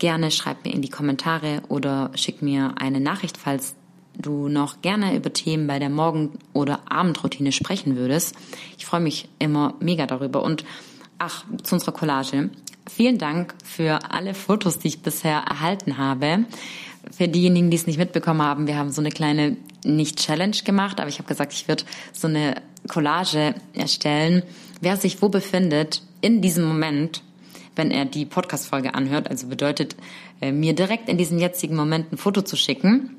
Gerne 0.01 0.31
schreib 0.31 0.65
mir 0.65 0.73
in 0.73 0.81
die 0.81 0.89
Kommentare 0.89 1.61
oder 1.69 2.11
schick 2.15 2.41
mir 2.41 2.73
eine 2.79 3.01
Nachricht, 3.01 3.37
falls 3.37 3.75
du 4.17 4.49
noch 4.49 4.81
gerne 4.81 5.15
über 5.15 5.31
Themen 5.35 5.67
bei 5.67 5.79
der 5.79 5.91
Morgen- 5.91 6.39
oder 6.55 6.91
Abendroutine 6.91 7.53
sprechen 7.53 7.97
würdest. 7.97 8.35
Ich 8.79 8.87
freue 8.87 9.01
mich 9.01 9.29
immer 9.39 9.75
mega 9.79 10.07
darüber. 10.07 10.43
Und 10.43 10.65
ach, 11.19 11.45
zu 11.63 11.75
unserer 11.75 11.93
Collage. 11.93 12.49
Vielen 12.89 13.19
Dank 13.19 13.55
für 13.63 14.11
alle 14.11 14.33
Fotos, 14.33 14.79
die 14.79 14.89
ich 14.89 15.03
bisher 15.03 15.45
erhalten 15.47 15.99
habe. 15.99 16.47
Für 17.11 17.29
diejenigen, 17.29 17.71
die 17.71 17.77
es 17.77 17.87
nicht 17.87 17.99
mitbekommen 17.99 18.41
haben, 18.41 18.67
wir 18.67 18.79
haben 18.79 18.93
so 18.93 19.03
eine 19.03 19.11
kleine, 19.11 19.59
nicht 19.85 20.19
Challenge 20.19 20.57
gemacht, 20.65 20.99
aber 20.99 21.11
ich 21.11 21.19
habe 21.19 21.29
gesagt, 21.29 21.53
ich 21.53 21.69
würde 21.69 21.85
so 22.15 22.27
eine 22.27 22.55
Collage 22.89 23.55
erstellen, 23.75 24.45
wer 24.81 24.97
sich 24.97 25.21
wo 25.21 25.29
befindet 25.29 26.03
in 26.23 26.41
diesem 26.41 26.65
Moment 26.65 27.23
wenn 27.81 27.91
er 27.91 28.05
die 28.05 28.27
Podcast-Folge 28.27 28.95
anhört. 28.95 29.31
Also 29.31 29.47
bedeutet, 29.47 29.97
äh, 30.43 30.53
mir 30.53 30.75
direkt 30.75 31.09
in 31.09 31.17
diesem 31.17 31.39
jetzigen 31.39 31.75
Moment 31.75 32.13
ein 32.13 32.19
Foto 32.19 32.43
zu 32.43 32.55
schicken. 32.55 33.17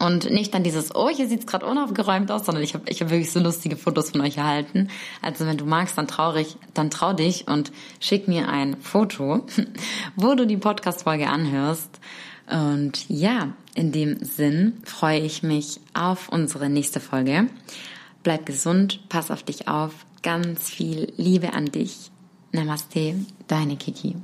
Und 0.00 0.28
nicht 0.28 0.52
dann 0.52 0.64
dieses, 0.64 0.92
oh, 0.92 1.08
hier 1.08 1.28
sieht's 1.28 1.46
gerade 1.46 1.64
unaufgeräumt 1.64 2.28
aus, 2.32 2.44
sondern 2.44 2.64
ich 2.64 2.74
habe 2.74 2.90
ich 2.90 3.00
hab 3.00 3.10
wirklich 3.10 3.30
so 3.30 3.38
lustige 3.38 3.76
Fotos 3.76 4.10
von 4.10 4.22
euch 4.22 4.38
erhalten. 4.38 4.88
Also 5.22 5.46
wenn 5.46 5.56
du 5.56 5.64
magst, 5.66 5.96
dann 5.96 6.08
traurig, 6.08 6.56
dann 6.74 6.90
trau 6.90 7.12
dich 7.12 7.46
und 7.46 7.70
schick 8.00 8.26
mir 8.26 8.48
ein 8.48 8.76
Foto, 8.78 9.46
wo 10.16 10.34
du 10.34 10.48
die 10.48 10.56
Podcast-Folge 10.56 11.28
anhörst. 11.28 12.00
Und 12.50 13.08
ja, 13.08 13.52
in 13.76 13.92
dem 13.92 14.18
Sinn 14.24 14.80
freue 14.84 15.20
ich 15.20 15.44
mich 15.44 15.78
auf 15.94 16.28
unsere 16.28 16.68
nächste 16.68 16.98
Folge. 16.98 17.46
Bleib 18.24 18.46
gesund, 18.46 19.08
pass 19.08 19.30
auf 19.30 19.44
dich 19.44 19.68
auf, 19.68 19.92
ganz 20.24 20.68
viel 20.68 21.12
Liebe 21.16 21.52
an 21.52 21.66
dich. 21.66 22.10
Namaste, 22.50 23.14
deine 23.48 23.76
Kiki. 23.76 24.16